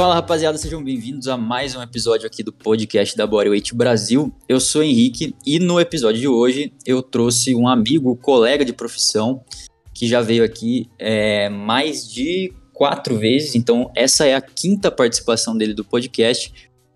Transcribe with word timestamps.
Fala 0.00 0.14
rapaziada, 0.14 0.56
sejam 0.56 0.82
bem-vindos 0.82 1.28
a 1.28 1.36
mais 1.36 1.76
um 1.76 1.82
episódio 1.82 2.26
aqui 2.26 2.42
do 2.42 2.50
podcast 2.50 3.14
da 3.14 3.26
Bodyweight 3.26 3.74
Brasil. 3.74 4.32
Eu 4.48 4.58
sou 4.58 4.82
Henrique 4.82 5.34
e 5.44 5.58
no 5.58 5.78
episódio 5.78 6.18
de 6.18 6.26
hoje 6.26 6.72
eu 6.86 7.02
trouxe 7.02 7.54
um 7.54 7.68
amigo, 7.68 8.16
colega 8.16 8.64
de 8.64 8.72
profissão, 8.72 9.44
que 9.92 10.08
já 10.08 10.22
veio 10.22 10.42
aqui 10.42 10.88
é, 10.98 11.50
mais 11.50 12.10
de 12.10 12.50
quatro 12.72 13.18
vezes, 13.18 13.54
então 13.54 13.90
essa 13.94 14.24
é 14.24 14.34
a 14.34 14.40
quinta 14.40 14.90
participação 14.90 15.54
dele 15.54 15.74
do 15.74 15.84
podcast. 15.84 16.50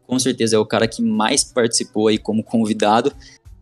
Com 0.07 0.19
certeza 0.19 0.57
é 0.57 0.59
o 0.59 0.65
cara 0.65 0.89
que 0.89 1.03
mais 1.03 1.45
participou 1.45 2.09
aí 2.09 2.17
como 2.17 2.43
convidado. 2.43 3.13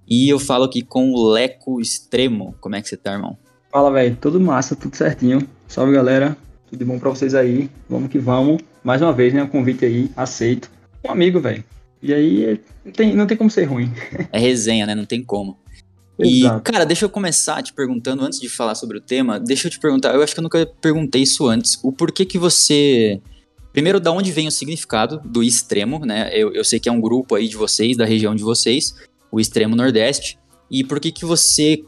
E 0.06 0.28
eu 0.28 0.38
falo 0.38 0.62
aqui 0.62 0.82
com 0.82 1.10
o 1.10 1.30
Leco 1.32 1.80
Extremo. 1.80 2.54
Como 2.60 2.76
é 2.76 2.80
que 2.80 2.88
você 2.88 2.96
tá, 2.96 3.14
irmão? 3.14 3.36
Fala, 3.72 3.90
velho. 3.90 4.16
Tudo 4.20 4.40
massa, 4.40 4.76
tudo 4.76 4.96
certinho. 4.96 5.48
Salve, 5.66 5.92
galera. 5.92 6.36
Tudo 6.72 6.86
bom 6.86 6.98
pra 6.98 7.10
vocês 7.10 7.34
aí? 7.34 7.68
Vamos 7.86 8.10
que 8.10 8.18
vamos. 8.18 8.62
Mais 8.82 9.02
uma 9.02 9.12
vez, 9.12 9.34
né? 9.34 9.42
Um 9.42 9.46
convite 9.46 9.84
aí, 9.84 10.10
aceito. 10.16 10.70
Um 11.04 11.10
amigo, 11.10 11.38
velho. 11.38 11.62
E 12.02 12.14
aí, 12.14 12.58
não 12.82 12.92
tem, 12.92 13.14
não 13.14 13.26
tem 13.26 13.36
como 13.36 13.50
ser 13.50 13.64
ruim. 13.64 13.92
É 14.32 14.38
resenha, 14.38 14.86
né? 14.86 14.94
Não 14.94 15.04
tem 15.04 15.22
como. 15.22 15.58
E, 16.18 16.44
cara, 16.64 16.86
deixa 16.86 17.04
eu 17.04 17.10
começar 17.10 17.62
te 17.62 17.74
perguntando, 17.74 18.24
antes 18.24 18.40
de 18.40 18.48
falar 18.48 18.74
sobre 18.74 18.96
o 18.96 19.02
tema, 19.02 19.38
deixa 19.38 19.66
eu 19.66 19.70
te 19.70 19.78
perguntar, 19.78 20.14
eu 20.14 20.22
acho 20.22 20.32
que 20.32 20.40
eu 20.40 20.42
nunca 20.42 20.64
perguntei 20.80 21.22
isso 21.22 21.46
antes, 21.46 21.78
o 21.82 21.92
porquê 21.92 22.24
que 22.24 22.38
você... 22.38 23.20
Primeiro, 23.72 24.00
da 24.00 24.10
onde 24.10 24.32
vem 24.32 24.48
o 24.48 24.50
significado 24.50 25.20
do 25.24 25.42
extremo, 25.42 26.06
né? 26.06 26.30
Eu, 26.32 26.54
eu 26.54 26.64
sei 26.64 26.80
que 26.80 26.88
é 26.88 26.92
um 26.92 27.00
grupo 27.00 27.34
aí 27.34 27.48
de 27.48 27.56
vocês, 27.56 27.96
da 27.96 28.06
região 28.06 28.34
de 28.34 28.42
vocês, 28.42 28.94
o 29.30 29.38
extremo 29.38 29.76
nordeste, 29.76 30.38
e 30.70 30.82
por 30.82 31.00
que 31.00 31.12
que 31.12 31.24
você 31.24 31.84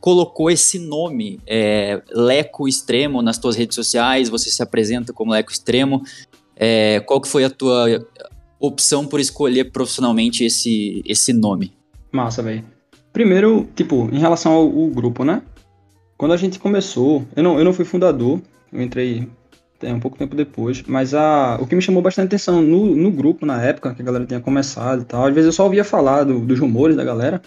colocou 0.00 0.50
esse 0.50 0.78
nome, 0.78 1.38
é, 1.46 2.02
Leco 2.10 2.66
Extremo, 2.66 3.20
nas 3.20 3.38
tuas 3.38 3.54
redes 3.54 3.74
sociais, 3.74 4.28
você 4.28 4.50
se 4.50 4.62
apresenta 4.62 5.12
como 5.12 5.32
Leco 5.32 5.52
Extremo, 5.52 6.02
é, 6.56 7.00
qual 7.00 7.20
que 7.20 7.28
foi 7.28 7.44
a 7.44 7.50
tua 7.50 7.86
opção 8.58 9.06
por 9.06 9.20
escolher 9.20 9.70
profissionalmente 9.70 10.44
esse, 10.44 11.02
esse 11.06 11.32
nome? 11.32 11.72
Massa, 12.10 12.42
velho. 12.42 12.64
Primeiro, 13.12 13.68
tipo, 13.74 14.08
em 14.12 14.18
relação 14.18 14.52
ao, 14.52 14.62
ao, 14.62 14.88
grupo, 14.88 15.24
né? 15.24 15.42
Quando 16.16 16.32
a 16.32 16.36
gente 16.36 16.58
começou, 16.58 17.24
eu 17.34 17.42
não, 17.42 17.58
eu 17.58 17.64
não 17.64 17.72
fui 17.72 17.84
fundador, 17.84 18.40
eu 18.72 18.82
entrei 18.82 19.28
é, 19.82 19.92
um 19.92 20.00
pouco 20.00 20.18
tempo 20.18 20.36
depois, 20.36 20.82
mas 20.86 21.14
a, 21.14 21.58
o 21.60 21.66
que 21.66 21.74
me 21.74 21.82
chamou 21.82 22.02
bastante 22.02 22.26
atenção 22.26 22.62
no, 22.62 22.94
no 22.94 23.10
grupo 23.10 23.44
na 23.44 23.62
época, 23.62 23.94
que 23.94 24.02
a 24.02 24.04
galera 24.04 24.26
tinha 24.26 24.40
começado 24.40 25.02
e 25.02 25.04
tal, 25.04 25.26
às 25.26 25.34
vezes 25.34 25.46
eu 25.46 25.52
só 25.52 25.64
ouvia 25.64 25.84
falar 25.84 26.24
do, 26.24 26.40
dos 26.40 26.58
rumores 26.58 26.96
da 26.96 27.04
galera, 27.04 27.40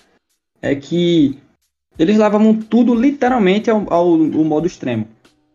é 0.62 0.76
que 0.76 1.40
eles 1.98 2.18
levavam 2.18 2.56
tudo 2.56 2.94
literalmente 2.94 3.70
ao, 3.70 3.92
ao, 3.92 4.08
ao 4.12 4.44
modo 4.44 4.68
extremo, 4.68 5.08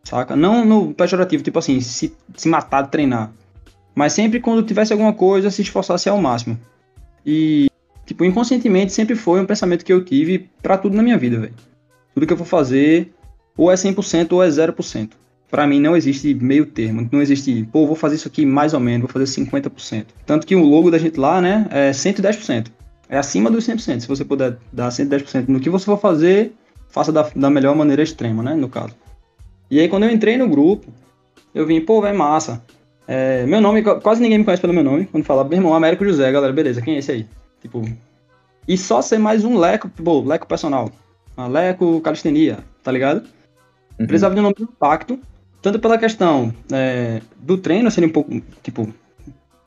saca? 0.03 0.35
Não 0.35 0.65
no 0.65 0.93
pejorativo, 0.93 1.43
tipo 1.43 1.59
assim, 1.59 1.79
se, 1.81 2.13
se 2.35 2.47
matar 2.47 2.83
de 2.83 2.89
treinar, 2.89 3.31
mas 3.95 4.13
sempre 4.13 4.39
quando 4.39 4.63
tivesse 4.63 4.93
alguma 4.93 5.13
coisa, 5.13 5.51
se 5.51 5.61
esforçasse 5.61 6.07
ao 6.07 6.21
máximo. 6.21 6.59
E 7.25 7.69
Tipo, 8.09 8.25
inconscientemente 8.25 8.91
sempre 8.91 9.15
foi 9.15 9.39
um 9.39 9.45
pensamento 9.45 9.85
que 9.85 9.93
eu 9.93 10.03
tive 10.03 10.49
para 10.63 10.79
tudo 10.79 10.97
na 10.97 11.03
minha 11.03 11.15
vida, 11.15 11.37
velho. 11.37 11.53
Tudo 12.15 12.25
que 12.25 12.33
eu 12.33 12.37
for 12.37 12.45
fazer, 12.45 13.13
ou 13.55 13.71
é 13.71 13.75
100% 13.75 14.31
ou 14.31 14.43
é 14.43 14.47
0%. 14.47 15.11
Para 15.47 15.67
mim 15.67 15.79
não 15.79 15.95
existe 15.95 16.33
meio 16.33 16.65
termo, 16.65 17.07
não 17.11 17.21
existe, 17.21 17.69
pô, 17.71 17.85
vou 17.85 17.95
fazer 17.95 18.15
isso 18.15 18.27
aqui 18.27 18.47
mais 18.47 18.73
ou 18.73 18.79
menos, 18.79 19.01
vou 19.01 19.09
fazer 19.09 19.25
50%. 19.25 20.05
Tanto 20.25 20.47
que 20.47 20.55
o 20.55 20.65
logo 20.65 20.89
da 20.89 20.97
gente 20.97 21.19
lá, 21.19 21.39
né, 21.39 21.67
é 21.69 21.91
110%. 21.91 22.71
É 23.09 23.17
acima 23.17 23.49
dos 23.49 23.67
100%. 23.67 24.01
Se 24.01 24.07
você 24.07 24.23
puder 24.23 24.57
dar 24.71 24.89
110% 24.89 25.47
no 25.47 25.59
que 25.59 25.69
você 25.69 25.85
for 25.85 25.99
fazer, 25.99 26.53
faça 26.87 27.11
da, 27.11 27.29
da 27.35 27.49
melhor 27.49 27.75
maneira 27.75 28.03
extrema, 28.03 28.43
né, 28.43 28.53
no 28.53 28.69
caso. 28.69 28.95
E 29.69 29.79
aí 29.79 29.89
quando 29.89 30.03
eu 30.03 30.11
entrei 30.11 30.37
no 30.37 30.47
grupo, 30.47 30.93
eu 31.53 31.65
vim, 31.65 31.81
pô, 31.81 32.01
velho, 32.01 32.17
massa. 32.17 32.63
É, 33.07 33.43
meu 33.47 33.59
nome, 33.59 33.81
quase 33.81 34.21
ninguém 34.21 34.37
me 34.37 34.43
conhece 34.45 34.61
pelo 34.61 34.73
meu 34.73 34.83
nome. 34.83 35.07
Quando 35.07 35.23
fala, 35.23 35.43
meu 35.43 35.57
irmão, 35.57 35.73
Américo 35.73 36.05
José, 36.05 36.31
galera, 36.31 36.53
beleza, 36.53 36.81
quem 36.81 36.95
é 36.95 36.99
esse 36.99 37.11
aí? 37.11 37.27
Tipo, 37.59 37.83
e 38.67 38.77
só 38.77 39.01
ser 39.01 39.17
mais 39.17 39.43
um 39.43 39.57
leco, 39.57 39.89
tipo, 39.89 40.21
leco 40.21 40.45
personal. 40.45 40.91
Uma 41.35 41.47
leco 41.47 41.99
calistenia, 42.01 42.59
tá 42.83 42.91
ligado? 42.91 43.23
Uhum. 43.99 44.05
Precisava 44.05 44.35
de 44.35 44.39
um 44.39 44.43
nome 44.43 44.55
de 44.55 44.63
impacto, 44.63 45.19
tanto 45.59 45.79
pela 45.79 45.97
questão 45.97 46.53
é, 46.71 47.19
do 47.37 47.57
treino 47.57 47.89
ser 47.89 48.05
um 48.05 48.09
pouco, 48.09 48.39
tipo, 48.61 48.83
é, 48.83 48.93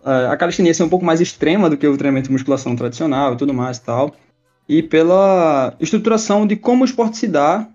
a 0.04 0.36
calistenia 0.36 0.74
ser 0.74 0.82
um 0.82 0.88
pouco 0.88 1.04
mais 1.04 1.20
extrema 1.20 1.70
do 1.70 1.76
que 1.76 1.86
o 1.86 1.96
treinamento 1.96 2.28
de 2.28 2.32
musculação 2.32 2.74
tradicional 2.74 3.34
e 3.34 3.36
tudo 3.36 3.54
mais 3.54 3.78
e 3.78 3.82
tal, 3.82 4.14
e 4.68 4.82
pela 4.82 5.74
estruturação 5.80 6.46
de 6.46 6.56
como 6.56 6.82
o 6.82 6.84
esporte 6.84 7.16
se 7.16 7.28
dá 7.28 7.68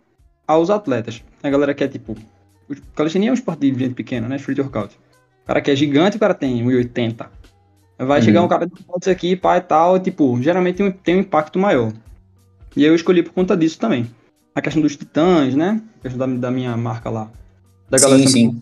aos 0.47 0.69
atletas. 0.69 1.23
A 1.43 1.49
galera 1.49 1.73
quer, 1.73 1.87
tipo, 1.87 2.15
calistenia 2.95 3.29
é 3.29 3.31
um 3.31 3.35
esporte 3.35 3.71
de 3.71 3.79
gente 3.79 3.93
pequena, 3.93 4.27
né? 4.27 4.37
Street 4.37 4.59
workout. 4.59 4.97
O 5.43 5.47
cara 5.47 5.61
que 5.61 5.71
é 5.71 5.75
gigante, 5.75 6.17
o 6.17 6.19
cara 6.19 6.33
tem 6.33 6.65
1,80. 6.65 7.27
Vai 7.99 8.19
uhum. 8.19 8.25
chegar 8.25 8.43
um 8.43 8.47
cara 8.47 8.67
de 8.67 8.83
fotos 8.83 9.07
aqui, 9.07 9.35
pai 9.35 9.59
e 9.59 9.61
tal, 9.61 9.99
tipo, 9.99 10.39
geralmente 10.41 10.77
tem 10.77 10.85
um, 10.87 10.91
tem 10.91 11.15
um 11.15 11.19
impacto 11.19 11.57
maior. 11.57 11.91
E 12.75 12.83
eu 12.83 12.93
escolhi 12.93 13.23
por 13.23 13.33
conta 13.33 13.57
disso 13.57 13.79
também. 13.79 14.09
A 14.53 14.61
questão 14.61 14.81
dos 14.81 14.95
titãs, 14.95 15.55
né? 15.55 15.81
A 15.99 16.01
questão 16.03 16.19
da, 16.19 16.47
da 16.47 16.51
minha 16.51 16.75
marca 16.77 17.09
lá. 17.09 17.29
Da 17.89 17.97
galera 17.97 18.21
sim, 18.21 18.27
sim. 18.27 18.61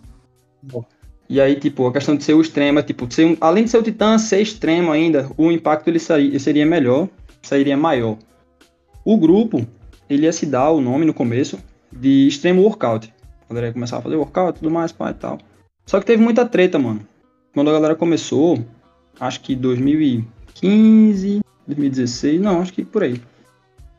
E 1.27 1.41
aí, 1.41 1.55
tipo, 1.55 1.87
a 1.87 1.91
questão 1.91 2.15
de 2.15 2.23
ser 2.23 2.33
o 2.33 2.41
extremo, 2.41 2.81
tipo, 2.83 3.11
ser 3.11 3.25
um, 3.25 3.37
além 3.41 3.63
de 3.63 3.71
ser 3.71 3.77
o 3.77 3.83
titã, 3.83 4.17
ser 4.17 4.41
extremo 4.41 4.91
ainda, 4.91 5.29
o 5.37 5.51
impacto 5.51 5.87
ele 5.87 5.99
seria, 5.99 6.39
seria 6.39 6.65
melhor, 6.65 7.09
seria 7.41 7.75
maior. 7.75 8.17
O 9.03 9.17
grupo, 9.17 9.65
ele 10.09 10.25
ia 10.25 10.31
se 10.31 10.45
dar 10.45 10.71
o 10.71 10.81
nome 10.81 11.05
no 11.05 11.13
começo 11.13 11.59
de 11.91 12.27
Extremo 12.27 12.61
Workout. 12.61 13.11
A 13.49 13.53
galera 13.53 13.67
ia 13.67 13.73
começar 13.73 13.97
a 13.97 14.01
fazer 14.01 14.15
workout 14.15 14.59
tudo 14.59 14.71
mais, 14.71 14.91
pai 14.91 15.11
e 15.11 15.15
tal. 15.15 15.39
Só 15.85 15.99
que 15.99 16.05
teve 16.05 16.21
muita 16.21 16.45
treta, 16.45 16.77
mano. 16.79 17.01
Quando 17.53 17.69
a 17.69 17.73
galera 17.73 17.95
começou, 17.95 18.59
acho 19.19 19.41
que 19.41 19.55
2015, 19.55 21.41
2016, 21.67 22.41
não, 22.41 22.61
acho 22.61 22.73
que 22.73 22.83
por 22.83 23.03
aí. 23.03 23.21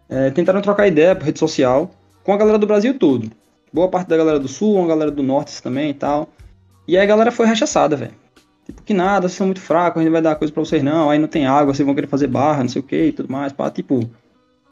É, 0.09 0.31
tentaram 0.31 0.60
trocar 0.60 0.86
ideia 0.86 1.16
por 1.16 1.25
rede 1.25 1.38
social 1.38 1.91
com 2.22 2.32
a 2.32 2.36
galera 2.36 2.59
do 2.59 2.66
Brasil 2.66 2.98
todo. 2.98 3.31
Boa 3.72 3.88
parte 3.88 4.09
da 4.09 4.16
galera 4.16 4.38
do 4.38 4.48
Sul, 4.48 4.75
uma 4.75 4.86
galera 4.86 5.10
do 5.10 5.22
Norte 5.22 5.62
também 5.62 5.91
e 5.91 5.94
tal. 5.94 6.28
E 6.86 6.97
aí 6.97 7.02
a 7.02 7.06
galera 7.06 7.32
foi 7.32 7.47
rechaçada, 7.47 7.97
velho. 7.97 8.14
Tipo, 8.64 8.82
que 8.82 8.92
nada, 8.92 9.28
vocês 9.28 9.38
são 9.38 9.47
muito 9.47 9.60
fracos, 9.60 10.00
a 10.00 10.04
gente 10.04 10.12
vai 10.12 10.22
dar 10.22 10.34
coisa 10.34 10.52
pra 10.52 10.64
vocês 10.64 10.82
não, 10.82 11.08
aí 11.08 11.19
não 11.19 11.28
tem 11.28 11.47
água, 11.47 11.72
vocês 11.72 11.86
vão 11.86 11.94
querer 11.94 12.08
fazer 12.08 12.26
barra, 12.26 12.62
não 12.62 12.69
sei 12.69 12.80
o 12.80 12.84
que 12.84 13.06
e 13.06 13.12
tudo 13.12 13.30
mais. 13.30 13.52
Pá, 13.52 13.70
tipo, 13.70 14.00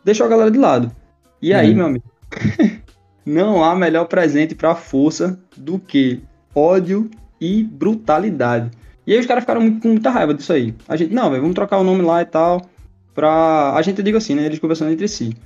deixou 0.04 0.26
a 0.26 0.28
galera 0.28 0.50
de 0.50 0.58
lado. 0.58 0.90
E 1.40 1.54
aí, 1.54 1.70
uhum. 1.70 1.76
meu 1.76 1.86
amigo, 1.86 2.04
não 3.24 3.62
há 3.62 3.74
melhor 3.76 4.06
presente 4.06 4.54
pra 4.54 4.74
força 4.74 5.38
do 5.56 5.78
que 5.78 6.22
ódio 6.54 7.10
e 7.40 7.62
brutalidade. 7.62 8.70
E 9.06 9.12
aí 9.12 9.20
os 9.20 9.26
caras 9.26 9.42
ficaram 9.42 9.60
muito, 9.60 9.80
com 9.80 9.88
muita 9.88 10.10
raiva 10.10 10.34
disso 10.34 10.52
aí. 10.52 10.74
A 10.88 10.96
gente, 10.96 11.12
não, 11.12 11.30
velho, 11.30 11.42
vamos 11.42 11.54
trocar 11.54 11.78
o 11.78 11.84
nome 11.84 12.02
lá 12.02 12.22
e 12.22 12.26
tal. 12.26 12.62
Pra. 13.14 13.74
A 13.74 13.82
gente 13.82 14.02
diga 14.02 14.18
assim, 14.18 14.34
né? 14.34 14.46
Eles 14.46 14.58
conversando 14.58 14.90
entre 14.90 15.06
si. 15.06 15.36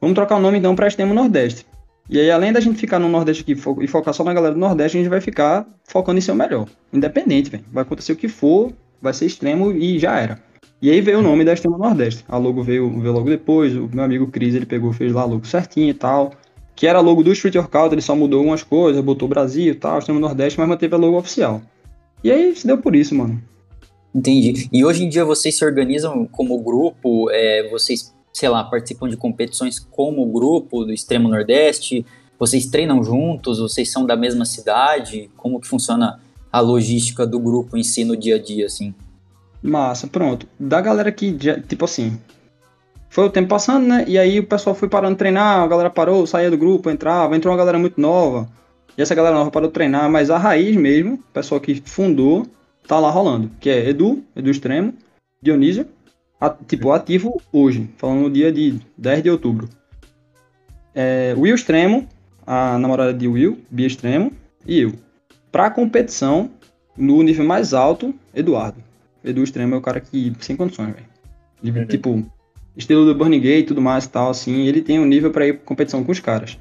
Vamos 0.00 0.14
trocar 0.14 0.36
o 0.36 0.40
nome 0.40 0.58
então 0.58 0.74
pra 0.74 0.88
Extremo 0.88 1.14
Nordeste. 1.14 1.66
E 2.08 2.20
aí, 2.20 2.30
além 2.30 2.52
da 2.52 2.60
gente 2.60 2.78
ficar 2.78 2.98
no 2.98 3.08
Nordeste 3.08 3.42
aqui 3.42 3.56
e 3.80 3.86
focar 3.86 4.12
só 4.12 4.22
na 4.22 4.34
galera 4.34 4.54
do 4.54 4.60
Nordeste, 4.60 4.98
a 4.98 5.00
gente 5.00 5.10
vai 5.10 5.20
ficar 5.20 5.66
focando 5.84 6.18
em 6.18 6.20
ser 6.20 6.32
o 6.32 6.34
melhor. 6.34 6.68
Independente, 6.92 7.50
velho. 7.50 7.64
Vai 7.72 7.82
acontecer 7.82 8.12
o 8.12 8.16
que 8.16 8.28
for, 8.28 8.72
vai 9.00 9.14
ser 9.14 9.26
extremo 9.26 9.72
e 9.72 9.98
já 9.98 10.18
era. 10.18 10.38
E 10.82 10.90
aí 10.90 11.00
veio 11.00 11.20
o 11.20 11.22
nome 11.22 11.44
da 11.44 11.54
Extremo 11.54 11.78
Nordeste. 11.78 12.24
A 12.28 12.36
logo 12.36 12.62
veio, 12.62 12.90
veio 13.00 13.12
logo 13.12 13.30
depois. 13.30 13.74
O 13.74 13.88
meu 13.90 14.04
amigo 14.04 14.26
Cris, 14.26 14.54
ele 14.54 14.66
pegou, 14.66 14.92
fez 14.92 15.12
lá 15.14 15.22
a 15.22 15.24
logo 15.24 15.46
certinho 15.46 15.88
e 15.88 15.94
tal. 15.94 16.32
Que 16.76 16.86
era 16.86 16.98
a 16.98 17.00
logo 17.00 17.22
do 17.22 17.32
Street 17.32 17.54
Workout, 17.54 17.94
ele 17.94 18.02
só 18.02 18.14
mudou 18.14 18.40
algumas 18.40 18.62
coisas, 18.62 19.02
botou 19.02 19.26
Brasil 19.26 19.72
e 19.72 19.74
tal, 19.74 19.98
Extremo 19.98 20.20
Nordeste, 20.20 20.58
mas 20.58 20.68
manteve 20.68 20.94
a 20.94 20.98
logo 20.98 21.16
oficial. 21.16 21.62
E 22.22 22.30
aí 22.30 22.54
se 22.54 22.66
deu 22.66 22.76
por 22.76 22.94
isso, 22.94 23.14
mano. 23.14 23.40
Entendi. 24.14 24.68
E 24.72 24.84
hoje 24.84 25.04
em 25.04 25.08
dia 25.08 25.24
vocês 25.24 25.56
se 25.56 25.64
organizam 25.64 26.26
como 26.26 26.60
grupo, 26.62 27.30
é, 27.30 27.68
vocês, 27.70 28.14
sei 28.34 28.48
lá, 28.48 28.64
participam 28.64 29.08
de 29.08 29.16
competições 29.16 29.78
como 29.78 30.26
grupo 30.26 30.84
do 30.84 30.92
Extremo 30.92 31.28
Nordeste, 31.28 32.04
vocês 32.38 32.66
treinam 32.66 33.02
juntos, 33.02 33.60
vocês 33.60 33.90
são 33.90 34.04
da 34.04 34.16
mesma 34.16 34.44
cidade, 34.44 35.30
como 35.36 35.60
que 35.60 35.68
funciona 35.68 36.20
a 36.50 36.60
logística 36.60 37.24
do 37.24 37.38
grupo 37.38 37.76
em 37.76 37.84
si 37.84 38.04
no 38.04 38.16
dia 38.16 38.34
a 38.34 38.38
dia, 38.42 38.66
assim? 38.66 38.92
Massa, 39.62 40.08
pronto. 40.08 40.46
Da 40.58 40.80
galera 40.80 41.10
que, 41.12 41.36
tipo 41.66 41.84
assim, 41.84 42.18
foi 43.08 43.24
o 43.24 43.30
tempo 43.30 43.48
passando, 43.48 43.86
né? 43.86 44.04
E 44.08 44.18
aí 44.18 44.40
o 44.40 44.46
pessoal 44.46 44.74
foi 44.74 44.88
parando 44.88 45.14
de 45.14 45.18
treinar, 45.18 45.60
a 45.60 45.66
galera 45.68 45.88
parou, 45.88 46.26
saía 46.26 46.50
do 46.50 46.58
grupo, 46.58 46.90
entrava, 46.90 47.36
entrou 47.36 47.52
uma 47.52 47.58
galera 47.58 47.78
muito 47.78 48.00
nova. 48.00 48.48
E 48.98 49.02
essa 49.02 49.14
galera 49.14 49.36
nova 49.36 49.50
parou 49.50 49.68
de 49.68 49.74
treinar, 49.74 50.10
mas 50.10 50.30
a 50.30 50.38
raiz 50.38 50.76
mesmo, 50.76 51.14
o 51.14 51.32
pessoal 51.32 51.60
que 51.60 51.80
fundou, 51.84 52.46
tá 52.86 52.98
lá 52.98 53.10
rolando. 53.10 53.50
Que 53.60 53.70
é 53.70 53.88
Edu, 53.88 54.22
Edu 54.34 54.50
Extremo, 54.50 54.92
Dionísio, 55.40 55.86
tipo, 56.66 56.92
ativo 56.92 57.40
hoje, 57.52 57.88
falando 57.96 58.22
no 58.22 58.30
dia 58.30 58.52
de 58.52 58.80
10 58.96 59.22
de 59.22 59.30
outubro. 59.30 59.68
É, 60.94 61.34
Will 61.36 61.54
Extremo, 61.54 62.08
a 62.46 62.78
namorada 62.78 63.12
de 63.12 63.26
Will, 63.26 63.58
Bia 63.70 63.86
Extremo, 63.86 64.32
e 64.66 64.80
eu. 64.80 64.92
Pra 65.50 65.70
competição, 65.70 66.50
no 66.96 67.22
nível 67.22 67.44
mais 67.44 67.74
alto, 67.74 68.14
Eduardo. 68.34 68.82
Edu 69.24 69.42
Extremo 69.42 69.74
é 69.74 69.78
o 69.78 69.80
cara 69.80 70.00
que, 70.00 70.32
sem 70.40 70.56
condições, 70.56 70.94
velho. 70.94 71.76
Uhum. 71.76 71.86
Tipo, 71.86 72.24
estilo 72.76 73.06
do 73.06 73.14
Burning 73.14 73.40
Gate 73.40 73.64
e 73.64 73.66
tudo 73.68 73.80
mais 73.80 74.04
e 74.04 74.10
tal, 74.10 74.30
assim, 74.30 74.66
ele 74.66 74.82
tem 74.82 75.00
um 75.00 75.06
nível 75.06 75.30
para 75.30 75.46
ir 75.46 75.54
pra 75.54 75.64
competição 75.64 76.04
com 76.04 76.12
os 76.12 76.20
caras. 76.20 76.58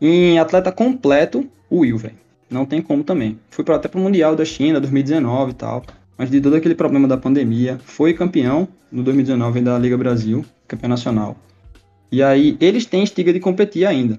Em 0.00 0.38
atleta 0.38 0.72
completo, 0.72 1.48
o 1.70 1.80
Will, 1.80 1.96
velho. 1.96 2.16
Não 2.50 2.66
tem 2.66 2.82
como 2.82 3.04
também. 3.04 3.38
Fui 3.50 3.64
pra, 3.64 3.76
até 3.76 3.88
pro 3.88 4.00
Mundial 4.00 4.36
da 4.36 4.44
China, 4.44 4.80
2019 4.80 5.52
e 5.52 5.54
tal. 5.54 5.82
Mas 6.16 6.30
de 6.30 6.40
todo 6.40 6.54
aquele 6.56 6.74
problema 6.74 7.08
da 7.08 7.16
pandemia, 7.16 7.78
foi 7.84 8.14
campeão 8.14 8.68
no 8.90 9.02
2019 9.02 9.60
da 9.60 9.78
Liga 9.78 9.98
Brasil, 9.98 10.44
campeão 10.68 10.88
nacional. 10.88 11.36
E 12.10 12.22
aí, 12.22 12.56
eles 12.60 12.86
têm 12.86 13.02
estiga 13.02 13.32
de 13.32 13.40
competir 13.40 13.84
ainda. 13.84 14.18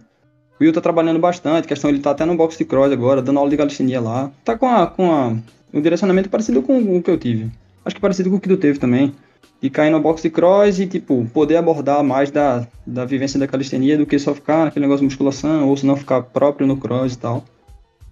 O 0.60 0.64
Will 0.64 0.74
tá 0.74 0.82
trabalhando 0.82 1.20
bastante, 1.20 1.68
questão 1.68 1.90
ele 1.90 2.00
tá 2.00 2.12
até 2.12 2.26
no 2.26 2.36
box 2.36 2.58
de 2.58 2.66
cross 2.66 2.92
agora, 2.92 3.22
dando 3.22 3.40
aula 3.40 3.50
de 3.50 3.58
calistenia 3.58 4.00
lá. 4.00 4.32
Tá 4.44 4.58
com, 4.58 4.68
a, 4.68 4.88
com 4.88 5.12
a, 5.12 5.36
um 5.74 5.82
direcionamento 5.82 6.30
parecido 6.30 6.62
com 6.62 6.98
o 6.98 7.02
que 7.02 7.12
eu 7.12 7.18
tive. 7.18 7.52
Acho 7.84 7.96
que 7.96 8.02
parecido 8.02 8.30
com 8.30 8.38
o 8.38 8.40
que 8.40 8.48
tu 8.48 8.58
teve 8.58 8.80
também. 8.80 9.14
E 9.62 9.70
cair 9.70 9.90
no 9.90 10.00
box 10.00 10.22
de 10.22 10.30
cross 10.30 10.80
e, 10.80 10.88
tipo, 10.88 11.26
poder 11.34 11.58
abordar 11.58 12.04
mais 12.04 12.32
da, 12.32 12.68
da 12.86 13.06
vivência 13.06 13.40
da 13.40 13.48
calistenia 13.48 13.98
do 13.98 14.06
que 14.06 14.18
só 14.18 14.34
ficar 14.34 14.66
naquele 14.66 14.86
negócio 14.86 15.02
de 15.02 15.06
musculação, 15.06 15.68
ou 15.68 15.76
se 15.76 15.86
não 15.86 15.96
ficar 15.96 16.22
próprio 16.22 16.68
no 16.68 16.78
cross 16.78 17.14
e 17.14 17.18
tal. 17.18 17.44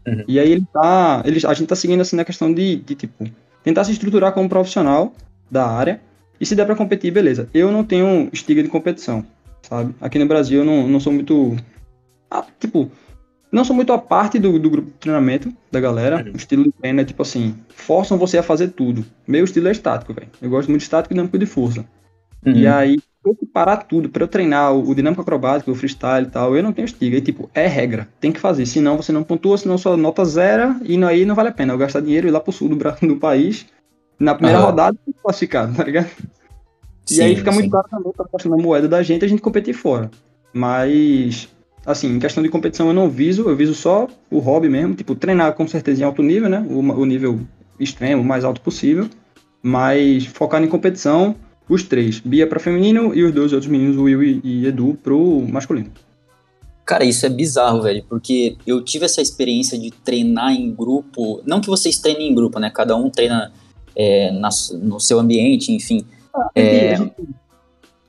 Uhum. 0.08 0.24
E 0.28 0.40
aí 0.40 0.52
ele 0.52 0.66
tá. 0.74 1.22
Ele, 1.26 1.40
a 1.46 1.54
gente 1.54 1.68
tá 1.68 1.76
seguindo 1.76 2.02
assim 2.02 2.16
na 2.16 2.26
questão 2.26 2.54
de, 2.54 2.76
de, 2.78 2.96
tipo, 2.96 3.26
tentar 3.64 3.84
se 3.84 3.92
estruturar 3.92 4.34
como 4.34 4.50
profissional 4.50 5.14
da 5.50 5.66
área. 5.66 6.02
E 6.40 6.46
se 6.46 6.56
der 6.56 6.66
pra 6.66 6.76
competir, 6.76 7.12
beleza. 7.12 7.48
Eu 7.54 7.72
não 7.72 7.84
tenho 7.84 8.30
estiga 8.34 8.62
de 8.62 8.70
competição, 8.70 9.26
sabe? 9.62 9.96
Aqui 10.02 10.20
no 10.20 10.26
Brasil 10.28 10.60
eu 10.60 10.66
não, 10.66 10.88
não 10.88 11.00
sou 11.00 11.14
muito. 11.14 11.56
Ah, 12.30 12.46
tipo, 12.60 12.92
não 13.52 13.64
sou 13.64 13.76
muito 13.76 13.94
a 13.94 13.98
parte 13.98 14.40
do, 14.40 14.58
do 14.58 14.70
grupo 14.70 14.90
de 14.90 14.98
treinamento 14.98 15.54
da 15.72 15.80
galera. 15.80 16.26
Uhum. 16.26 16.34
O 16.34 16.36
estilo 16.36 16.64
de 16.64 16.72
treino 16.72 17.02
é 17.02 17.06
tipo 17.06 17.22
assim, 17.22 17.56
forçam 17.70 18.18
você 18.18 18.38
a 18.40 18.44
fazer 18.44 18.70
tudo. 18.70 19.06
Meu 19.28 19.44
estilo 19.44 19.68
é 19.68 19.72
estático, 19.72 20.14
velho. 20.14 20.28
Eu 20.42 20.50
gosto 20.50 20.70
muito 20.70 20.80
de 20.80 20.86
estático 20.86 21.14
e 21.14 21.16
dinâmico 21.16 21.38
de 21.38 21.46
força. 21.46 21.86
Uhum. 22.46 22.54
E 22.54 22.68
aí, 22.68 22.98
eu 23.26 23.36
que 23.36 23.46
parar 23.46 23.78
tudo 23.78 24.10
para 24.10 24.24
eu 24.24 24.28
treinar 24.28 24.74
o, 24.74 24.90
o 24.90 24.96
dinâmico 24.96 25.22
acrobático, 25.22 25.72
o 25.72 25.76
freestyle 25.76 26.28
e 26.28 26.30
tal, 26.30 26.56
eu 26.56 26.64
não 26.64 26.74
tenho 26.74 26.86
estiga. 26.86 27.18
E 27.18 27.22
tipo, 27.22 27.50
é 27.54 27.68
regra, 27.68 28.08
tem 28.20 28.32
que 28.32 28.40
fazer. 28.40 28.66
Senão 28.66 28.98
você 28.98 29.12
não 29.12 29.24
pontua, 29.24 29.58
senão 29.58 29.78
sua 29.78 29.96
nota 29.96 30.26
zero 30.26 30.76
e 30.84 31.02
aí 31.04 31.26
não 31.26 31.36
vale 31.36 31.50
a 31.50 31.54
pena. 31.54 31.74
Eu 31.74 31.78
gastar 31.78 32.02
dinheiro 32.02 32.28
e 32.28 32.30
ir 32.30 32.32
lá 32.32 32.40
pro 32.40 32.52
sul 32.52 32.70
do, 32.70 32.76
do 33.08 33.18
país, 33.18 33.66
na 34.20 34.36
primeira 34.36 34.60
uhum. 34.60 34.66
rodada, 34.66 34.98
classificado, 35.22 35.76
tá 35.76 35.84
ligado? 35.84 36.10
Sim, 37.06 37.18
e 37.18 37.22
aí 37.22 37.36
fica 37.36 37.52
sim. 37.52 37.60
muito 37.60 37.72
caro 37.72 37.88
também 37.90 38.14
pra 38.14 38.50
na 38.50 38.58
moeda 38.58 38.88
da 38.88 39.04
gente 39.04 39.26
a 39.26 39.28
gente 39.28 39.42
competir 39.42 39.74
fora. 39.74 40.10
Mas 40.54 41.50
assim, 41.86 42.16
em 42.16 42.20
questão 42.20 42.42
de 42.42 42.50
competição 42.50 42.88
eu 42.88 42.94
não 42.94 43.10
viso, 43.10 43.50
eu 43.50 43.56
viso 43.56 43.74
só 43.74 44.08
o 44.32 44.40
hobby 44.40 44.70
mesmo, 44.70 44.96
tipo, 44.96 45.16
treinar 45.16 45.54
com 45.54 45.68
certeza 45.68 46.02
em 46.02 46.06
alto 46.06 46.24
nível, 46.24 46.50
né? 46.50 46.66
O, 46.70 46.80
o 46.80 47.06
nível 47.06 47.40
extremo, 47.80 48.22
o 48.22 48.26
mais 48.26 48.44
alto 48.44 48.62
possível. 48.62 49.10
Mas 49.62 50.26
focar 50.26 50.62
em 50.62 50.68
competição, 50.68 51.36
os 51.68 51.84
três. 51.84 52.20
Bia 52.20 52.48
para 52.48 52.60
feminino 52.60 53.14
e 53.14 53.24
os 53.24 53.34
dois 53.34 53.54
outros 53.54 53.72
meninos, 53.72 53.98
o 53.98 54.04
Will 54.04 54.24
e, 54.24 54.42
e 54.44 54.66
Edu, 54.68 54.98
pro 55.02 55.42
masculino. 55.48 55.92
Cara, 56.86 57.06
isso 57.06 57.26
é 57.26 57.30
bizarro, 57.30 57.82
velho, 57.82 58.04
porque 58.10 58.58
eu 58.68 58.84
tive 58.84 59.06
essa 59.06 59.22
experiência 59.22 59.80
de 59.80 59.90
treinar 59.90 60.52
em 60.52 60.74
grupo. 60.74 61.42
Não 61.46 61.62
que 61.62 61.68
vocês 61.68 61.98
treinem 61.98 62.32
em 62.32 62.36
grupo, 62.36 62.60
né? 62.60 62.70
Cada 62.70 62.96
um 62.96 63.10
treina 63.10 63.54
é, 63.96 64.32
na, 64.32 64.50
no 64.82 65.00
seu 65.00 65.20
ambiente, 65.20 65.72
enfim. 65.72 66.06
Ah, 66.36 66.50
é, 66.54 66.98
gente, 66.98 67.14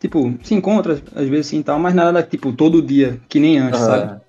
tipo, 0.01 0.35
se 0.43 0.55
encontra 0.55 1.01
às 1.15 1.29
vezes 1.29 1.47
sim 1.47 1.63
tal, 1.63 1.79
mas 1.79 1.95
nada 1.95 2.23
tipo 2.23 2.53
todo 2.53 2.83
dia, 2.83 3.21
que 3.29 3.39
nem 3.39 3.59
antes, 3.59 3.81
uhum. 3.81 3.87
sabe? 3.87 4.21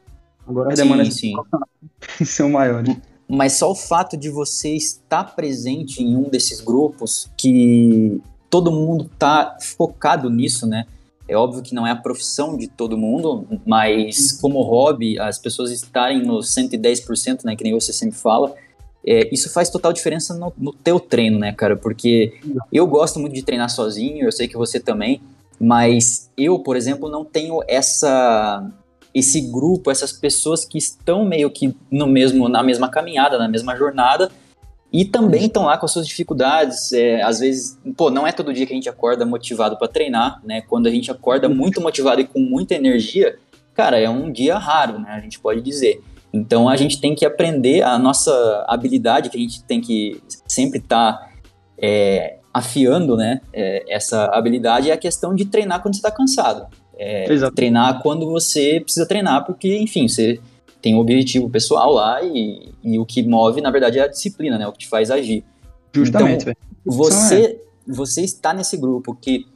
Agora 0.48 0.72
as 0.72 0.78
demandas 0.80 1.14
sim. 1.16 1.34
são 2.24 2.52
maiores. 2.52 2.96
Mas 3.28 3.54
só 3.54 3.72
o 3.72 3.76
fato 3.76 4.16
de 4.16 4.30
você 4.30 4.76
estar 4.76 5.36
presente 5.36 6.04
em 6.04 6.16
um 6.16 6.30
desses 6.30 6.62
grupos 6.62 7.32
que 7.36 8.22
todo 8.56 8.72
mundo 8.72 9.12
tá 9.20 9.58
focado 9.60 10.30
nisso, 10.30 10.66
né? 10.66 10.86
É 11.28 11.36
óbvio 11.36 11.62
que 11.62 11.76
não 11.76 11.86
é 11.86 11.92
a 11.92 11.96
profissão 11.96 12.56
de 12.56 12.70
todo 12.70 12.98
mundo, 12.98 13.46
mas 13.66 14.32
como 14.32 14.62
hobby, 14.62 15.20
as 15.20 15.38
pessoas 15.38 15.72
estarem 15.72 16.24
no 16.24 16.38
110%, 16.38 17.44
né, 17.44 17.54
que 17.54 17.66
nem 17.66 17.74
você 17.74 17.92
sempre 17.92 18.18
fala, 18.18 18.56
é, 19.06 19.28
isso 19.30 19.52
faz 19.52 19.70
total 19.70 19.92
diferença 19.92 20.34
no, 20.34 20.54
no 20.58 20.72
teu 20.72 21.02
treino, 21.02 21.38
né, 21.38 21.52
cara? 21.52 21.76
Porque 21.76 22.40
eu 22.72 22.88
gosto 22.88 23.20
muito 23.20 23.34
de 23.34 23.44
treinar 23.44 23.70
sozinho, 23.70 24.24
eu 24.24 24.32
sei 24.32 24.48
que 24.48 24.56
você 24.56 24.80
também, 24.80 25.22
mas 25.60 26.32
eu, 26.38 26.58
por 26.60 26.78
exemplo, 26.78 27.10
não 27.10 27.26
tenho 27.26 27.62
essa 27.68 28.66
esse 29.14 29.42
grupo, 29.42 29.92
essas 29.92 30.14
pessoas 30.14 30.64
que 30.64 30.78
estão 30.78 31.26
meio 31.26 31.50
que 31.50 31.76
no 31.92 32.08
mesmo 32.08 32.48
na 32.48 32.64
mesma 32.64 32.88
caminhada, 32.88 33.38
na 33.38 33.50
mesma 33.50 33.76
jornada 33.76 34.32
e 34.96 35.04
também 35.04 35.48
estão 35.48 35.66
lá 35.66 35.78
com 35.78 35.86
as 35.86 35.92
suas 35.92 36.08
dificuldades. 36.08 36.94
É, 36.94 37.22
às 37.22 37.40
vezes, 37.40 37.78
pô, 37.98 38.10
não 38.10 38.26
é 38.26 38.32
todo 38.32 38.54
dia 38.54 38.66
que 38.66 38.72
a 38.72 38.76
gente 38.76 38.88
acorda 38.88 39.26
motivado 39.26 39.78
para 39.78 39.90
treinar, 39.90 40.40
né? 40.42 40.62
Quando 40.62 40.88
a 40.88 40.90
gente 40.90 41.12
acorda 41.12 41.50
muito 41.50 41.82
motivado 41.82 42.22
e 42.22 42.24
com 42.26 42.40
muita 42.40 42.76
energia, 42.76 43.38
cara, 43.74 44.00
é 44.00 44.10
um 44.10 44.32
dia 44.32 44.58
raro, 44.58 44.98
né? 45.00 45.10
A 45.10 45.20
gente 45.20 45.38
pode 45.38 45.60
dizer. 45.60 46.02
Então 46.32 46.70
a 46.70 46.78
gente 46.78 47.02
tem 47.02 47.14
que 47.14 47.26
aprender 47.26 47.82
a 47.82 48.00
nossa 48.00 48.64
habilidade, 48.70 49.30
que 49.30 49.36
a 49.36 49.40
gente 49.42 49.62
tem 49.66 49.82
que 49.82 50.24
sempre 50.48 50.80
estar 50.80 51.12
tá, 51.12 51.30
é, 51.78 52.38
afiando, 52.54 53.18
né? 53.18 53.42
É, 53.52 53.84
essa 53.90 54.28
habilidade 54.28 54.90
é 54.90 54.94
a 54.94 54.98
questão 54.98 55.36
de 55.36 55.44
treinar 55.44 55.82
quando 55.82 55.96
você 55.96 56.00
está 56.00 56.12
cansado. 56.12 56.68
É, 56.98 57.26
treinar 57.54 58.02
quando 58.02 58.26
você 58.28 58.80
precisa 58.80 59.06
treinar, 59.06 59.46
porque, 59.46 59.78
enfim, 59.78 60.08
você 60.08 60.40
tem 60.86 60.94
um 60.94 61.00
objetivo 61.00 61.50
pessoal 61.50 61.92
lá 61.92 62.22
e, 62.22 62.72
e 62.84 63.00
o 63.00 63.06
que 63.08 63.24
move, 63.24 63.60
na 63.60 63.72
verdade, 63.72 63.98
é 63.98 64.04
a 64.04 64.08
disciplina, 64.08 64.56
né? 64.56 64.68
O 64.68 64.72
que 64.72 64.78
te 64.78 64.88
faz 64.88 65.10
agir. 65.10 65.44
Justamente. 65.92 66.44
Então, 66.44 66.56
você, 66.86 67.44
é. 67.44 67.62
você 67.88 68.22
está 68.22 68.54
nesse 68.54 68.78
grupo 68.78 69.16
que, 69.20 69.48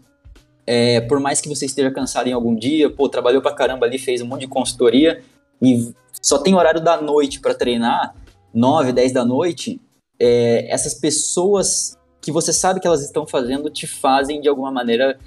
é, 0.66 1.02
por 1.02 1.20
mais 1.20 1.40
que 1.40 1.48
você 1.48 1.68
esteja 1.68 1.92
cansado 1.92 2.26
em 2.26 2.34
algum 2.34 2.56
dia, 2.56 2.90
pô, 2.90 3.08
trabalhou 3.08 3.44
pra 3.44 3.54
caramba 3.54 3.86
ali, 3.86 4.00
fez 4.00 4.24
um 4.24 4.26
monte 4.26 4.42
de 4.42 4.48
consultoria 4.48 5.22
e 5.62 5.94
só 6.20 6.40
tem 6.40 6.56
horário 6.56 6.82
da 6.82 7.00
noite 7.00 7.40
para 7.40 7.54
treinar, 7.54 8.16
9, 8.52 8.92
10 8.92 9.12
da 9.12 9.24
noite, 9.24 9.80
é, 10.20 10.66
essas 10.68 10.96
pessoas 10.96 11.96
que 12.20 12.32
você 12.32 12.52
sabe 12.52 12.80
que 12.80 12.88
elas 12.88 13.04
estão 13.04 13.28
fazendo 13.28 13.70
te 13.70 13.86
fazem 13.86 14.42
de 14.42 14.50
alguma 14.50 14.72
maneira 14.72 15.20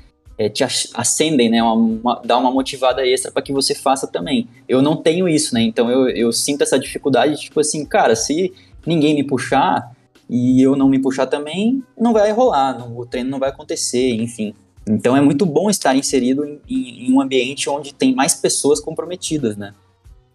é, 0.42 0.48
te 0.48 0.64
acendem, 0.94 1.48
né? 1.48 1.62
Uma, 1.62 1.74
uma, 1.74 2.22
dá 2.24 2.36
uma 2.36 2.50
motivada 2.50 3.06
extra 3.06 3.30
para 3.30 3.42
que 3.42 3.52
você 3.52 3.74
faça 3.74 4.06
também. 4.06 4.48
Eu 4.68 4.82
não 4.82 4.96
tenho 4.96 5.28
isso, 5.28 5.54
né? 5.54 5.62
Então 5.62 5.90
eu, 5.90 6.08
eu 6.08 6.32
sinto 6.32 6.62
essa 6.62 6.78
dificuldade, 6.78 7.40
tipo 7.40 7.60
assim, 7.60 7.84
cara, 7.84 8.16
se 8.16 8.52
ninguém 8.86 9.14
me 9.14 9.24
puxar 9.24 9.92
e 10.28 10.62
eu 10.62 10.76
não 10.76 10.88
me 10.88 10.98
puxar 10.98 11.26
também, 11.26 11.82
não 11.98 12.12
vai 12.12 12.32
rolar, 12.32 12.78
não, 12.78 12.98
o 12.98 13.06
treino 13.06 13.30
não 13.30 13.38
vai 13.38 13.50
acontecer, 13.50 14.14
enfim. 14.14 14.54
Então 14.88 15.16
é 15.16 15.20
muito 15.20 15.46
bom 15.46 15.70
estar 15.70 15.94
inserido 15.94 16.44
em, 16.44 16.58
em, 16.68 17.06
em 17.06 17.12
um 17.12 17.20
ambiente 17.20 17.70
onde 17.70 17.94
tem 17.94 18.14
mais 18.14 18.34
pessoas 18.34 18.80
comprometidas, 18.80 19.56
né? 19.56 19.72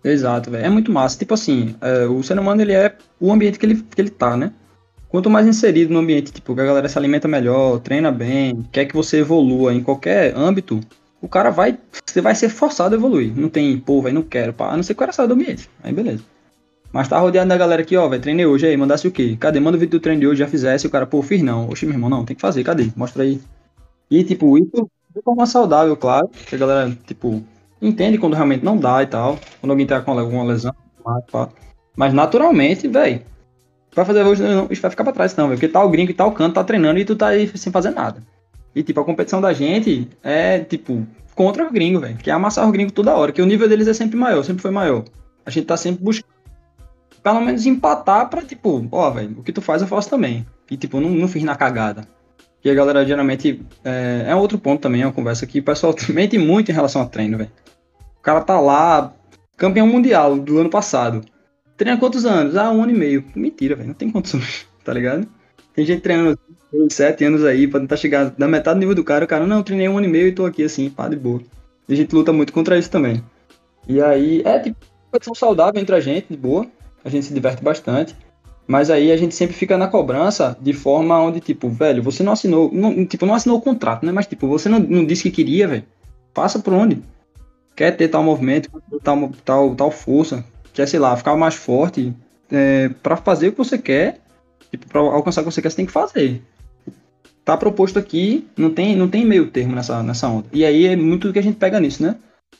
Exato, 0.03 0.49
velho. 0.49 0.65
É 0.65 0.69
muito 0.69 0.91
massa. 0.91 1.17
Tipo 1.17 1.33
assim, 1.33 1.75
é, 1.81 2.05
o 2.05 2.23
ser 2.23 2.39
humano 2.39 2.61
ele 2.61 2.73
é 2.73 2.95
o 3.19 3.31
ambiente 3.31 3.59
que 3.59 3.65
ele, 3.65 3.75
que 3.83 3.99
ele 3.99 4.09
tá, 4.09 4.37
né? 4.37 4.53
Quanto 5.17 5.31
mais 5.31 5.47
inserido 5.47 5.91
no 5.91 5.97
ambiente, 5.97 6.31
tipo, 6.31 6.53
que 6.53 6.61
a 6.61 6.63
galera 6.63 6.87
se 6.87 6.95
alimenta 6.95 7.27
melhor, 7.27 7.79
treina 7.79 8.11
bem, 8.11 8.63
quer 8.71 8.85
que 8.85 8.95
você 8.95 9.21
evolua 9.21 9.73
em 9.73 9.81
qualquer 9.81 10.37
âmbito, 10.37 10.79
o 11.19 11.27
cara 11.27 11.49
vai. 11.49 11.75
Você 12.05 12.21
vai 12.21 12.35
ser 12.35 12.49
forçado 12.49 12.93
a 12.93 12.97
evoluir. 12.99 13.35
Não 13.35 13.49
tem, 13.49 13.79
pô, 13.79 13.99
velho, 13.99 14.13
não 14.13 14.21
quero, 14.21 14.53
pá. 14.53 14.69
A 14.69 14.77
não 14.77 14.83
ser 14.83 14.93
que 14.93 14.97
o 14.97 14.99
cara 14.99 15.11
saia 15.11 15.27
do 15.27 15.33
ambiente. 15.33 15.67
Aí 15.81 15.91
beleza. 15.91 16.23
Mas 16.93 17.07
tá 17.07 17.17
rodeado 17.17 17.49
da 17.49 17.57
galera 17.57 17.81
aqui, 17.81 17.97
ó, 17.97 18.07
velho, 18.07 18.21
treinei 18.21 18.45
hoje 18.45 18.67
aí, 18.67 18.77
mandasse 18.77 19.07
o 19.07 19.11
quê? 19.11 19.35
Cadê? 19.39 19.59
Manda 19.59 19.75
o 19.75 19.79
vídeo 19.79 19.97
do 19.97 19.99
treino 19.99 20.21
de 20.21 20.27
hoje, 20.27 20.37
já 20.37 20.47
fizesse, 20.47 20.85
o 20.85 20.89
cara, 20.91 21.07
pô, 21.07 21.23
fiz 21.23 21.41
não. 21.41 21.67
Oxe, 21.67 21.87
meu 21.87 21.95
irmão, 21.95 22.11
não, 22.11 22.23
tem 22.23 22.35
que 22.35 22.41
fazer, 22.43 22.63
cadê? 22.63 22.91
Mostra 22.95 23.23
aí. 23.23 23.41
E, 24.11 24.23
tipo, 24.23 24.55
isso 24.55 24.87
de 25.15 25.21
forma 25.23 25.47
saudável, 25.47 25.97
claro, 25.97 26.29
que 26.45 26.53
a 26.53 26.59
galera, 26.59 26.95
tipo, 27.07 27.43
entende 27.81 28.19
quando 28.19 28.35
realmente 28.35 28.63
não 28.63 28.77
dá 28.77 29.01
e 29.01 29.07
tal, 29.07 29.39
quando 29.59 29.71
alguém 29.71 29.87
tá 29.87 29.99
com 29.99 30.11
alguma 30.11 30.43
lesão, 30.43 30.75
pá. 31.31 31.49
Mas 31.95 32.13
naturalmente, 32.13 32.87
velho, 32.87 33.23
vai 33.95 34.05
fazer 34.05 34.23
hoje, 34.23 34.43
não, 34.43 34.67
isso 34.69 34.81
vai 34.81 34.91
ficar 34.91 35.03
pra 35.03 35.13
trás, 35.13 35.35
não, 35.35 35.49
porque 35.49 35.67
tal 35.67 35.89
gringo 35.89 36.11
e 36.11 36.13
tal 36.13 36.31
canto 36.31 36.55
tá 36.55 36.63
treinando 36.63 36.99
e 36.99 37.05
tu 37.05 37.15
tá 37.15 37.27
aí 37.27 37.47
sem 37.57 37.71
fazer 37.71 37.91
nada. 37.91 38.21
E, 38.75 38.83
tipo, 38.83 38.99
a 38.99 39.03
competição 39.03 39.41
da 39.41 39.53
gente 39.53 40.07
é, 40.21 40.59
tipo, 40.59 41.05
contra 41.33 41.65
o 41.65 41.71
gringo, 41.71 41.99
velho. 41.99 42.17
Que 42.17 42.29
é 42.29 42.33
amassar 42.33 42.67
o 42.67 42.71
gringo 42.71 42.91
toda 42.91 43.15
hora, 43.15 43.31
que 43.31 43.41
o 43.41 43.45
nível 43.45 43.67
deles 43.67 43.87
é 43.87 43.93
sempre 43.93 44.15
maior, 44.17 44.43
sempre 44.43 44.61
foi 44.61 44.71
maior. 44.71 45.03
A 45.45 45.49
gente 45.49 45.65
tá 45.65 45.75
sempre 45.75 46.03
buscando, 46.03 46.31
pelo 47.23 47.41
menos, 47.41 47.65
empatar 47.65 48.29
pra, 48.29 48.43
tipo, 48.43 48.87
ó, 48.91 49.09
velho, 49.09 49.39
o 49.39 49.43
que 49.43 49.51
tu 49.51 49.61
faz 49.61 49.81
eu 49.81 49.87
faço 49.87 50.09
também. 50.09 50.45
E, 50.69 50.77
tipo, 50.77 50.99
não, 50.99 51.09
não 51.09 51.27
fiz 51.27 51.43
na 51.43 51.55
cagada. 51.55 52.07
E 52.63 52.69
a 52.69 52.73
galera 52.73 53.05
geralmente. 53.05 53.61
É, 53.83 54.25
é 54.27 54.35
outro 54.35 54.57
ponto 54.57 54.81
também, 54.81 55.01
é 55.01 55.05
uma 55.05 55.13
conversa 55.13 55.47
que 55.47 55.59
o 55.59 55.63
pessoal 55.63 55.95
mente 56.09 56.37
muito 56.37 56.69
em 56.69 56.73
relação 56.73 57.01
a 57.01 57.05
treino, 57.05 57.37
velho. 57.37 57.51
O 58.19 58.21
cara 58.21 58.41
tá 58.41 58.59
lá, 58.59 59.13
campeão 59.55 59.87
mundial 59.87 60.37
do 60.37 60.59
ano 60.59 60.69
passado. 60.69 61.21
Treina 61.77 61.99
quantos 61.99 62.25
anos? 62.25 62.55
Ah, 62.55 62.71
um 62.71 62.81
ano 62.81 62.91
e 62.91 62.97
meio. 62.97 63.23
Mentira, 63.35 63.75
velho. 63.75 63.89
Não 63.89 63.93
tem 63.93 64.09
quantos 64.09 64.33
anos, 64.33 64.65
tá 64.83 64.91
ligado? 64.91 65.27
Tem 65.73 65.85
gente 65.85 66.01
treinando 66.01 66.39
sete 66.89 67.23
anos 67.23 67.45
aí 67.45 67.67
pra 67.67 67.79
tentar 67.79 67.97
chegar 67.97 68.33
na 68.37 68.47
metade 68.47 68.77
do 68.77 68.79
nível 68.79 68.95
do 68.95 69.03
cara. 69.03 69.25
O 69.25 69.27
cara, 69.27 69.45
não, 69.45 69.61
treinei 69.61 69.87
um 69.87 69.97
ano 69.97 70.07
e 70.07 70.09
meio 70.09 70.27
e 70.27 70.31
tô 70.31 70.45
aqui 70.45 70.63
assim, 70.63 70.89
pá, 70.89 71.07
de 71.07 71.15
boa. 71.15 71.39
E 71.87 71.93
a 71.93 71.95
gente 71.95 72.13
luta 72.13 72.33
muito 72.33 72.51
contra 72.51 72.77
isso 72.77 72.89
também. 72.89 73.23
E 73.87 74.01
aí, 74.01 74.41
é 74.43 74.59
tipo, 74.59 74.77
competição 75.05 75.35
saudável 75.35 75.79
entre 75.79 75.95
a 75.95 75.99
gente, 75.99 76.27
de 76.29 76.35
boa. 76.35 76.65
A 77.05 77.09
gente 77.09 77.27
se 77.27 77.33
diverte 77.33 77.63
bastante. 77.63 78.15
Mas 78.65 78.89
aí 78.89 79.11
a 79.11 79.17
gente 79.17 79.33
sempre 79.33 79.55
fica 79.55 79.77
na 79.77 79.87
cobrança 79.87 80.57
de 80.59 80.73
forma 80.73 81.17
onde, 81.21 81.39
tipo, 81.39 81.69
velho, 81.69 82.03
você 82.03 82.21
não 82.21 82.33
assinou, 82.33 82.69
não, 82.73 83.05
tipo, 83.05 83.25
não 83.25 83.33
assinou 83.33 83.57
o 83.57 83.61
contrato, 83.61 84.05
né? 84.05 84.11
Mas, 84.11 84.27
tipo, 84.27 84.45
você 84.47 84.67
não, 84.67 84.79
não 84.79 85.05
disse 85.05 85.23
que 85.23 85.31
queria, 85.31 85.67
velho. 85.67 85.85
Passa 86.33 86.59
por 86.59 86.73
onde? 86.73 87.01
Quer 87.75 87.91
ter 87.95 88.09
tal 88.09 88.23
movimento, 88.23 88.69
tal, 89.03 89.31
tal, 89.45 89.75
tal 89.75 89.91
força, 89.91 90.43
quer, 90.77 90.87
sei 90.87 90.99
lá, 90.99 91.17
ficar 91.17 91.35
mais 91.35 91.55
forte, 91.55 92.13
é, 92.51 92.89
para 93.01 93.17
fazer 93.17 93.47
o 93.47 93.51
que 93.51 93.57
você 93.57 93.79
quer, 93.79 94.19
tipo, 94.69 94.87
para 94.87 95.01
alcançar 95.01 95.41
o 95.41 95.43
que 95.43 95.51
você 95.51 95.59
quer, 95.59 95.71
você 95.71 95.75
tem 95.75 95.87
que 95.87 95.91
fazer. 95.91 96.43
Tá 97.43 97.57
proposto 97.57 97.97
aqui, 97.97 98.47
não 98.55 98.69
tem, 98.69 98.95
não 98.95 99.07
tem 99.07 99.25
meio 99.25 99.49
termo 99.49 99.73
nessa, 99.73 100.03
nessa 100.03 100.27
onda. 100.27 100.45
E 100.53 100.63
aí 100.63 100.85
é 100.85 100.95
muito 100.95 101.27
do 101.27 101.33
que 101.33 101.39
a 101.39 101.43
gente 101.43 101.57
pega 101.57 101.79
nisso, 101.79 102.03
né? 102.03 102.15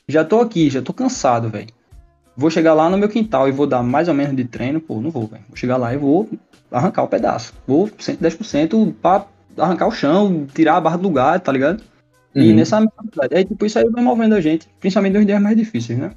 Já 0.08 0.24
tô 0.24 0.40
aqui, 0.40 0.68
já 0.68 0.82
tô 0.82 0.92
cansado, 0.92 1.48
velho. 1.48 1.68
Vou 2.36 2.50
chegar 2.50 2.74
lá 2.74 2.90
no 2.90 2.98
meu 2.98 3.08
quintal 3.08 3.48
e 3.48 3.52
vou 3.52 3.68
dar 3.68 3.84
mais 3.84 4.08
ou 4.08 4.14
menos 4.14 4.34
de 4.34 4.44
treino, 4.44 4.80
pô, 4.80 5.00
não 5.00 5.10
vou, 5.10 5.28
velho. 5.28 5.44
Vou 5.48 5.56
chegar 5.56 5.76
lá 5.76 5.94
e 5.94 5.96
vou 5.96 6.28
arrancar 6.72 7.04
o 7.04 7.08
pedaço. 7.08 7.54
Vou 7.68 7.86
110% 7.86 8.94
pra 9.00 9.26
arrancar 9.56 9.86
o 9.86 9.92
chão, 9.92 10.44
tirar 10.52 10.76
a 10.76 10.80
barra 10.80 10.96
do 10.96 11.04
lugar, 11.04 11.38
tá 11.38 11.52
ligado? 11.52 11.82
Uhum. 12.34 12.42
E 12.42 12.52
nessa 12.52 12.80
mentalidade. 12.80 13.34
Aí, 13.36 13.44
tipo, 13.44 13.64
isso 13.64 13.78
aí 13.78 13.88
vai 13.88 14.02
movendo 14.02 14.34
a 14.34 14.40
gente, 14.40 14.68
principalmente 14.80 15.14
nos 15.14 15.26
dias 15.26 15.40
mais 15.40 15.56
difíceis, 15.56 15.98
né? 15.98 16.10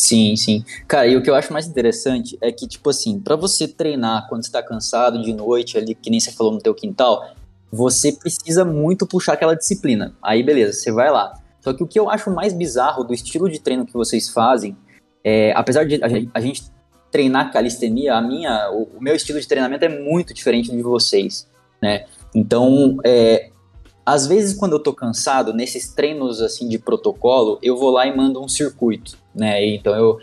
Sim, 0.00 0.34
sim. 0.34 0.64
Cara, 0.88 1.06
e 1.06 1.14
o 1.14 1.22
que 1.22 1.28
eu 1.28 1.34
acho 1.34 1.52
mais 1.52 1.66
interessante 1.66 2.38
é 2.40 2.50
que, 2.50 2.66
tipo 2.66 2.88
assim, 2.88 3.20
para 3.20 3.36
você 3.36 3.68
treinar 3.68 4.26
quando 4.30 4.42
você 4.42 4.50
tá 4.50 4.62
cansado 4.62 5.20
de 5.20 5.30
noite 5.30 5.76
ali, 5.76 5.94
que 5.94 6.08
nem 6.08 6.18
você 6.18 6.32
falou 6.32 6.54
no 6.54 6.58
teu 6.58 6.74
quintal, 6.74 7.22
você 7.70 8.10
precisa 8.10 8.64
muito 8.64 9.06
puxar 9.06 9.34
aquela 9.34 9.54
disciplina. 9.54 10.16
Aí, 10.22 10.42
beleza, 10.42 10.72
você 10.72 10.90
vai 10.90 11.10
lá. 11.10 11.34
Só 11.60 11.74
que 11.74 11.82
o 11.82 11.86
que 11.86 12.00
eu 12.00 12.08
acho 12.08 12.30
mais 12.30 12.54
bizarro 12.54 13.04
do 13.04 13.12
estilo 13.12 13.46
de 13.50 13.60
treino 13.60 13.84
que 13.84 13.92
vocês 13.92 14.30
fazem, 14.30 14.74
é, 15.22 15.52
apesar 15.54 15.84
de 15.84 16.00
a 16.32 16.40
gente 16.40 16.62
treinar 17.10 17.52
calistenia, 17.52 18.14
a 18.14 18.22
minha, 18.22 18.70
o, 18.70 18.84
o 18.96 19.02
meu 19.02 19.14
estilo 19.14 19.38
de 19.38 19.46
treinamento 19.46 19.84
é 19.84 19.88
muito 19.90 20.32
diferente 20.32 20.70
de 20.70 20.80
vocês, 20.80 21.46
né? 21.82 22.06
Então, 22.34 22.96
é, 23.04 23.50
às 24.04 24.26
vezes, 24.26 24.56
quando 24.56 24.72
eu 24.72 24.80
tô 24.80 24.92
cansado, 24.92 25.52
nesses 25.52 25.92
treinos 25.92 26.40
assim 26.40 26.68
de 26.68 26.78
protocolo, 26.78 27.58
eu 27.62 27.76
vou 27.76 27.90
lá 27.90 28.06
e 28.06 28.16
mando 28.16 28.42
um 28.42 28.48
circuito, 28.48 29.18
né? 29.34 29.64
Então 29.66 29.94
eu, 29.94 30.18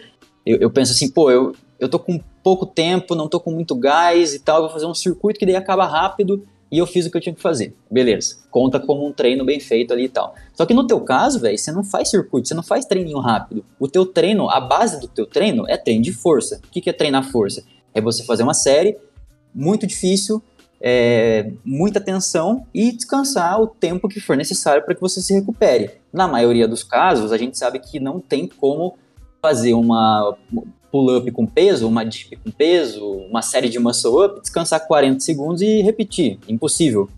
eu, 0.45 0.57
eu, 0.57 0.71
penso 0.71 0.91
assim, 0.91 1.09
pô, 1.09 1.31
eu, 1.31 1.55
eu 1.79 1.87
tô 1.87 1.99
com 1.99 2.19
pouco 2.43 2.65
tempo, 2.65 3.15
não 3.15 3.27
tô 3.27 3.39
com 3.39 3.51
muito 3.51 3.75
gás 3.75 4.33
e 4.33 4.39
tal, 4.39 4.61
vou 4.61 4.69
fazer 4.69 4.85
um 4.85 4.93
circuito 4.93 5.39
que 5.39 5.45
daí 5.45 5.55
acaba 5.55 5.85
rápido 5.85 6.45
e 6.71 6.77
eu 6.77 6.85
fiz 6.85 7.05
o 7.05 7.11
que 7.11 7.17
eu 7.17 7.21
tinha 7.21 7.35
que 7.35 7.41
fazer. 7.41 7.75
Beleza, 7.89 8.37
conta 8.51 8.79
como 8.79 9.07
um 9.07 9.13
treino 9.13 9.45
bem 9.45 9.59
feito 9.59 9.93
ali 9.93 10.05
e 10.05 10.09
tal. 10.09 10.35
Só 10.53 10.65
que 10.65 10.73
no 10.73 10.85
teu 10.85 10.99
caso, 11.01 11.39
velho, 11.39 11.57
você 11.57 11.71
não 11.71 11.83
faz 11.83 12.09
circuito, 12.09 12.47
você 12.47 12.53
não 12.53 12.63
faz 12.63 12.85
treininho 12.85 13.19
rápido. 13.19 13.63
O 13.79 13.87
teu 13.87 14.05
treino, 14.05 14.49
a 14.49 14.59
base 14.59 14.99
do 14.99 15.07
teu 15.07 15.25
treino 15.25 15.67
é 15.67 15.77
treino 15.77 16.03
de 16.03 16.11
força. 16.11 16.59
O 16.65 16.71
que, 16.71 16.81
que 16.81 16.89
é 16.89 16.93
treinar 16.93 17.29
força? 17.31 17.63
É 17.93 18.01
você 18.01 18.23
fazer 18.23 18.43
uma 18.43 18.53
série 18.53 18.97
muito 19.53 19.87
difícil, 19.87 20.43
é, 20.81 21.51
muita 21.65 21.99
atenção 21.99 22.65
e 22.73 22.91
descansar 22.91 23.61
o 23.61 23.67
tempo 23.67 24.07
que 24.07 24.19
for 24.19 24.37
necessário 24.37 24.83
para 24.83 24.95
que 24.95 25.01
você 25.01 25.21
se 25.21 25.33
recupere. 25.33 25.91
Na 26.13 26.27
maioria 26.27 26.67
dos 26.67 26.83
casos, 26.83 27.31
a 27.31 27.37
gente 27.37 27.57
sabe 27.57 27.79
que 27.79 27.99
não 27.99 28.19
tem 28.19 28.47
como 28.47 28.97
fazer 29.41 29.73
uma 29.73 30.35
pull-up 30.91 31.29
com 31.31 31.45
peso, 31.45 31.87
uma 31.87 32.03
dip 32.03 32.35
com 32.37 32.51
peso, 32.51 33.05
uma 33.29 33.41
série 33.41 33.69
de 33.69 33.79
muscle-up, 33.79 34.41
descansar 34.41 34.85
40 34.87 35.19
segundos 35.19 35.61
e 35.61 35.81
repetir. 35.81 36.39
Impossível. 36.47 37.09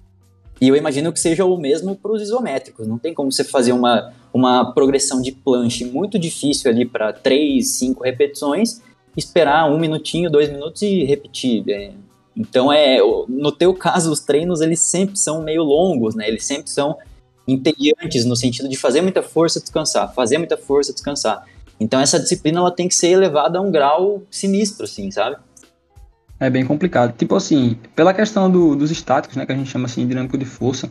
E 0.61 0.67
eu 0.67 0.75
imagino 0.75 1.13
que 1.13 1.19
seja 1.19 1.45
o 1.45 1.57
mesmo 1.57 1.95
para 1.95 2.11
os 2.11 2.21
isométricos. 2.21 2.85
Não 2.85 2.97
tem 2.97 3.13
como 3.13 3.31
você 3.31 3.43
fazer 3.43 3.71
uma, 3.71 4.11
uma 4.33 4.73
progressão 4.73 5.21
de 5.21 5.31
planche 5.31 5.85
muito 5.85 6.19
difícil 6.19 6.69
ali 6.69 6.85
para 6.85 7.13
3, 7.13 7.65
5 7.65 8.03
repetições, 8.03 8.81
esperar 9.15 9.69
um 9.71 9.79
minutinho, 9.79 10.29
dois 10.29 10.49
minutos 10.49 10.81
e 10.81 11.05
repetir. 11.05 11.63
É, 11.69 11.91
então, 12.39 12.72
é, 12.72 13.00
no 13.27 13.51
teu 13.51 13.74
caso, 13.74 14.10
os 14.10 14.22
treinos 14.22 14.62
eles 14.62 14.79
sempre 14.79 15.17
são 15.17 15.43
meio 15.43 15.62
longos, 15.62 16.15
né? 16.15 16.25
Eles 16.25 16.46
sempre 16.46 16.69
são 16.69 16.98
entediantes 17.46 18.24
no 18.24 18.34
sentido 18.34 18.69
de 18.69 18.77
fazer 18.77 19.01
muita 19.01 19.22
força, 19.22 19.60
descansar, 19.60 20.13
fazer 20.13 20.38
muita 20.38 20.55
força, 20.55 20.93
descansar. 20.93 21.46
Então, 21.77 22.00
essa 22.00 22.17
disciplina 22.17 22.60
ela 22.60 22.72
tem 22.72 22.88
que 22.88 22.96
ser 22.96 23.10
elevada 23.10 23.60
a 23.60 23.62
um 23.62 23.69
grau 23.69 24.24
sinistro, 24.31 24.86
assim, 24.86 25.12
sabe? 25.12 25.36
É 26.39 26.50
bem 26.50 26.65
complicado. 26.65 27.13
Tipo 27.17 27.36
assim, 27.36 27.77
pela 27.93 28.13
questão 28.13 28.50
do, 28.50 28.74
dos 28.74 28.89
estáticos, 28.89 29.36
né, 29.36 29.46
que 29.46 29.51
a 29.51 29.55
gente 29.55 29.69
chama 29.69 29.88
assim, 29.88 30.08
dinâmico 30.08 30.38
de 30.38 30.46
força, 30.46 30.89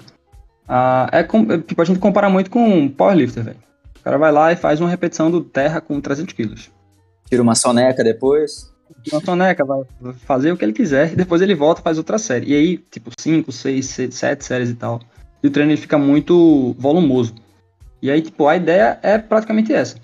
ah, 0.68 1.08
é, 1.10 1.22
com, 1.22 1.50
é, 1.50 1.56
tipo, 1.56 1.80
a 1.80 1.84
gente 1.86 1.98
compara 1.98 2.28
muito 2.28 2.50
com 2.50 2.90
powerlifter, 2.90 3.42
velho. 3.42 3.58
O 4.00 4.02
cara 4.02 4.18
vai 4.18 4.30
lá 4.30 4.52
e 4.52 4.56
faz 4.56 4.80
uma 4.80 4.90
repetição 4.90 5.30
do 5.30 5.40
terra 5.40 5.80
com 5.80 5.98
300 5.98 6.34
quilos. 6.34 6.70
Tira 7.26 7.42
uma 7.42 7.54
soneca 7.54 8.04
depois 8.04 8.70
uma 9.12 9.20
soneca, 9.20 9.64
vai 9.64 9.82
fazer 10.24 10.52
o 10.52 10.56
que 10.56 10.64
ele 10.64 10.72
quiser, 10.72 11.12
e 11.12 11.16
depois 11.16 11.40
ele 11.42 11.54
volta 11.54 11.80
e 11.80 11.84
faz 11.84 11.98
outra 11.98 12.18
série. 12.18 12.52
E 12.52 12.54
aí, 12.54 12.78
tipo, 12.78 13.10
5, 13.18 13.50
6, 13.50 13.86
7 14.10 14.44
séries 14.44 14.70
e 14.70 14.74
tal. 14.74 15.00
E 15.42 15.46
o 15.46 15.50
treino 15.50 15.70
ele 15.70 15.80
fica 15.80 15.98
muito 15.98 16.74
volumoso. 16.78 17.34
E 18.02 18.10
aí, 18.10 18.22
tipo, 18.22 18.46
a 18.46 18.56
ideia 18.56 18.98
é 19.02 19.18
praticamente 19.18 19.72
essa. 19.72 19.96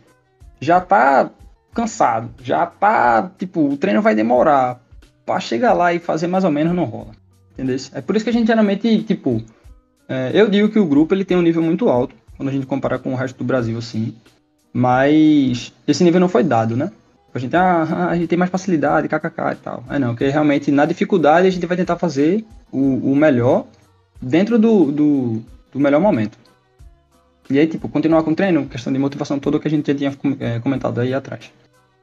Já 0.61 0.81
tá 0.81 1.31
cansado, 1.73 2.31
já 2.43 2.67
tá, 2.67 3.31
tipo, 3.39 3.69
o 3.69 3.77
treino 3.77 4.03
vai 4.03 4.15
demorar. 4.15 4.81
Pra 5.27 5.41
chegar 5.41 5.73
lá 5.73 5.93
e 5.95 5.99
fazer 5.99 6.27
mais 6.27 6.45
ou 6.45 6.51
menos 6.51 6.75
não 6.75 6.85
rola. 6.85 7.13
Entendeu? 7.53 7.77
É 7.93 8.03
por 8.03 8.15
isso 8.15 8.25
que 8.25 8.31
a 8.31 8.33
gente 8.33 8.47
geralmente, 8.47 9.03
tipo, 9.05 9.43
é, 10.09 10.31
eu 10.35 10.49
digo 10.49 10.69
que 10.69 10.79
o 10.79 10.85
grupo 10.85 11.15
ele 11.15 11.25
tem 11.25 11.37
um 11.37 11.43
nível 11.43 11.63
muito 11.63 11.89
alto, 11.89 12.15
quando 12.37 12.51
a 12.51 12.53
gente 12.53 12.67
compara 12.67 12.99
com 12.99 13.13
o 13.13 13.17
resto 13.17 13.39
do 13.39 13.45
Brasil, 13.45 13.79
assim. 13.79 14.15
Mas 14.73 15.73
esse 15.87 16.05
nível 16.05 16.21
não 16.21 16.29
foi 16.29 16.43
dado, 16.43 16.77
né? 16.77 16.91
A 17.35 17.39
gente, 17.41 17.57
ah, 17.57 18.09
a 18.11 18.15
gente 18.15 18.29
tem 18.29 18.39
mais 18.39 18.51
facilidade, 18.51 19.09
kkk 19.09 19.53
e 19.53 19.57
tal. 19.57 19.83
É 19.91 19.99
não, 19.99 20.11
porque 20.11 20.29
realmente 20.29 20.71
na 20.71 20.87
dificuldade 20.87 21.49
a 21.49 21.51
gente 21.51 21.67
vai 21.67 21.77
tentar 21.77 21.97
fazer 21.97 22.45
o, 22.71 23.11
o 23.11 23.17
melhor 23.17 23.67
dentro 24.23 24.57
do, 24.57 24.93
do, 24.93 25.43
do, 25.73 25.81
melhor 25.81 26.01
momento. 26.01 26.39
E 27.51 27.59
aí, 27.59 27.67
tipo, 27.67 27.89
continuar 27.89 28.23
com 28.23 28.31
o 28.31 28.37
treino, 28.37 28.67
questão 28.67 28.93
de 28.93 29.01
motivação 29.01 29.41
toda 29.41 29.59
que 29.59 29.67
a 29.67 29.71
gente 29.71 29.87
já 29.87 29.99
tinha 29.99 30.17
é, 30.39 30.61
comentado 30.61 31.01
aí 31.01 31.13
atrás. 31.13 31.51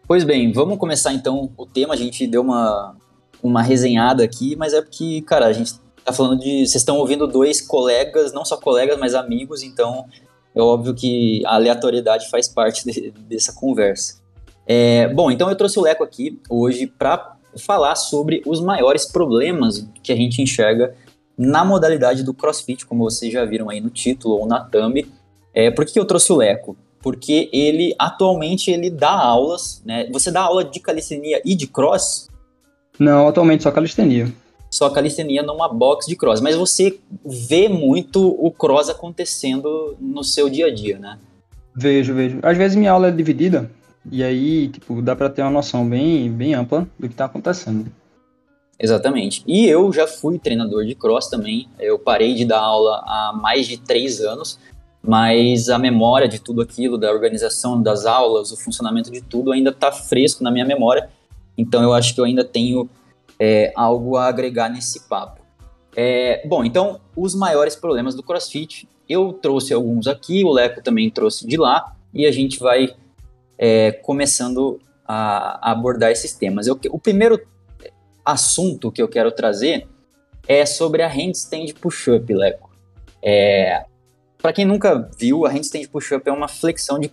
Pois 0.06 0.26
bem, 0.26 0.52
vamos 0.52 0.78
começar 0.78 1.14
então 1.14 1.50
o 1.56 1.66
tema. 1.66 1.94
A 1.94 1.98
gente 1.98 2.28
deu 2.28 2.42
uma, 2.42 2.98
uma 3.42 3.62
resenhada 3.62 4.26
aqui, 4.26 4.58
mas 4.58 4.74
é 4.74 4.82
porque, 4.82 5.22
cara, 5.22 5.46
a 5.46 5.54
gente 5.54 5.76
tá 6.04 6.12
falando 6.12 6.42
de. 6.42 6.68
Vocês 6.68 6.76
estão 6.76 6.98
ouvindo 6.98 7.26
dois 7.26 7.62
colegas, 7.62 8.34
não 8.34 8.44
só 8.44 8.58
colegas, 8.58 9.00
mas 9.00 9.16
amigos, 9.16 9.64
então 9.64 10.06
é 10.54 10.62
óbvio 10.62 10.94
que 10.94 11.42
a 11.46 11.56
aleatoriedade 11.56 12.30
faz 12.30 12.50
parte 12.50 12.86
de, 12.86 13.12
dessa 13.12 13.54
conversa. 13.54 14.21
É, 14.66 15.08
bom, 15.08 15.32
então 15.32 15.50
eu 15.50 15.56
trouxe 15.56 15.80
o 15.80 15.82
Leco 15.82 16.04
aqui 16.04 16.40
hoje 16.50 16.88
para 16.88 17.36
falar 17.58 17.96
sobre 17.96 18.42
os 18.46 18.62
maiores 18.62 19.06
problemas 19.06 19.88
que 20.02 20.12
a 20.12 20.16
gente 20.16 20.42
enxerga 20.42 20.96
na 21.38 21.66
modalidade 21.66 22.24
do 22.24 22.34
CrossFit, 22.34 22.86
como 22.86 23.04
vocês 23.04 23.32
já 23.32 23.44
viram 23.46 23.70
aí 23.70 23.82
no 23.82 23.90
título 23.90 24.36
ou 24.36 24.48
na 24.48 24.60
thumb. 24.60 25.06
É, 25.54 25.72
por 25.72 25.86
que 25.86 26.00
eu 26.00 26.06
trouxe 26.06 26.32
o 26.32 26.38
Leco? 26.38 26.78
Porque 27.02 27.50
ele 27.52 27.96
atualmente 27.98 28.70
ele 28.70 28.90
dá 28.90 29.12
aulas, 29.12 29.82
né? 29.84 30.08
Você 30.12 30.32
dá 30.32 30.42
aula 30.42 30.64
de 30.64 30.80
calistenia 30.80 31.42
e 31.44 31.56
de 31.56 31.66
cross? 31.66 32.30
Não, 33.00 33.28
atualmente 33.28 33.64
só 33.64 33.72
calistenia. 33.72 34.32
Só 34.70 34.90
calistenia 34.90 35.42
numa 35.42 35.68
box 35.68 36.06
de 36.06 36.16
cross, 36.16 36.40
mas 36.40 36.56
você 36.56 37.00
vê 37.26 37.68
muito 37.68 38.36
o 38.40 38.52
cross 38.52 38.90
acontecendo 38.90 39.98
no 40.00 40.24
seu 40.24 40.48
dia 40.48 40.68
a 40.68 40.74
dia, 40.74 41.00
né? 41.00 41.18
Vejo, 41.76 42.14
vejo. 42.14 42.40
Às 42.44 42.58
vezes 42.58 42.78
minha 42.78 42.92
aula 42.92 43.08
é 43.08 43.12
dividida, 43.12 43.70
e 44.10 44.24
aí, 44.24 44.70
tipo, 44.70 45.02
dá 45.02 45.16
para 45.16 45.30
ter 45.30 45.42
uma 45.42 45.52
noção 45.52 45.88
bem, 45.88 46.32
bem 46.32 46.54
ampla 46.54 46.88
do 46.98 47.08
que 47.08 47.16
tá 47.16 47.26
acontecendo. 47.26 47.92
Exatamente. 48.80 49.44
E 49.46 49.68
eu 49.68 49.94
já 49.94 50.08
fui 50.08 50.40
treinador 50.40 50.86
de 50.86 50.96
cross 50.96 51.28
também. 51.28 51.70
Eu 51.80 52.00
parei 52.00 52.34
de 52.34 52.46
dar 52.46 52.60
aula 52.60 53.04
há 53.06 53.32
mais 53.34 53.68
de 53.68 53.78
três 53.78 54.20
anos, 54.22 54.58
mas 55.04 55.70
a 55.70 55.78
memória 55.78 56.28
de 56.28 56.40
tudo 56.40 56.62
aquilo, 56.62 56.98
da 56.98 57.12
organização 57.12 57.82
das 57.82 58.08
aulas, 58.08 58.52
o 58.52 58.58
funcionamento 58.58 59.12
de 59.12 59.22
tudo 59.22 59.52
ainda 59.52 59.70
está 59.70 59.92
fresco 59.92 60.44
na 60.44 60.50
minha 60.50 60.66
memória. 60.66 61.10
Então 61.56 61.84
eu 61.84 61.94
acho 61.94 62.16
que 62.16 62.22
eu 62.22 62.26
ainda 62.26 62.44
tenho 62.44 62.90
é, 63.40 63.72
algo 63.76 64.18
a 64.18 64.26
agregar 64.26 64.68
nesse 64.68 65.08
papo. 65.08 65.42
É, 65.96 66.42
bom, 66.48 66.64
então 66.64 67.00
os 67.16 67.36
maiores 67.36 67.76
problemas 67.76 68.16
do 68.16 68.24
CrossFit, 68.24 68.88
eu 69.08 69.34
trouxe 69.34 69.74
alguns 69.74 70.08
aqui, 70.08 70.44
o 70.44 70.52
Leco 70.52 70.82
também 70.82 71.10
trouxe 71.10 71.46
de 71.46 71.58
lá, 71.58 71.96
e 72.14 72.26
a 72.26 72.32
gente 72.32 72.60
vai 72.60 72.96
é, 73.58 73.92
começando 73.92 74.80
a, 75.08 75.70
a, 75.70 75.72
abordar 75.72 76.12
esses 76.12 76.34
temas. 76.34 76.68
Eu, 76.68 76.80
o 76.92 77.00
primeiro 77.00 77.40
assunto 78.26 78.92
que 78.92 79.02
eu 79.02 79.08
quero 79.08 79.32
trazer 79.32 79.88
é 80.48 80.66
sobre 80.66 81.02
a 81.02 81.08
handstand 81.08 81.74
push-up, 81.80 82.34
Leco. 82.34 82.70
É, 83.22 83.86
para 84.42 84.54
quem 84.54 84.66
nunca 84.66 85.10
viu, 85.18 85.46
a 85.46 85.50
handstand 85.50 85.88
push-up 85.88 86.28
é 86.28 86.32
uma 86.32 86.48
flexão 86.48 87.00
de 87.00 87.12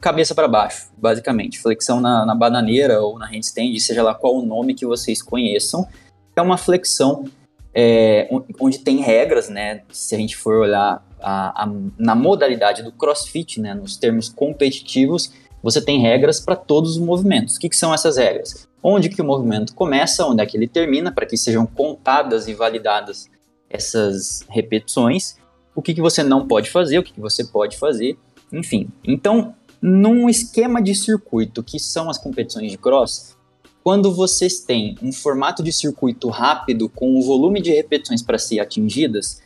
cabeça 0.00 0.34
para 0.34 0.48
baixo, 0.48 0.90
basicamente. 0.96 1.60
Flexão 1.60 2.00
na, 2.00 2.24
na, 2.24 2.34
bananeira 2.34 3.02
ou 3.02 3.18
na 3.18 3.26
handstand, 3.26 3.78
seja 3.78 4.02
lá 4.02 4.14
qual 4.14 4.36
o 4.36 4.44
nome 4.44 4.74
que 4.74 4.86
vocês 4.86 5.20
conheçam. 5.20 5.86
É 6.34 6.40
uma 6.40 6.56
flexão 6.56 7.26
é, 7.74 8.26
onde 8.58 8.78
tem 8.78 9.00
regras, 9.00 9.50
né? 9.50 9.82
Se 9.90 10.14
a 10.14 10.18
gente 10.18 10.34
for 10.34 10.56
olhar 10.56 11.06
a, 11.20 11.64
a, 11.64 11.72
na 11.98 12.14
modalidade 12.14 12.82
do 12.82 12.90
crossfit, 12.90 13.60
né, 13.60 13.74
nos 13.74 13.96
termos 13.96 14.28
competitivos, 14.28 15.32
você 15.62 15.80
tem 15.80 16.00
regras 16.00 16.40
para 16.40 16.56
todos 16.56 16.92
os 16.92 16.98
movimentos. 16.98 17.56
O 17.56 17.60
que, 17.60 17.68
que, 17.68 17.76
são 17.76 17.94
essas 17.94 18.16
regras? 18.16 18.68
Onde 18.82 19.08
que 19.08 19.22
o 19.22 19.24
movimento 19.24 19.74
começa, 19.74 20.26
onde 20.26 20.42
é 20.42 20.46
que 20.46 20.56
ele 20.56 20.66
termina, 20.66 21.12
para 21.12 21.26
que 21.26 21.36
sejam 21.36 21.64
contadas 21.64 22.48
e 22.48 22.54
validadas 22.54 23.30
essas 23.70 24.44
repetições. 24.48 25.36
O 25.74 25.80
que, 25.80 25.94
que 25.94 26.00
você 26.00 26.22
não 26.22 26.46
pode 26.46 26.70
fazer, 26.70 26.98
o 26.98 27.02
que, 27.02 27.12
que 27.12 27.20
você 27.20 27.44
pode 27.44 27.78
fazer, 27.78 28.18
enfim. 28.52 28.88
Então, 29.04 29.54
num 29.80 30.28
esquema 30.28 30.82
de 30.82 30.94
circuito, 30.94 31.62
que 31.62 31.78
são 31.78 32.10
as 32.10 32.18
competições 32.18 32.70
de 32.70 32.76
cross, 32.76 33.36
quando 33.82 34.12
vocês 34.12 34.60
têm 34.60 34.96
um 35.02 35.12
formato 35.12 35.62
de 35.62 35.72
circuito 35.72 36.28
rápido 36.28 36.88
com 36.88 37.18
o 37.18 37.22
volume 37.22 37.60
de 37.60 37.72
repetições 37.72 38.22
para 38.22 38.38
ser 38.38 38.60
atingidas, 38.60 39.42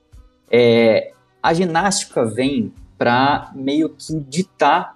é, 0.50 1.12
a 1.42 1.54
ginástica 1.54 2.24
vem 2.24 2.72
para 2.98 3.50
meio 3.54 3.90
que 3.90 4.14
ditar 4.28 4.95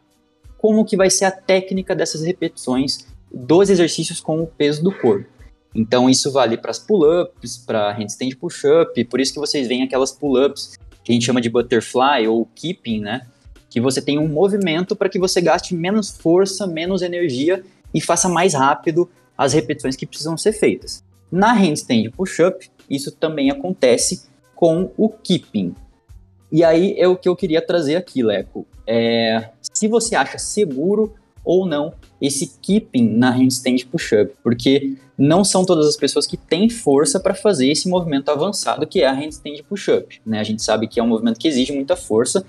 como 0.61 0.85
que 0.85 0.95
vai 0.95 1.09
ser 1.09 1.25
a 1.25 1.31
técnica 1.31 1.97
dessas 1.97 2.23
repetições 2.23 3.07
dos 3.33 3.71
exercícios 3.71 4.21
com 4.21 4.43
o 4.43 4.47
peso 4.47 4.83
do 4.83 4.93
corpo. 4.93 5.27
Então 5.75 6.11
isso 6.11 6.31
vale 6.31 6.59
para 6.59 6.71
as 6.71 6.79
pull-ups, 6.79 7.57
para 7.57 7.93
handstand 7.93 8.37
push-up, 8.39 9.05
por 9.05 9.21
isso 9.21 9.33
que 9.33 9.39
vocês 9.39 9.67
veem 9.67 9.83
aquelas 9.83 10.13
pull-ups 10.13 10.77
que 11.03 11.13
a 11.13 11.15
gente 11.15 11.25
chama 11.25 11.41
de 11.41 11.49
butterfly 11.49 12.29
ou 12.29 12.45
keeping, 12.55 13.01
né? 13.01 13.27
Que 13.71 13.81
você 13.81 14.03
tem 14.03 14.19
um 14.19 14.29
movimento 14.29 14.95
para 14.95 15.09
que 15.09 15.19
você 15.19 15.41
gaste 15.41 15.75
menos 15.75 16.11
força, 16.11 16.67
menos 16.67 17.01
energia 17.01 17.65
e 17.95 18.01
faça 18.01 18.29
mais 18.29 18.53
rápido 18.53 19.09
as 19.39 19.55
repetições 19.55 19.97
que 19.97 20.07
precisam 20.07 20.37
ser 20.37 20.53
feitas. 20.53 21.03
Na 21.33 21.55
handstand 21.55 22.11
push-up, 22.15 22.69
isso 22.89 23.13
também 23.13 23.51
acontece 23.51 24.25
com 24.55 24.91
o 24.97 25.09
keeping. 25.09 25.75
E 26.53 26.65
aí 26.65 26.95
é 26.99 27.07
o 27.07 27.17
que 27.17 27.29
eu 27.29 27.37
queria 27.37 27.63
trazer 27.63 27.97
aqui, 27.97 28.23
Leco. 28.23 28.67
É, 28.87 29.51
se 29.73 29.87
você 29.87 30.17
acha 30.17 30.39
seguro 30.39 31.15
ou 31.45 31.67
não 31.67 31.93
esse 32.21 32.59
keeping 32.61 33.09
na 33.09 33.31
handstand 33.31 33.87
push-up, 33.91 34.33
porque 34.43 34.97
não 35.17 35.45
são 35.45 35.65
todas 35.65 35.87
as 35.87 35.97
pessoas 35.97 36.27
que 36.27 36.37
têm 36.37 36.69
força 36.69 37.21
para 37.21 37.35
fazer 37.35 37.71
esse 37.71 37.89
movimento 37.89 38.31
avançado 38.31 38.87
que 38.87 39.03
é 39.03 39.07
a 39.07 39.13
handstand 39.13 39.63
push-up. 39.69 40.21
Né? 40.25 40.41
A 40.41 40.45
gente 40.45 40.63
sabe 40.63 40.87
que 40.87 40.99
é 40.99 41.03
um 41.03 41.07
movimento 41.07 41.39
que 41.39 41.49
exige 41.49 41.73
muita 41.73 41.97
força 41.97 42.45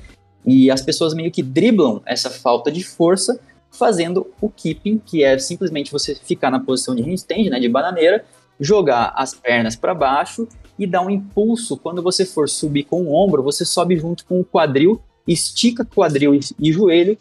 e 0.45 0.71
as 0.71 0.81
pessoas 0.81 1.13
meio 1.13 1.31
que 1.31 1.43
driblam 1.43 2.01
essa 2.05 2.29
falta 2.29 2.71
de 2.71 2.83
força 2.83 3.39
fazendo 3.69 4.27
o 4.41 4.49
keeping, 4.49 5.01
que 5.05 5.23
é 5.23 5.37
simplesmente 5.37 5.91
você 5.91 6.15
ficar 6.15 6.51
na 6.51 6.59
posição 6.59 6.95
de 6.95 7.01
handstand, 7.01 7.49
né, 7.49 7.59
de 7.59 7.69
bananeira, 7.69 8.25
jogar 8.59 9.13
as 9.15 9.33
pernas 9.33 9.75
para 9.75 9.93
baixo 9.93 10.47
e 10.81 10.87
dar 10.87 11.01
um 11.01 11.09
impulso. 11.09 11.77
Quando 11.77 12.01
você 12.01 12.25
for 12.25 12.49
subir 12.49 12.83
com 12.85 13.03
o 13.03 13.13
ombro, 13.13 13.43
você 13.43 13.63
sobe 13.63 13.95
junto 13.97 14.25
com 14.25 14.39
o 14.39 14.45
quadril, 14.45 14.99
estica 15.27 15.85
quadril 15.85 16.37
e 16.59 16.73
joelho 16.73 17.17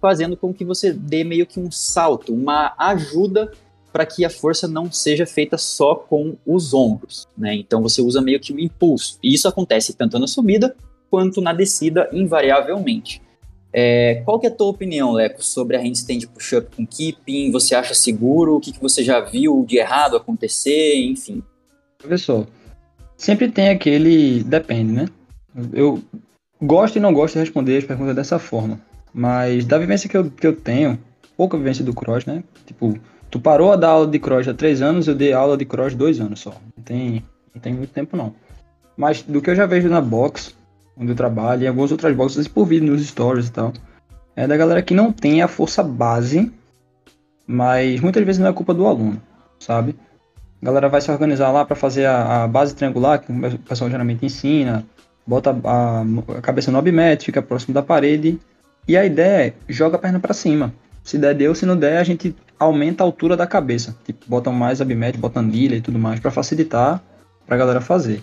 fazendo 0.00 0.36
com 0.36 0.52
que 0.52 0.64
você 0.64 0.92
dê 0.92 1.24
meio 1.24 1.46
que 1.46 1.58
um 1.58 1.70
salto, 1.70 2.34
uma 2.34 2.74
ajuda 2.76 3.50
para 3.90 4.04
que 4.04 4.24
a 4.24 4.28
força 4.28 4.66
não 4.66 4.90
seja 4.90 5.24
feita 5.24 5.56
só 5.56 5.94
com 5.94 6.36
os 6.44 6.74
ombros, 6.74 7.28
né? 7.38 7.54
Então 7.54 7.80
você 7.80 8.02
usa 8.02 8.20
meio 8.20 8.40
que 8.40 8.52
um 8.52 8.58
impulso. 8.58 9.18
E 9.22 9.32
isso 9.32 9.48
acontece 9.48 9.94
tanto 9.94 10.18
na 10.18 10.26
subida 10.26 10.76
quanto 11.08 11.40
na 11.40 11.52
descida, 11.52 12.10
invariavelmente. 12.12 13.22
É, 13.72 14.22
qual 14.24 14.38
que 14.38 14.46
é 14.46 14.50
a 14.50 14.54
tua 14.54 14.66
opinião, 14.66 15.12
Leco, 15.12 15.42
sobre 15.44 15.76
a 15.76 15.80
handstand 15.80 16.26
push-up 16.34 16.76
com 16.76 16.84
keeping? 16.84 17.50
Você 17.52 17.74
acha 17.74 17.94
seguro? 17.94 18.56
O 18.56 18.60
que, 18.60 18.72
que 18.72 18.82
você 18.82 19.02
já 19.02 19.20
viu 19.20 19.64
de 19.66 19.78
errado 19.78 20.16
acontecer? 20.16 20.96
Enfim. 20.96 21.42
Professor, 21.96 22.46
sempre 23.16 23.50
tem 23.50 23.68
aquele 23.68 24.42
depende, 24.44 24.92
né? 24.92 25.06
Eu 25.72 26.02
gosto 26.60 26.96
e 26.96 27.00
não 27.00 27.12
gosto 27.12 27.34
de 27.34 27.40
responder 27.40 27.78
as 27.78 27.84
perguntas 27.84 28.14
dessa 28.14 28.38
forma. 28.38 28.80
Mas 29.12 29.64
da 29.64 29.78
vivência 29.78 30.08
que 30.08 30.16
eu, 30.16 30.30
que 30.30 30.46
eu 30.46 30.54
tenho, 30.54 30.98
pouca 31.36 31.56
vivência 31.56 31.84
do 31.84 31.94
cross, 31.94 32.26
né? 32.26 32.42
Tipo, 32.66 32.98
tu 33.30 33.38
parou 33.38 33.72
a 33.72 33.76
dar 33.76 33.90
aula 33.90 34.06
de 34.06 34.18
cross 34.18 34.48
há 34.48 34.54
três 34.54 34.82
anos, 34.82 35.06
eu 35.06 35.14
dei 35.14 35.32
aula 35.32 35.56
de 35.56 35.64
cross 35.64 35.94
dois 35.94 36.20
anos 36.20 36.40
só. 36.40 36.50
Não 36.76 36.84
tem, 36.84 37.24
não 37.54 37.60
tem 37.60 37.72
muito 37.72 37.92
tempo 37.92 38.16
não. 38.16 38.34
Mas 38.96 39.22
do 39.22 39.40
que 39.40 39.50
eu 39.50 39.54
já 39.54 39.66
vejo 39.66 39.88
na 39.88 40.00
box, 40.00 40.54
onde 40.96 41.12
eu 41.12 41.16
trabalho, 41.16 41.62
e 41.62 41.66
algumas 41.66 41.92
outras 41.92 42.14
boxes 42.14 42.48
por 42.48 42.64
vídeo 42.64 42.90
nos 42.90 43.06
stories 43.06 43.48
e 43.48 43.52
tal, 43.52 43.72
é 44.36 44.46
da 44.46 44.56
galera 44.56 44.82
que 44.82 44.94
não 44.94 45.12
tem 45.12 45.42
a 45.42 45.48
força 45.48 45.82
base, 45.82 46.52
mas 47.46 48.00
muitas 48.00 48.24
vezes 48.24 48.40
não 48.40 48.48
é 48.48 48.52
culpa 48.52 48.74
do 48.74 48.86
aluno, 48.86 49.20
sabe? 49.58 49.94
A 50.64 50.66
galera 50.66 50.88
vai 50.88 50.98
se 51.02 51.10
organizar 51.10 51.52
lá 51.52 51.62
para 51.62 51.76
fazer 51.76 52.06
a, 52.06 52.44
a, 52.44 52.48
base 52.48 52.74
triangular, 52.74 53.18
que 53.18 53.30
o 53.30 53.58
pessoal 53.58 53.90
geralmente 53.90 54.24
ensina, 54.24 54.82
bota 55.26 55.54
a, 55.62 56.00
a 56.38 56.40
cabeça 56.40 56.72
no 56.72 56.78
obmet, 56.78 57.22
fica 57.22 57.42
próximo 57.42 57.74
da 57.74 57.82
parede 57.82 58.40
e 58.88 58.96
a 58.96 59.04
ideia 59.04 59.48
é 59.48 59.52
joga 59.68 59.96
a 59.96 59.98
perna 59.98 60.18
para 60.18 60.32
cima. 60.32 60.72
Se 61.02 61.18
der, 61.18 61.34
deu. 61.34 61.54
Se 61.54 61.66
não 61.66 61.76
der, 61.76 61.98
a 61.98 62.02
gente 62.02 62.34
aumenta 62.58 63.04
a 63.04 63.06
altura 63.06 63.36
da 63.36 63.46
cabeça. 63.46 63.94
Tipo, 64.06 64.24
bota 64.26 64.50
mais 64.50 64.80
abmed, 64.80 65.18
bota 65.18 65.40
anilha 65.40 65.76
e 65.76 65.82
tudo 65.82 65.98
mais 65.98 66.18
para 66.18 66.30
facilitar 66.30 67.02
pra 67.46 67.58
galera 67.58 67.82
fazer. 67.82 68.22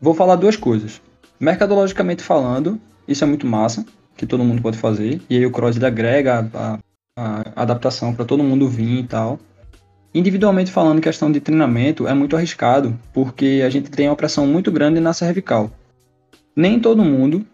Vou 0.00 0.12
falar 0.12 0.34
duas 0.34 0.56
coisas. 0.56 1.00
Mercadologicamente 1.38 2.20
falando, 2.20 2.80
isso 3.06 3.22
é 3.22 3.28
muito 3.28 3.46
massa, 3.46 3.86
que 4.16 4.26
todo 4.26 4.42
mundo 4.42 4.60
pode 4.60 4.76
fazer. 4.76 5.22
E 5.30 5.36
aí 5.36 5.46
o 5.46 5.52
cross 5.52 5.80
agrega 5.80 6.50
a, 6.52 6.78
a, 7.16 7.52
a 7.54 7.62
adaptação 7.62 8.12
para 8.12 8.24
todo 8.24 8.42
mundo 8.42 8.68
vir 8.68 9.04
e 9.04 9.06
tal. 9.06 9.38
Individualmente 10.16 10.72
falando, 10.72 10.98
questão 10.98 11.30
de 11.30 11.40
treinamento 11.40 12.08
é 12.08 12.14
muito 12.14 12.34
arriscado, 12.34 12.98
porque 13.12 13.62
a 13.62 13.68
gente 13.68 13.90
tem 13.90 14.08
uma 14.08 14.16
pressão 14.16 14.46
muito 14.46 14.72
grande 14.72 14.98
na 14.98 15.12
cervical. 15.12 15.70
Nem 16.56 16.80
todo 16.80 17.04
mundo 17.04 17.44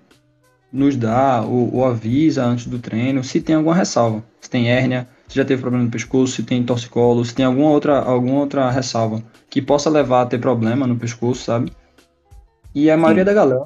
nos 0.73 0.95
dá 0.95 1.43
ou, 1.43 1.75
ou, 1.75 1.85
avisa 1.85 2.45
antes 2.45 2.69
do 2.69 2.79
treino 2.79 3.25
se 3.25 3.41
tem 3.41 3.57
alguma 3.57 3.75
ressalva. 3.75 4.23
Se 4.41 4.49
tem 4.49 4.71
hérnia, 4.71 5.09
se 5.27 5.35
já 5.35 5.45
teve 5.45 5.61
problema 5.61 5.85
no 5.85 5.91
pescoço, 5.91 6.35
se 6.35 6.45
tem 6.45 6.63
torcicolo, 6.63 7.25
se 7.25 7.35
tem 7.35 7.45
alguma 7.45 7.69
outra, 7.69 7.99
alguma 7.99 8.39
outra 8.39 8.71
ressalva 8.71 9.21
que 9.51 9.61
possa 9.61 9.91
levar 9.91 10.23
a 10.23 10.27
ter 10.27 10.39
problema 10.39 10.87
no 10.87 10.95
pescoço, 10.95 11.43
sabe? 11.43 11.73
E 12.73 12.89
a 12.89 12.97
maioria 12.97 13.25
Sim. 13.25 13.27
da 13.27 13.35
galera 13.35 13.65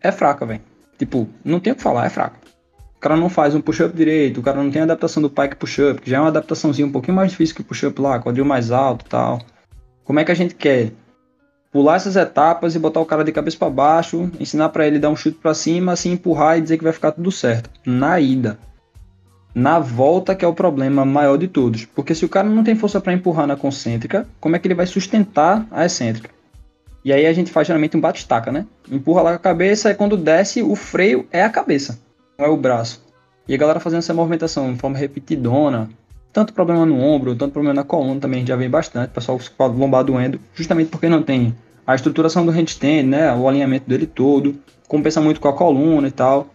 é 0.00 0.12
fraca, 0.12 0.46
velho. 0.46 0.62
Tipo, 0.96 1.28
não 1.44 1.58
tem 1.58 1.72
o 1.72 1.76
que 1.76 1.82
falar, 1.82 2.06
é 2.06 2.10
fraca. 2.10 2.41
Cara 3.02 3.16
não 3.16 3.28
faz 3.28 3.52
um 3.52 3.60
push-up 3.60 3.96
direito, 3.96 4.38
o 4.38 4.42
cara 4.44 4.62
não 4.62 4.70
tem 4.70 4.80
a 4.80 4.84
adaptação 4.84 5.20
do 5.20 5.28
pike 5.28 5.56
push-up, 5.56 6.00
que 6.00 6.08
já 6.08 6.18
é 6.18 6.20
uma 6.20 6.28
adaptaçãozinha 6.28 6.86
um 6.86 6.92
pouquinho 6.92 7.16
mais 7.16 7.32
difícil 7.32 7.56
que 7.56 7.60
o 7.60 7.64
push-up 7.64 8.00
lá, 8.00 8.20
quadril 8.20 8.44
mais 8.44 8.70
alto 8.70 9.04
tal. 9.06 9.40
Como 10.04 10.20
é 10.20 10.24
que 10.24 10.30
a 10.30 10.36
gente 10.36 10.54
quer 10.54 10.92
pular 11.72 11.96
essas 11.96 12.14
etapas 12.14 12.76
e 12.76 12.78
botar 12.78 13.00
o 13.00 13.04
cara 13.04 13.24
de 13.24 13.32
cabeça 13.32 13.58
para 13.58 13.68
baixo, 13.68 14.30
ensinar 14.38 14.68
para 14.68 14.86
ele 14.86 15.00
dar 15.00 15.10
um 15.10 15.16
chute 15.16 15.36
para 15.36 15.52
cima, 15.52 15.90
assim 15.90 16.12
empurrar 16.12 16.56
e 16.56 16.60
dizer 16.60 16.78
que 16.78 16.84
vai 16.84 16.92
ficar 16.92 17.10
tudo 17.10 17.32
certo. 17.32 17.68
Na 17.84 18.20
ida. 18.20 18.56
Na 19.52 19.80
volta 19.80 20.36
que 20.36 20.44
é 20.44 20.48
o 20.48 20.54
problema 20.54 21.04
maior 21.04 21.36
de 21.36 21.48
todos, 21.48 21.84
porque 21.84 22.14
se 22.14 22.24
o 22.24 22.28
cara 22.28 22.48
não 22.48 22.62
tem 22.62 22.76
força 22.76 23.00
para 23.00 23.12
empurrar 23.12 23.48
na 23.48 23.56
concêntrica, 23.56 24.28
como 24.38 24.54
é 24.54 24.60
que 24.60 24.68
ele 24.68 24.76
vai 24.76 24.86
sustentar 24.86 25.66
a 25.72 25.84
excêntrica? 25.84 26.30
E 27.04 27.12
aí 27.12 27.26
a 27.26 27.32
gente 27.32 27.50
faz 27.50 27.66
geralmente 27.66 27.96
um 27.96 28.00
bate-estaca, 28.00 28.52
né? 28.52 28.64
Empurra 28.88 29.22
lá 29.22 29.30
com 29.30 29.36
a 29.36 29.40
cabeça 29.40 29.90
e 29.90 29.94
quando 29.96 30.16
desce, 30.16 30.62
o 30.62 30.76
freio 30.76 31.26
é 31.32 31.42
a 31.42 31.50
cabeça, 31.50 31.98
é 32.38 32.48
o 32.48 32.56
braço. 32.56 33.04
E 33.48 33.54
a 33.54 33.56
galera 33.56 33.80
fazendo 33.80 33.98
essa 33.98 34.14
movimentação 34.14 34.72
de 34.72 34.78
forma 34.78 34.96
repetidona, 34.96 35.88
tanto 36.32 36.52
problema 36.52 36.86
no 36.86 36.98
ombro, 36.98 37.34
tanto 37.34 37.52
problema 37.52 37.74
na 37.74 37.84
coluna 37.84 38.20
também 38.20 38.46
já 38.46 38.56
vê 38.56 38.68
bastante, 38.68 39.10
o 39.10 39.14
pessoal 39.14 39.38
com 39.56 39.64
a 39.64 39.66
lombar 39.66 40.04
doendo, 40.04 40.40
justamente 40.54 40.88
porque 40.88 41.08
não 41.08 41.22
tem 41.22 41.54
a 41.86 41.94
estruturação 41.94 42.46
do 42.46 42.52
handstand, 42.52 43.04
né, 43.04 43.34
o 43.34 43.48
alinhamento 43.48 43.88
dele 43.88 44.06
todo, 44.06 44.56
compensa 44.88 45.20
muito 45.20 45.40
com 45.40 45.48
a 45.48 45.52
coluna 45.52 46.08
e 46.08 46.12
tal. 46.12 46.48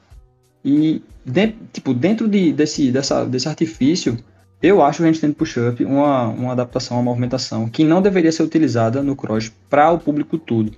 E 0.63 1.01
dentro, 1.25 1.57
tipo, 1.71 1.93
dentro 1.93 2.27
de, 2.27 2.51
desse, 2.53 2.91
dessa, 2.91 3.25
desse 3.25 3.47
artifício, 3.47 4.17
eu 4.61 4.81
acho 4.81 5.03
o 5.03 5.05
handstand 5.05 5.33
push-up 5.33 5.83
uma, 5.85 6.27
uma 6.27 6.51
adaptação, 6.53 6.97
uma 6.97 7.03
movimentação 7.03 7.69
que 7.69 7.83
não 7.83 8.01
deveria 8.01 8.31
ser 8.31 8.43
utilizada 8.43 9.03
no 9.03 9.15
cross 9.15 9.51
para 9.69 9.91
o 9.91 9.99
público 9.99 10.37
todo, 10.37 10.71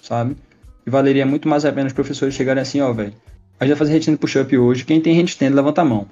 sabe? 0.00 0.36
E 0.84 0.90
valeria 0.90 1.24
muito 1.24 1.48
mais 1.48 1.64
a 1.64 1.72
pena 1.72 1.86
os 1.86 1.92
professores 1.92 2.34
chegarem 2.34 2.62
assim, 2.62 2.80
ó, 2.80 2.92
velho, 2.92 3.12
a 3.62 3.64
gente 3.64 3.74
vai 3.74 3.78
fazer 3.78 3.92
handstand 3.92 4.16
push-up 4.16 4.58
hoje, 4.58 4.84
quem 4.84 5.00
tem 5.00 5.14
handstand 5.16 5.50
levanta 5.50 5.82
a 5.82 5.84
mão. 5.84 6.06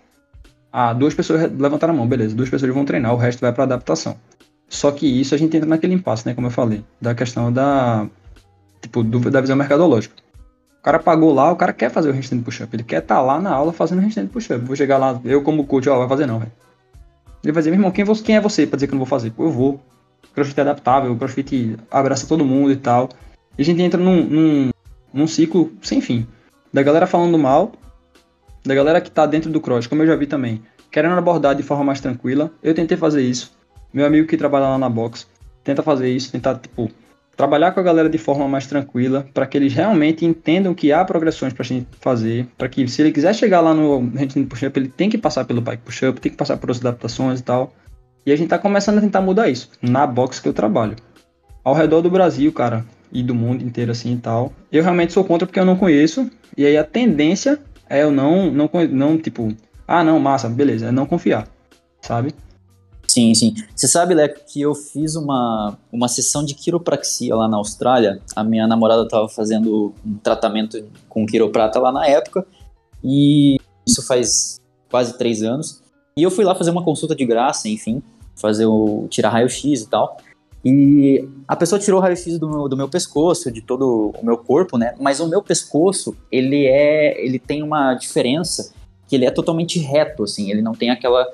Ah, 0.73 0.93
duas 0.93 1.15
pessoas 1.15 1.51
levantaram 1.59 1.93
a 1.93 1.97
mão, 1.97 2.07
beleza. 2.07 2.33
Duas 2.33 2.49
pessoas 2.49 2.73
vão 2.73 2.85
treinar, 2.85 3.13
o 3.13 3.17
resto 3.17 3.41
vai 3.41 3.53
para 3.53 3.65
adaptação. 3.65 4.17
Só 4.69 4.93
que 4.93 5.05
isso 5.05 5.35
a 5.35 5.39
gente 5.39 5.57
entra 5.57 5.69
naquele 5.69 5.95
impasse, 5.95 6.25
né? 6.25 6.33
Como 6.33 6.47
eu 6.47 6.51
falei, 6.53 6.85
da 7.01 7.13
questão 7.13 7.53
da 7.53 8.07
tipo 8.81 9.03
do, 9.03 9.19
da 9.31 9.41
visão 9.41 9.57
mercadológica. 9.57 10.15
O 10.79 10.83
cara 10.83 11.01
pagou 11.01 11.35
lá, 11.35 11.51
o 11.51 11.57
cara 11.57 11.73
quer 11.73 11.91
fazer 11.91 12.11
o 12.11 12.13
handstand 12.13 12.43
push-up, 12.43 12.75
ele 12.75 12.85
quer 12.85 13.03
estar 13.03 13.17
tá 13.17 13.21
lá 13.21 13.41
na 13.41 13.51
aula 13.51 13.73
fazendo 13.73 14.01
handstand 14.01 14.29
push-up. 14.29 14.65
Vou 14.65 14.77
chegar 14.77 14.99
lá, 14.99 15.21
eu 15.25 15.43
como 15.43 15.67
coach, 15.67 15.89
ó, 15.89 15.99
vai 15.99 16.09
fazer 16.09 16.27
não, 16.27 16.39
velho. 16.39 16.53
Ele 17.43 17.53
vai 17.53 17.63
dizer, 17.63 17.71
meu 17.71 17.79
irmão, 17.79 17.91
quem, 17.91 18.05
você, 18.05 18.23
quem 18.23 18.37
é 18.37 18.41
você 18.41 18.65
pra 18.65 18.77
dizer 18.77 18.87
que 18.87 18.93
eu 18.93 18.97
não 18.97 19.05
vou 19.05 19.11
fazer? 19.11 19.31
Pô, 19.31 19.45
eu 19.45 19.51
vou. 19.51 19.81
CrossFit 20.33 20.61
é 20.61 20.63
adaptável, 20.63 21.17
CrossFit 21.17 21.77
abraça 21.91 22.29
todo 22.29 22.45
mundo 22.45 22.71
e 22.71 22.77
tal. 22.77 23.09
E 23.59 23.63
a 23.63 23.65
gente 23.65 23.83
entra 23.83 24.01
num, 24.01 24.25
num, 24.25 24.71
num 25.13 25.27
ciclo 25.27 25.73
sem 25.83 26.01
fim. 26.01 26.29
Da 26.73 26.83
galera 26.83 27.07
falando 27.07 27.39
mal 27.39 27.73
da 28.65 28.75
galera 28.75 29.01
que 29.01 29.11
tá 29.11 29.27
dentro 29.27 29.51
do 29.51 29.61
cross, 29.61 29.87
como 29.87 30.03
eu 30.03 30.07
já 30.07 30.17
vi 30.17 30.27
também, 30.27 30.63
querendo 30.91 31.15
abordar 31.15 31.55
de 31.55 31.63
forma 31.63 31.85
mais 31.85 32.01
tranquila. 32.01 32.53
Eu 32.63 32.75
tentei 32.75 32.97
fazer 32.97 33.23
isso. 33.23 33.53
Meu 33.93 34.07
amigo 34.07 34.29
que 34.29 34.37
trabalha 34.37 34.69
lá 34.69 34.79
na 34.79 34.89
box 34.89 35.27
tenta 35.65 35.83
fazer 35.83 36.09
isso, 36.09 36.31
tentar, 36.31 36.57
tipo, 36.57 36.91
trabalhar 37.37 37.73
com 37.73 37.81
a 37.81 37.83
galera 37.83 38.09
de 38.09 38.19
forma 38.19 38.47
mais 38.47 38.67
tranquila, 38.67 39.27
para 39.33 39.47
que 39.47 39.57
eles 39.57 39.73
realmente 39.73 40.25
entendam 40.25 40.75
que 40.75 40.93
há 40.93 41.05
progressões 41.05 41.53
pra 41.53 41.65
gente 41.65 41.87
fazer, 42.01 42.47
para 42.57 42.69
que 42.69 42.87
se 42.87 43.03
ele 43.03 43.13
quiser 43.13 43.35
chegar 43.35 43.61
lá 43.61 43.75
no 43.75 44.01
handstand 44.01 44.45
push-up, 44.45 44.79
ele 44.79 44.89
tem 44.89 45.09
que 45.09 45.19
passar 45.19 45.45
pelo 45.45 45.61
bike 45.61 45.83
push-up, 45.83 46.21
tem 46.21 46.31
que 46.31 46.39
passar 46.39 46.57
por 46.57 46.71
outras 46.71 46.85
adaptações 46.85 47.41
e 47.41 47.43
tal. 47.43 47.73
E 48.25 48.33
a 48.33 48.37
gente 48.37 48.49
tá 48.49 48.59
começando 48.59 48.99
a 48.99 49.01
tentar 49.01 49.23
mudar 49.23 49.49
isso, 49.49 49.71
na 49.81 50.07
box 50.07 50.39
que 50.39 50.49
eu 50.49 50.53
trabalho. 50.53 50.97
Ao 51.65 51.75
redor 51.75 52.03
do 52.03 52.11
Brasil, 52.11 52.53
cara, 52.53 52.85
e 53.13 53.23
do 53.23 53.35
mundo 53.35 53.65
inteiro 53.65 53.93
assim 53.93 54.15
e 54.15 54.19
tal. 54.19 54.53
Eu 54.71 54.83
realmente 54.83 55.13
sou 55.13 55.25
contra 55.25 55.47
porque 55.47 55.61
eu 55.61 55.65
não 55.65 55.77
conheço, 55.77 56.31
e 56.57 56.65
aí 56.65 56.77
a 56.77 56.85
tendência 56.85 57.61
é 57.89 58.03
eu 58.03 58.11
não, 58.11 58.51
não, 58.51 58.71
não, 58.91 59.19
tipo, 59.19 59.55
ah, 59.87 60.05
não, 60.05 60.19
massa, 60.19 60.49
beleza, 60.49 60.87
é 60.87 60.93
não 60.93 61.07
confiar, 61.07 61.49
sabe? 62.01 62.35
Sim, 63.11 63.35
sim. 63.35 63.55
Você 63.75 63.89
sabe, 63.89 64.15
Leco, 64.15 64.39
que 64.47 64.61
eu 64.61 64.73
fiz 64.73 65.17
uma, 65.17 65.77
uma 65.91 66.07
sessão 66.07 66.45
de 66.45 66.55
quiropraxia 66.55 67.35
lá 67.35 67.49
na 67.49 67.57
Austrália. 67.57 68.23
A 68.37 68.45
minha 68.45 68.69
namorada 68.69 69.03
estava 69.03 69.29
fazendo 69.29 69.93
um 70.07 70.15
tratamento 70.19 70.81
com 71.09 71.27
quiroprata 71.27 71.81
lá 71.81 71.91
na 71.91 72.07
época. 72.07 72.47
E 73.03 73.57
isso 73.85 74.07
faz 74.07 74.61
quase 74.89 75.19
três 75.19 75.43
anos. 75.43 75.83
E 76.17 76.23
eu 76.23 76.31
fui 76.31 76.45
lá 76.45 76.55
fazer 76.55 76.71
uma 76.71 76.85
consulta 76.85 77.17
de 77.17 77.27
graça, 77.27 77.69
enfim, 77.69 78.01
fazer 78.37 78.67
o 78.67 79.09
tirar 79.11 79.31
raio-x 79.31 79.83
e 79.83 79.89
tal. 79.89 80.17
E 80.65 81.27
a 81.49 81.57
pessoa 81.57 81.79
tirou 81.79 81.99
o 81.99 82.03
raio-x 82.03 82.39
do 82.39 82.49
meu, 82.49 82.69
do 82.69 82.77
meu 82.77 82.89
pescoço, 82.89 83.51
de 83.51 83.63
todo 83.63 84.13
o 84.21 84.25
meu 84.25 84.37
corpo, 84.37 84.77
né? 84.77 84.95
Mas 85.01 85.19
o 85.19 85.27
meu 85.27 85.43
pescoço, 85.43 86.15
ele 86.31 86.67
é, 86.67 87.25
ele 87.25 87.39
tem 87.39 87.63
uma 87.63 87.95
diferença 87.95 88.73
que 89.09 89.17
ele 89.17 89.25
é 89.25 89.31
totalmente 89.31 89.79
reto, 89.79 90.23
assim, 90.23 90.51
ele 90.51 90.63
não 90.63 90.73
tem 90.73 90.91
aquela 90.91 91.27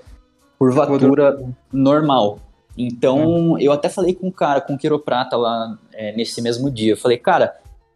curvatura 0.59 1.39
normal. 1.73 2.39
Então, 2.79 3.59
é. 3.59 3.63
eu 3.63 3.73
até 3.73 3.89
falei 3.89 4.15
com 4.15 4.29
o 4.29 4.33
cara, 4.33 4.61
com 4.61 4.75
o 4.75 4.79
quiroprata 4.79 5.37
lá 5.37 5.77
é, 5.93 6.15
nesse 6.17 6.41
mesmo 6.41 6.71
dia. 6.71 6.93
Eu 6.93 6.97
falei, 6.97 7.19
cara, 7.19 7.55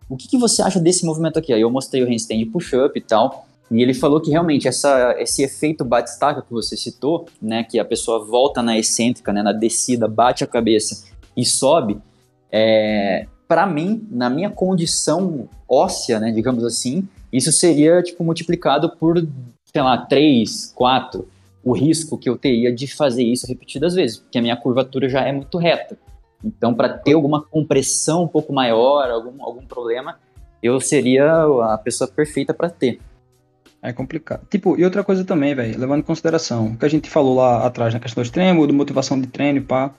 o 0.08 0.16
que, 0.16 0.26
que, 0.28 0.36
você 0.36 0.62
acha 0.62 0.80
desse 0.80 1.06
movimento 1.06 1.38
aqui? 1.38 1.52
Aí 1.52 1.60
eu 1.60 1.70
mostrei 1.70 2.02
o 2.02 2.06
handstand 2.06 2.44
push-up 2.52 2.98
e 2.98 3.02
tal. 3.02 3.46
E 3.70 3.80
ele 3.80 3.94
falou 3.94 4.20
que 4.20 4.30
realmente 4.30 4.66
essa, 4.66 5.14
esse 5.18 5.44
efeito 5.44 5.84
bate-estaca 5.84 6.42
que 6.42 6.50
você 6.50 6.76
citou, 6.76 7.26
né, 7.40 7.62
que 7.62 7.78
a 7.78 7.84
pessoa 7.84 8.24
volta 8.24 8.60
na 8.60 8.76
excêntrica, 8.76 9.32
né, 9.32 9.42
na 9.42 9.52
descida, 9.52 10.08
bate 10.08 10.42
a 10.42 10.46
cabeça 10.46 11.09
e 11.36 11.44
sobe, 11.44 12.00
é, 12.50 13.26
para 13.46 13.66
mim, 13.66 14.06
na 14.10 14.30
minha 14.30 14.50
condição 14.50 15.48
óssea, 15.68 16.18
né, 16.18 16.30
digamos 16.30 16.64
assim, 16.64 17.08
isso 17.32 17.52
seria 17.52 18.02
tipo 18.02 18.24
multiplicado 18.24 18.90
por, 18.96 19.16
sei 19.64 19.82
lá, 19.82 19.98
3, 19.98 20.72
4 20.74 21.28
o 21.62 21.72
risco 21.72 22.16
que 22.16 22.28
eu 22.28 22.38
teria 22.38 22.72
de 22.72 22.86
fazer 22.86 23.22
isso 23.22 23.46
repetidas 23.46 23.94
vezes, 23.94 24.16
porque 24.16 24.38
a 24.38 24.42
minha 24.42 24.56
curvatura 24.56 25.08
já 25.08 25.20
é 25.20 25.32
muito 25.32 25.58
reta. 25.58 25.96
Então, 26.42 26.74
para 26.74 26.88
ter 26.88 27.12
alguma 27.12 27.42
compressão 27.42 28.24
um 28.24 28.28
pouco 28.28 28.52
maior, 28.52 29.10
algum, 29.10 29.44
algum 29.44 29.64
problema, 29.66 30.18
eu 30.62 30.80
seria 30.80 31.44
a 31.72 31.78
pessoa 31.78 32.08
perfeita 32.08 32.54
para 32.54 32.70
ter. 32.70 32.98
É 33.82 33.92
complicado. 33.92 34.46
Tipo, 34.48 34.78
e 34.78 34.84
outra 34.84 35.02
coisa 35.02 35.24
também, 35.24 35.54
velho, 35.54 35.78
levando 35.78 36.00
em 36.00 36.04
consideração 36.04 36.68
o 36.68 36.76
que 36.76 36.84
a 36.84 36.88
gente 36.88 37.08
falou 37.08 37.36
lá 37.36 37.66
atrás 37.66 37.94
na 37.94 38.00
questão 38.00 38.22
do 38.22 38.26
extremo, 38.26 38.66
de 38.66 38.72
motivação 38.72 39.20
de 39.20 39.26
treino 39.26 39.62
pá. 39.62 39.94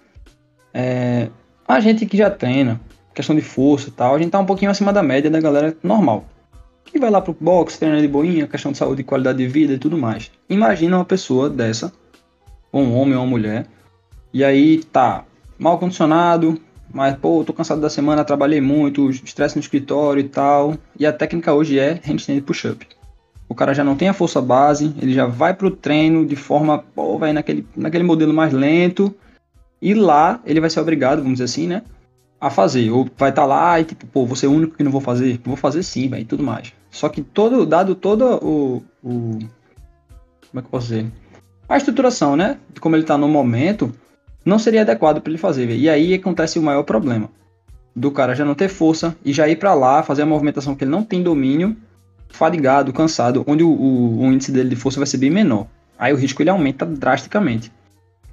É, 0.74 1.30
a 1.68 1.80
gente 1.80 2.06
que 2.06 2.18
já 2.18 2.30
treina, 2.30 2.80
questão 3.14 3.36
de 3.36 3.42
força 3.42 3.90
e 3.90 3.92
tal, 3.92 4.16
a 4.16 4.20
gente 4.20 4.32
tá 4.32 4.40
um 4.40 4.46
pouquinho 4.46 4.72
acima 4.72 4.92
da 4.92 5.04
média 5.04 5.30
da 5.30 5.40
galera 5.40 5.76
normal. 5.84 6.26
Que 6.86 7.00
vai 7.00 7.10
lá 7.10 7.22
pro 7.22 7.36
box, 7.40 7.78
treina 7.78 8.02
de 8.02 8.08
boinha, 8.08 8.48
questão 8.48 8.72
de 8.72 8.78
saúde 8.78 9.04
qualidade 9.04 9.38
de 9.38 9.48
vida 9.48 9.74
e 9.74 9.78
tudo 9.78 9.98
mais. 9.98 10.32
Imagina 10.50 10.98
uma 10.98 11.06
pessoa 11.06 11.50
dessa, 11.50 11.94
um 12.74 12.94
homem 12.96 13.16
ou 13.16 13.24
uma 13.24 13.30
mulher, 13.30 13.66
e 14.34 14.44
aí 14.44 14.84
tá 14.84 15.24
mal 15.58 15.78
condicionado, 15.78 16.60
mas 16.94 17.16
pô, 17.16 17.44
tô 17.46 17.54
cansado 17.54 17.80
da 17.80 17.90
semana, 17.90 18.26
trabalhei 18.26 18.60
muito, 18.60 19.10
estresse 19.10 19.56
no 19.56 19.62
escritório 19.62 20.22
e 20.22 20.28
tal. 20.28 20.76
E 21.00 21.06
a 21.06 21.14
técnica 21.14 21.54
hoje 21.54 21.80
é 21.80 22.00
handstand 22.04 22.42
push-up 22.42 22.86
o 23.52 23.54
cara 23.54 23.74
já 23.74 23.84
não 23.84 23.98
tem 23.98 24.08
a 24.08 24.14
força 24.14 24.42
base, 24.42 24.96
ele 25.02 25.14
já 25.14 25.26
vai 25.26 25.54
pro 25.54 25.70
treino 25.70 26.26
de 26.26 26.38
forma, 26.38 26.78
pô, 26.96 27.18
vai 27.18 27.34
naquele, 27.34 27.68
naquele 27.76 28.02
modelo 28.06 28.34
mais 28.34 28.54
lento, 28.54 29.14
e 29.82 29.94
lá 29.94 30.40
ele 30.46 30.60
vai 30.60 30.70
ser 30.70 30.80
obrigado, 30.80 31.18
vamos 31.18 31.34
dizer 31.34 31.46
assim, 31.46 31.68
né, 31.68 31.82
a 32.40 32.50
fazer. 32.50 32.92
Ou 32.92 33.10
vai 33.18 33.30
estar 33.30 33.44
tá 33.44 33.48
lá 33.48 33.80
e 33.80 33.86
tipo, 33.86 34.06
pô, 34.08 34.26
você 34.26 34.46
é 34.46 34.50
o 34.50 34.52
único 34.52 34.76
que 34.76 34.84
não 34.84 34.92
vou 34.92 35.02
fazer? 35.02 35.40
Vou 35.44 35.56
fazer 35.56 35.82
sim, 35.84 36.08
velho, 36.08 36.22
e 36.22 36.26
tudo 36.26 36.44
mais. 36.44 36.74
Só 36.90 37.10
que 37.10 37.22
todo, 37.22 37.66
dado 37.66 37.96
todo 37.96 38.26
o, 38.26 38.84
o, 39.04 39.40
como 40.50 40.60
é 40.60 40.62
que 40.62 40.68
eu 40.68 40.72
posso 40.72 40.88
dizer? 40.88 41.12
A 41.68 41.78
estruturação, 41.78 42.36
né, 42.36 42.58
como 42.80 42.96
ele 42.96 43.04
tá 43.04 43.18
no 43.18 43.28
momento, 43.28 43.94
não 44.44 44.60
seria 44.60 44.82
adequado 44.82 45.22
para 45.22 45.32
ele 45.32 45.38
fazer, 45.38 45.66
véio. 45.66 45.80
E 45.80 45.90
aí 45.90 46.14
acontece 46.14 46.60
o 46.60 46.64
maior 46.64 46.84
problema. 46.84 47.30
Do 47.96 48.12
cara 48.12 48.36
já 48.36 48.46
não 48.46 48.56
ter 48.56 48.70
força 48.70 49.16
e 49.24 49.34
já 49.34 49.48
ir 49.48 49.58
para 49.58 49.74
lá, 49.74 50.04
fazer 50.04 50.22
a 50.22 50.26
movimentação 50.26 50.76
que 50.76 50.84
ele 50.84 50.92
não 50.92 51.04
tem 51.04 51.24
domínio 51.24 51.76
fadigado, 52.30 52.94
cansado, 52.94 53.44
onde 53.46 53.64
o, 53.64 53.70
o, 53.70 54.22
o, 54.22 54.32
índice 54.32 54.52
dele 54.52 54.70
de 54.70 54.76
força 54.76 55.00
vai 55.00 55.08
ser 55.08 55.18
bem 55.18 55.30
menor. 55.30 55.68
Aí 56.00 56.14
o 56.14 56.16
risco 56.16 56.42
ele 56.42 56.50
aumenta 56.50 56.86
drasticamente. 56.86 57.72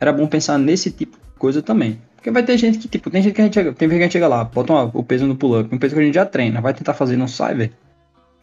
Era 0.00 0.12
bom 0.12 0.26
pensar 0.26 0.56
nesse 0.58 0.90
tipo 0.90 1.18
coisa 1.38 1.62
também. 1.62 1.98
Porque 2.14 2.31
vai 2.31 2.42
ter 2.42 2.59
gente 2.59 2.79
que, 2.79 2.88
tipo, 2.88 3.11
tem 3.11 3.22
gente 3.22 3.35
que 3.35 3.40
a 3.40 3.44
gente 3.44 3.55
chega, 3.55 3.72
tem 3.72 3.88
gente 3.88 3.96
que 3.96 4.03
a 4.03 4.07
gente 4.07 4.12
chega 4.12 4.29
lá, 4.29 4.44
bota 4.44 4.72
uma, 4.72 4.90
o 4.92 5.05
peso 5.05 5.27
no 5.27 5.37
pull-up, 5.37 5.72
um 5.72 5.79
peso 5.79 5.94
que 5.94 6.01
a 6.01 6.05
gente 6.05 6.14
já 6.14 6.27
treina, 6.27 6.61
vai 6.61 6.74
tentar 6.74 6.92
fazer, 6.92 7.16
não 7.16 7.29
sai, 7.29 7.55
velho. 7.55 7.72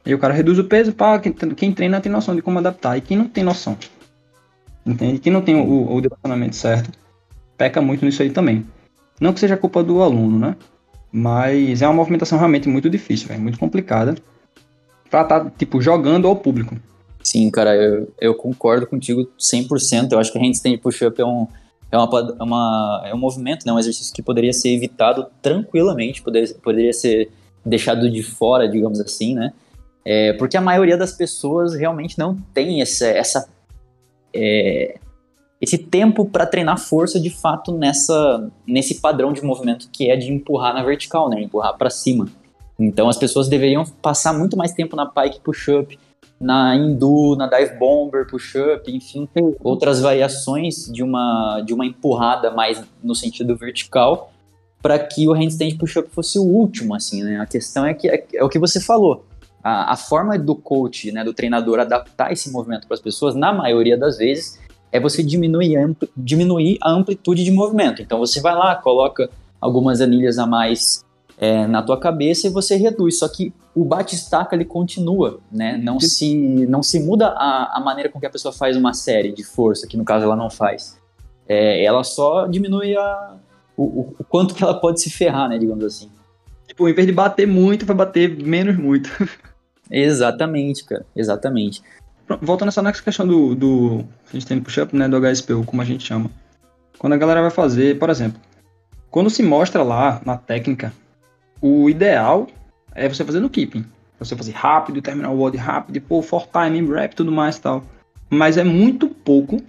E 0.05 0.13
o 0.13 0.19
cara 0.19 0.33
reduz 0.33 0.57
o 0.57 0.63
peso, 0.63 0.93
pá, 0.93 1.19
quem, 1.19 1.33
quem, 1.33 1.73
treina 1.73 1.99
tem 1.99 2.11
noção 2.11 2.35
de 2.35 2.41
como 2.41 2.59
adaptar. 2.59 2.97
E 2.97 3.01
quem 3.01 3.17
não 3.17 3.27
tem 3.27 3.43
noção, 3.43 3.77
entende? 4.85 5.19
Quem 5.19 5.33
não 5.33 5.41
tem 5.41 5.55
o, 5.55 5.93
o 5.93 6.01
direcionamento 6.01 6.55
certo, 6.55 6.91
peca 7.57 7.81
muito 7.81 8.05
nisso 8.05 8.21
aí 8.21 8.29
também. 8.29 8.65
Não 9.19 9.33
que 9.33 9.39
seja 9.39 9.57
culpa 9.57 9.83
do 9.83 10.01
aluno, 10.01 10.39
né? 10.39 10.55
Mas 11.11 11.81
é 11.81 11.87
uma 11.87 11.93
movimentação 11.93 12.37
realmente 12.37 12.69
muito 12.69 12.89
difícil, 12.89 13.33
é 13.33 13.37
muito 13.37 13.59
complicada 13.59 14.15
pra 15.09 15.21
estar, 15.21 15.41
tá, 15.41 15.51
tipo, 15.57 15.81
jogando 15.81 16.27
ao 16.27 16.35
público. 16.35 16.77
Sim, 17.23 17.49
cara, 17.49 17.75
eu, 17.75 18.13
eu 18.21 18.35
concordo 18.35 18.85
contigo 18.85 19.27
100%. 19.39 20.11
Eu 20.11 20.19
acho 20.19 20.31
que 20.31 20.37
a 20.37 20.41
handstand 20.41 20.77
push-up 20.77 21.19
é 21.19 21.25
um, 21.25 21.47
é, 21.95 21.99
uma, 21.99 22.35
é, 22.39 22.43
uma, 22.43 23.01
é 23.05 23.15
um 23.15 23.17
movimento, 23.17 23.65
né, 23.65 23.73
um 23.73 23.79
exercício 23.79 24.13
que 24.13 24.21
poderia 24.21 24.53
ser 24.53 24.69
evitado 24.69 25.27
tranquilamente, 25.41 26.21
poderia, 26.21 26.53
poderia 26.55 26.93
ser 26.93 27.31
deixado 27.65 28.09
de 28.09 28.21
fora, 28.21 28.67
digamos 28.69 28.99
assim, 28.99 29.33
né? 29.33 29.53
É, 30.03 30.33
porque 30.33 30.55
a 30.55 30.61
maioria 30.61 30.95
das 30.97 31.13
pessoas 31.13 31.73
realmente 31.73 32.19
não 32.19 32.37
tem 32.53 32.79
essa, 32.79 33.07
essa 33.07 33.49
é, 34.33 34.99
esse 35.59 35.77
tempo 35.79 36.25
para 36.25 36.45
treinar 36.45 36.77
força 36.77 37.19
de 37.19 37.31
fato 37.31 37.75
nessa 37.75 38.51
nesse 38.67 39.01
padrão 39.01 39.33
de 39.33 39.43
movimento 39.43 39.89
que 39.91 40.11
é 40.11 40.15
de 40.15 40.31
empurrar 40.31 40.75
na 40.75 40.83
vertical, 40.83 41.27
né? 41.27 41.41
Empurrar 41.41 41.75
para 41.75 41.89
cima. 41.89 42.27
Então 42.77 43.09
as 43.09 43.17
pessoas 43.17 43.47
deveriam 43.47 43.83
passar 44.01 44.33
muito 44.33 44.55
mais 44.55 44.73
tempo 44.73 44.95
na 44.95 45.05
pike 45.05 45.39
push-up, 45.39 45.97
na 46.39 46.75
hindu, 46.75 47.35
na 47.35 47.47
dive 47.47 47.77
bomber 47.77 48.27
push-up, 48.27 48.91
enfim, 48.91 49.27
outras 49.63 50.01
variações 50.01 50.85
de 50.91 51.03
uma, 51.03 51.61
de 51.65 51.73
uma 51.73 51.85
empurrada 51.85 52.51
mais 52.51 52.83
no 53.03 53.15
sentido 53.15 53.55
vertical, 53.55 54.31
para 54.81 54.99
que 54.99 55.27
o 55.27 55.33
handstand 55.33 55.77
push-up 55.77 56.09
fosse 56.11 56.37
o 56.37 56.43
último, 56.43 56.93
assim, 56.93 57.23
né? 57.23 57.39
A 57.39 57.45
questão 57.45 57.85
é 57.85 57.93
que 57.93 58.07
é, 58.07 58.25
é 58.35 58.43
o 58.43 58.49
que 58.49 58.59
você 58.59 58.79
falou. 58.79 59.25
A, 59.63 59.93
a, 59.93 59.97
forma 59.97 60.37
do 60.37 60.55
coach, 60.55 61.11
né, 61.11 61.23
do 61.23 61.33
treinador 61.33 61.79
adaptar 61.79 62.31
esse 62.31 62.51
movimento 62.51 62.85
para 62.85 62.93
as 62.93 63.01
pessoas, 63.01 63.33
na 63.33 63.51
maioria 63.51 63.97
das 63.97 64.17
vezes, 64.17 64.59
é 64.91 64.99
você 64.99 65.23
diminuir, 65.23 65.95
diminuir 66.15 66.77
a 66.81 66.91
amplitude 66.91 67.43
de 67.43 67.51
movimento. 67.51 68.01
Então 68.01 68.19
você 68.19 68.39
vai 68.39 68.53
lá, 68.53 68.75
coloca 68.75 69.29
algumas 69.59 70.01
anilhas 70.01 70.37
a 70.37 70.45
mais 70.45 71.04
é, 71.37 71.67
na 71.67 71.81
tua 71.81 71.99
cabeça 71.99 72.47
e 72.47 72.49
você 72.49 72.75
reduz. 72.75 73.19
Só 73.19 73.27
que 73.27 73.53
o 73.75 73.83
bate-estaca 73.83 74.55
ele 74.55 74.65
continua, 74.65 75.39
né? 75.51 75.77
Não 75.77 75.99
se, 75.99 76.65
não 76.67 76.81
se 76.81 76.99
muda 76.99 77.27
a, 77.27 77.77
a 77.77 77.79
maneira 77.79 78.09
com 78.09 78.19
que 78.19 78.25
a 78.25 78.29
pessoa 78.29 78.53
faz 78.53 78.77
uma 78.77 78.93
série 78.93 79.31
de 79.31 79.43
força, 79.43 79.87
que 79.87 79.97
no 79.97 80.05
caso 80.05 80.25
ela 80.25 80.35
não 80.35 80.49
faz. 80.49 80.97
É, 81.47 81.83
ela 81.83 82.03
só 82.03 82.47
diminui 82.47 82.95
a, 82.95 83.35
o, 83.75 83.83
o, 83.83 84.23
quanto 84.29 84.55
que 84.55 84.63
ela 84.63 84.79
pode 84.79 85.01
se 85.01 85.09
ferrar, 85.09 85.49
né? 85.49 85.57
Digamos 85.57 85.83
assim. 85.83 86.09
Tipo, 86.67 86.87
em 86.89 86.93
vez 86.93 87.05
de 87.05 87.13
bater 87.13 87.45
muito, 87.47 87.85
vai 87.85 87.95
bater 87.95 88.43
menos 88.43 88.77
muito. 88.77 89.09
exatamente, 89.91 90.83
cara. 90.85 91.05
Exatamente. 91.15 91.83
Voltando 92.41 92.67
nessa 92.67 93.03
questão 93.03 93.27
do, 93.27 93.53
do 93.53 94.05
a 94.27 94.33
gente 94.33 94.47
tem 94.47 94.59
push-up, 94.59 94.95
né? 94.95 95.07
Do 95.07 95.19
HSPU, 95.19 95.63
como 95.65 95.81
a 95.81 95.85
gente 95.85 96.03
chama. 96.03 96.31
Quando 96.97 97.13
a 97.13 97.17
galera 97.17 97.41
vai 97.41 97.51
fazer, 97.51 97.99
por 97.99 98.09
exemplo, 98.09 98.41
quando 99.11 99.29
se 99.29 99.43
mostra 99.43 99.83
lá 99.83 100.21
na 100.25 100.37
técnica 100.37 100.91
o 101.61 101.89
ideal 101.89 102.47
é 102.93 103.07
você 103.07 103.23
fazer 103.23 103.39
no 103.39 103.49
keeping. 103.49 103.85
Você 104.19 104.35
fazer 104.35 104.53
rápido, 104.53 105.01
terminar 105.01 105.29
o 105.31 105.37
WOD 105.37 105.57
rápido, 105.57 105.99
pô, 106.01 106.21
for 106.21 106.47
time, 106.47 106.87
rap 106.93 107.13
tudo 107.15 107.31
mais 107.31 107.57
e 107.57 107.61
tal. 107.61 107.83
Mas 108.29 108.57
é 108.57 108.63
muito 108.63 109.09
pouco 109.09 109.61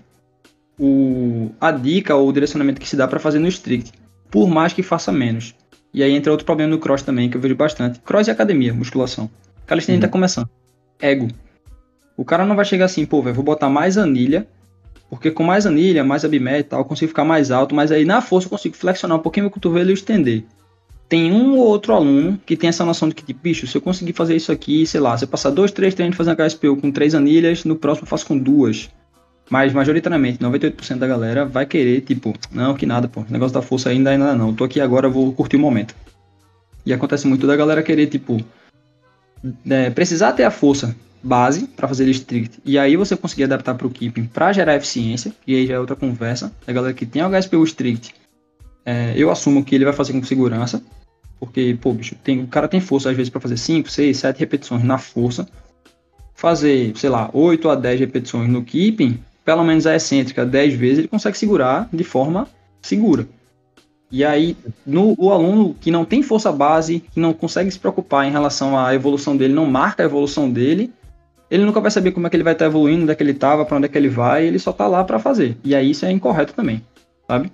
o, 0.79 1.51
a 1.61 1.71
dica 1.71 2.15
ou 2.15 2.29
o 2.29 2.33
direcionamento 2.33 2.81
que 2.81 2.89
se 2.89 2.97
dá 2.97 3.09
para 3.09 3.19
fazer 3.19 3.39
no 3.39 3.49
strict. 3.49 3.93
Por 4.31 4.49
mais 4.49 4.73
que 4.73 4.83
faça 4.83 5.11
menos. 5.11 5.55
E 5.93 6.03
aí 6.03 6.13
entra 6.13 6.31
outro 6.31 6.47
problema 6.47 6.71
no 6.71 6.79
cross 6.79 7.03
também, 7.03 7.29
que 7.29 7.37
eu 7.37 7.41
vejo 7.41 7.57
bastante. 7.57 7.99
Cross 8.01 8.29
e 8.29 8.31
academia, 8.31 8.73
musculação. 8.73 9.31
Calistenia 9.67 9.99
uhum. 9.99 10.03
tá 10.03 10.09
começando. 10.09 10.49
Ego. 11.01 11.29
O 12.17 12.25
cara 12.25 12.47
não 12.47 12.57
vai 12.57 12.65
chegar 12.65 12.85
assim, 12.87 13.05
pô, 13.05 13.23
velho, 13.23 13.35
vou 13.35 13.45
botar 13.45 13.69
mais 13.69 13.99
anilha, 13.99 14.47
porque 15.11 15.31
com 15.31 15.43
mais 15.43 15.67
anilha, 15.67 16.05
mais 16.05 16.25
abimé 16.25 16.61
e 16.61 16.63
tal, 16.63 16.81
eu 16.81 16.85
consigo 16.85 17.09
ficar 17.09 17.25
mais 17.25 17.51
alto, 17.51 17.75
mas 17.75 17.93
aí 17.93 18.05
na 18.05 18.21
força 18.21 18.47
eu 18.47 18.51
consigo 18.51 18.77
flexionar 18.77 19.19
um 19.19 19.23
pouquinho 19.23 19.45
meu 19.45 19.51
cotovelo 19.51 19.91
e 19.91 19.95
estender 19.95 20.45
tem 21.09 21.33
um 21.33 21.57
ou 21.57 21.67
outro 21.67 21.95
aluno 21.95 22.39
que 22.45 22.57
tem 22.57 22.69
essa 22.69 22.85
noção 22.85 23.09
de 23.09 23.15
que, 23.15 23.25
tipo, 23.25 23.41
bicho, 23.41 23.67
se 23.67 23.77
eu 23.77 23.81
conseguir 23.81 24.13
fazer 24.13 24.35
isso 24.35 24.51
aqui, 24.51 24.87
sei 24.87 25.01
lá, 25.01 25.17
se 25.17 25.25
eu 25.25 25.29
passar 25.29 25.51
dois, 25.51 25.71
três 25.71 25.95
treinos 25.95 26.17
fazendo 26.17 26.41
HSPU 26.43 26.77
com 26.77 26.91
três 26.91 27.15
anilhas, 27.15 27.65
no 27.65 27.77
próximo 27.77 28.05
eu 28.05 28.09
faço 28.09 28.27
com 28.27 28.37
duas. 28.37 28.91
Mas, 29.49 29.73
majoritariamente, 29.73 30.39
98% 30.39 30.99
da 30.99 31.07
galera 31.07 31.45
vai 31.45 31.65
querer, 31.65 32.01
tipo, 32.01 32.35
não, 32.51 32.75
que 32.75 32.85
nada, 32.85 33.07
pô, 33.07 33.25
negócio 33.31 33.55
da 33.55 33.63
força 33.63 33.91
ainda, 33.91 34.11
ainda 34.11 34.35
não, 34.35 34.53
tô 34.53 34.65
aqui 34.65 34.81
agora, 34.81 35.09
vou 35.09 35.33
curtir 35.33 35.57
o 35.57 35.61
momento. 35.61 35.95
E 36.85 36.93
acontece 36.93 37.27
muito 37.29 37.47
da 37.47 37.55
galera 37.55 37.83
querer, 37.83 38.09
tipo, 38.09 38.45
é, 39.69 39.91
precisar 39.91 40.33
ter 40.33 40.43
a 40.43 40.51
força 40.51 40.97
base 41.23 41.69
para 41.69 41.87
fazer 41.87 42.09
strict. 42.11 42.59
E 42.65 42.79
aí 42.79 42.97
você 42.97 43.17
conseguir 43.17 43.45
adaptar 43.45 43.75
para 43.75 43.87
o 43.87 43.91
keeping 43.91 44.25
para 44.25 44.53
gerar 44.53 44.75
eficiência, 44.75 45.33
e 45.47 45.55
aí 45.55 45.67
já 45.67 45.75
é 45.75 45.79
outra 45.79 45.95
conversa. 45.95 46.53
A 46.67 46.73
galera 46.73 46.95
que 46.95 47.07
tem 47.07 47.23
HSPU 47.23 47.63
strict, 47.65 48.15
é, 48.85 49.13
eu 49.17 49.31
assumo 49.31 49.65
que 49.65 49.75
ele 49.75 49.85
vai 49.85 49.93
fazer 49.93 50.13
com 50.13 50.23
segurança, 50.23 50.83
porque, 51.39 51.77
pô, 51.81 51.93
bicho, 51.93 52.15
tem, 52.23 52.43
o 52.43 52.47
cara 52.47 52.69
tem 52.69 52.81
força 52.81 53.11
às 53.11 53.17
vezes 53.17 53.31
para 53.31 53.41
fazer 53.41 53.57
5, 53.57 53.91
6, 53.91 54.17
7 54.17 54.39
repetições 54.39 54.83
na 54.83 54.99
força. 54.99 55.47
Fazer, 56.35 56.93
sei 56.97 57.11
lá, 57.11 57.31
8 57.33 57.69
a 57.69 57.75
10 57.75 58.01
repetições 58.01 58.49
no 58.49 58.63
keeping, 58.63 59.19
pelo 59.45 59.65
menos 59.65 59.87
a 59.87 59.95
excêntrica 59.95 60.45
10 60.45 60.75
vezes, 60.75 60.99
ele 60.99 61.09
consegue 61.09 61.39
segurar 61.39 61.89
de 61.93 62.05
forma 62.05 62.49
segura. 62.83 63.27
E 64.11 64.25
aí, 64.25 64.57
no, 64.87 65.15
o 65.19 65.33
aluno 65.33 65.75
que 65.81 65.91
não 65.91 66.05
tem 66.05 66.23
força 66.23 66.53
base, 66.53 67.01
que 67.01 67.19
não 67.19 67.33
consegue 67.33 67.71
se 67.71 67.79
preocupar 67.79 68.27
em 68.27 68.31
relação 68.31 68.79
à 68.79 68.95
evolução 68.95 69.37
dele, 69.37 69.53
não 69.53 69.67
marca 69.67 70.03
a 70.03 70.07
evolução 70.07 70.51
dele, 70.51 70.93
ele 71.51 71.65
nunca 71.65 71.81
vai 71.81 71.91
saber 71.91 72.13
como 72.13 72.27
é 72.27 72.31
que 72.31 72.37
ele 72.37 72.45
vai 72.45 72.53
estar 72.53 72.65
tá 72.65 72.71
evoluindo, 72.71 73.03
onde 73.03 73.13
é 73.13 73.15
que 73.15 73.23
ele 73.23 73.33
estava, 73.33 73.65
para 73.65 73.77
onde 73.77 73.87
é 73.87 73.89
que 73.89 73.99
ele 73.99 74.09
vai, 74.09 74.47
ele 74.47 74.59
só 74.59 74.71
está 74.71 74.87
lá 74.87 75.03
para 75.05 75.19
fazer. 75.19 75.57
E 75.65 75.75
aí 75.75 75.91
isso 75.91 76.07
é 76.07 76.11
incorreto 76.11 76.55
também, 76.55 76.83
sabe? 77.27 77.51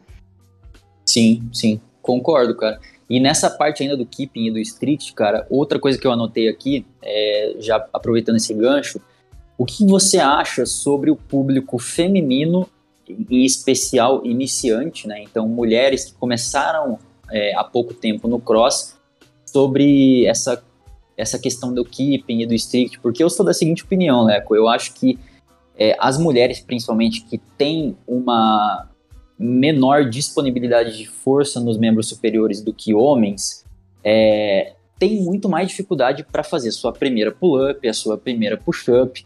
Sim, 1.06 1.48
sim, 1.52 1.80
concordo, 2.00 2.54
cara. 2.56 2.78
E 3.08 3.20
nessa 3.20 3.50
parte 3.50 3.82
ainda 3.82 3.96
do 3.96 4.06
keeping 4.06 4.46
e 4.46 4.50
do 4.50 4.58
strict, 4.58 5.12
cara, 5.14 5.46
outra 5.50 5.78
coisa 5.78 5.98
que 5.98 6.06
eu 6.06 6.12
anotei 6.12 6.48
aqui, 6.48 6.86
é, 7.02 7.56
já 7.58 7.86
aproveitando 7.92 8.36
esse 8.36 8.54
gancho, 8.54 9.00
o 9.58 9.64
que 9.64 9.84
você 9.84 10.18
acha 10.18 10.64
sobre 10.64 11.10
o 11.10 11.16
público 11.16 11.78
feminino, 11.78 12.68
em 13.08 13.44
especial 13.44 14.24
iniciante, 14.24 15.06
né? 15.06 15.22
Então, 15.22 15.46
mulheres 15.46 16.06
que 16.06 16.14
começaram 16.14 16.98
é, 17.30 17.54
há 17.54 17.64
pouco 17.64 17.92
tempo 17.92 18.26
no 18.28 18.40
cross, 18.40 18.96
sobre 19.44 20.24
essa 20.26 20.62
essa 21.14 21.38
questão 21.38 21.74
do 21.74 21.84
keeping 21.84 22.40
e 22.40 22.46
do 22.46 22.54
strict, 22.54 22.98
porque 23.00 23.22
eu 23.22 23.28
sou 23.28 23.44
da 23.44 23.52
seguinte 23.52 23.84
opinião, 23.84 24.24
Leco, 24.24 24.56
eu 24.56 24.66
acho 24.66 24.94
que 24.94 25.18
é, 25.76 25.94
as 25.98 26.18
mulheres, 26.18 26.60
principalmente, 26.60 27.22
que 27.24 27.38
têm 27.38 27.96
uma 28.06 28.88
menor 29.38 30.08
disponibilidade 30.08 30.96
de 30.96 31.06
força 31.08 31.60
nos 31.60 31.76
membros 31.78 32.08
superiores 32.08 32.62
do 32.62 32.72
que 32.72 32.94
homens, 32.94 33.64
é, 34.04 34.74
tem 34.98 35.20
muito 35.22 35.48
mais 35.48 35.68
dificuldade 35.68 36.24
para 36.24 36.42
fazer 36.42 36.70
sua 36.70 36.92
primeira 36.92 37.32
pull-up, 37.32 37.88
a 37.88 37.92
sua 37.92 38.16
primeira 38.16 38.56
push-up, 38.56 39.24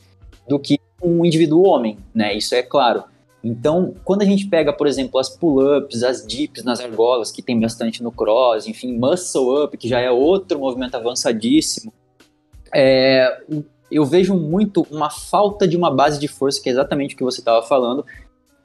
do 0.49 0.59
que 0.59 0.79
um 1.03 1.25
indivíduo 1.25 1.66
homem, 1.66 1.99
né? 2.14 2.35
Isso 2.35 2.55
é 2.55 2.62
claro. 2.62 3.05
Então, 3.45 3.95
quando 4.05 4.23
a 4.23 4.25
gente 4.25 4.47
pega, 4.47 4.73
por 4.73 4.87
exemplo, 4.87 5.21
as 5.21 5.29
pull-ups, 5.29 6.03
as 6.03 6.27
dips 6.27 6.64
nas 6.64 6.81
argolas, 6.81 7.31
que 7.31 7.42
tem 7.42 7.61
bastante 7.61 8.03
no 8.03 8.11
cross, 8.11 8.66
enfim, 8.66 8.99
muscle 8.99 9.64
up, 9.64 9.77
que 9.77 9.88
já 9.88 10.01
é 10.01 10.11
outro 10.11 10.59
movimento 10.59 10.97
avançadíssimo, 10.97 11.92
é, 12.75 13.40
eu 13.90 14.05
vejo 14.05 14.35
muito 14.35 14.87
uma 14.90 15.11
falta 15.11 15.69
de 15.69 15.77
uma 15.77 15.90
base 15.90 16.19
de 16.19 16.27
força, 16.27 16.61
que 16.61 16.69
é 16.69 16.73
exatamente 16.73 17.14
o 17.14 17.19
que 17.19 17.25
você 17.25 17.40
estava 17.40 17.64
falando, 17.64 18.05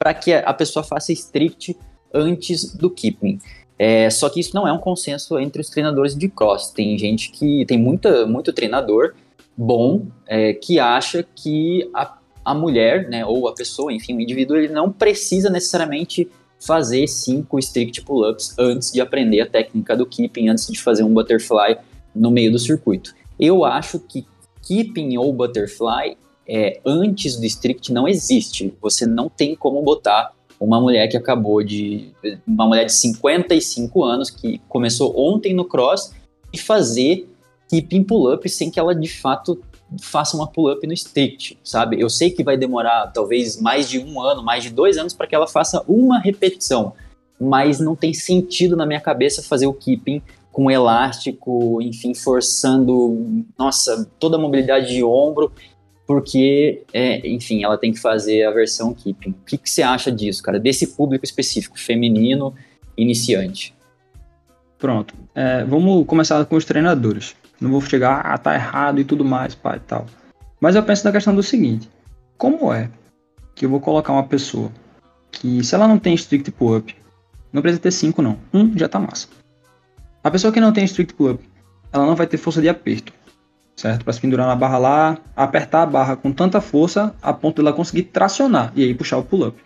para 0.02 0.14
que 0.14 0.32
a 0.32 0.52
pessoa 0.52 0.82
faça 0.82 1.12
strict 1.12 1.76
antes 2.12 2.74
do 2.74 2.90
keeping. 2.90 3.38
É, 3.78 4.10
só 4.10 4.28
que 4.28 4.40
isso 4.40 4.54
não 4.54 4.66
é 4.66 4.72
um 4.72 4.78
consenso 4.78 5.38
entre 5.38 5.60
os 5.60 5.70
treinadores 5.70 6.16
de 6.16 6.28
cross. 6.28 6.70
Tem 6.70 6.98
gente 6.98 7.30
que 7.30 7.64
tem 7.66 7.78
muita, 7.78 8.26
muito 8.26 8.52
treinador 8.52 9.14
bom 9.56 10.06
é, 10.26 10.54
que 10.54 10.78
acha 10.78 11.22
que 11.22 11.88
a 11.94 12.18
a 12.44 12.54
mulher, 12.54 13.08
né, 13.08 13.24
ou 13.24 13.46
a 13.46 13.54
pessoa, 13.54 13.92
enfim, 13.92 14.16
o 14.16 14.20
indivíduo, 14.20 14.56
ele 14.56 14.72
não 14.72 14.90
precisa 14.90 15.48
necessariamente 15.48 16.28
fazer 16.58 17.06
cinco 17.06 17.58
strict 17.58 18.02
pull-ups 18.02 18.56
antes 18.58 18.92
de 18.92 19.00
aprender 19.00 19.40
a 19.40 19.46
técnica 19.46 19.96
do 19.96 20.04
keeping, 20.04 20.48
antes 20.48 20.66
de 20.66 20.80
fazer 20.80 21.02
um 21.02 21.12
butterfly 21.12 21.76
no 22.12 22.30
meio 22.30 22.50
do 22.50 22.58
circuito. 22.58 23.14
Eu 23.38 23.64
acho 23.64 24.00
que 24.00 24.26
keeping 24.62 25.16
ou 25.16 25.32
butterfly 25.32 26.16
é, 26.54 26.78
antes 26.84 27.38
do 27.38 27.46
strict 27.46 27.90
não 27.90 28.06
existe. 28.06 28.74
Você 28.82 29.06
não 29.06 29.30
tem 29.30 29.56
como 29.56 29.80
botar 29.80 30.34
uma 30.60 30.78
mulher 30.78 31.08
que 31.08 31.16
acabou 31.16 31.62
de. 31.62 32.12
uma 32.46 32.66
mulher 32.66 32.84
de 32.84 32.92
55 32.92 34.04
anos 34.04 34.28
que 34.28 34.60
começou 34.68 35.18
ontem 35.18 35.54
no 35.54 35.64
cross 35.64 36.12
e 36.52 36.58
fazer 36.58 37.26
keeping 37.70 38.04
pull-up 38.04 38.46
sem 38.50 38.70
que 38.70 38.78
ela 38.78 38.94
de 38.94 39.08
fato 39.08 39.62
faça 39.98 40.36
uma 40.36 40.46
pull-up 40.46 40.86
no 40.86 40.92
strict, 40.92 41.58
sabe? 41.64 41.98
Eu 41.98 42.10
sei 42.10 42.30
que 42.30 42.44
vai 42.44 42.58
demorar 42.58 43.06
talvez 43.08 43.58
mais 43.58 43.88
de 43.88 43.98
um 43.98 44.20
ano, 44.20 44.42
mais 44.42 44.62
de 44.62 44.68
dois 44.68 44.98
anos 44.98 45.14
para 45.14 45.26
que 45.26 45.34
ela 45.34 45.46
faça 45.46 45.82
uma 45.88 46.18
repetição, 46.18 46.92
mas 47.40 47.80
não 47.80 47.96
tem 47.96 48.12
sentido 48.12 48.76
na 48.76 48.84
minha 48.84 49.00
cabeça 49.00 49.42
fazer 49.42 49.66
o 49.66 49.72
keeping 49.72 50.22
com 50.52 50.70
elástico, 50.70 51.80
enfim, 51.80 52.14
forçando, 52.14 53.42
nossa, 53.58 54.06
toda 54.18 54.36
a 54.36 54.40
mobilidade 54.40 54.88
de 54.88 55.02
ombro, 55.02 55.50
porque, 56.12 56.82
é, 56.92 57.26
enfim, 57.26 57.64
ela 57.64 57.78
tem 57.78 57.90
que 57.90 57.98
fazer 57.98 58.44
a 58.44 58.50
versão 58.50 58.92
keeping. 58.92 59.30
O 59.30 59.44
que, 59.46 59.56
que 59.56 59.70
você 59.70 59.80
acha 59.80 60.12
disso, 60.12 60.42
cara? 60.42 60.60
Desse 60.60 60.88
público 60.88 61.24
específico, 61.24 61.80
feminino, 61.80 62.54
iniciante? 62.94 63.74
Pronto. 64.76 65.14
É, 65.34 65.64
vamos 65.64 66.04
começar 66.04 66.44
com 66.44 66.54
os 66.54 66.66
treinadores. 66.66 67.34
Não 67.58 67.70
vou 67.70 67.80
chegar, 67.80 68.20
ah, 68.26 68.36
tá 68.36 68.54
errado 68.54 69.00
e 69.00 69.04
tudo 69.04 69.24
mais, 69.24 69.54
pai 69.54 69.78
e 69.78 69.80
tal. 69.80 70.04
Mas 70.60 70.76
eu 70.76 70.82
penso 70.82 71.02
na 71.06 71.12
questão 71.12 71.34
do 71.34 71.42
seguinte: 71.42 71.88
como 72.36 72.70
é 72.74 72.90
que 73.54 73.64
eu 73.64 73.70
vou 73.70 73.80
colocar 73.80 74.12
uma 74.12 74.24
pessoa 74.24 74.70
que, 75.30 75.64
se 75.64 75.74
ela 75.74 75.88
não 75.88 75.98
tem 75.98 76.12
strict 76.12 76.50
pull-up, 76.50 76.94
não 77.50 77.62
precisa 77.62 77.80
ter 77.80 77.90
5 77.90 78.20
não, 78.20 78.38
um 78.52 78.76
já 78.76 78.86
tá 78.86 79.00
massa. 79.00 79.28
A 80.22 80.30
pessoa 80.30 80.52
que 80.52 80.60
não 80.60 80.74
tem 80.74 80.84
strict 80.84 81.14
pull-up, 81.14 81.42
ela 81.90 82.04
não 82.04 82.14
vai 82.14 82.26
ter 82.26 82.36
força 82.36 82.60
de 82.60 82.68
aperto, 82.68 83.14
certo? 83.76 84.04
Para 84.04 84.12
se 84.12 84.20
pendurar 84.20 84.46
na 84.46 84.56
barra 84.56 84.78
lá, 84.78 85.18
apertar 85.34 85.82
a 85.82 85.86
barra 85.86 86.16
com 86.16 86.32
tanta 86.32 86.60
força 86.60 87.14
a 87.22 87.32
ponto 87.32 87.56
de 87.56 87.62
ela 87.62 87.76
conseguir 87.76 88.04
tracionar 88.04 88.72
e 88.76 88.82
aí 88.84 88.94
puxar 88.94 89.18
o 89.18 89.24
pull-up. 89.24 89.60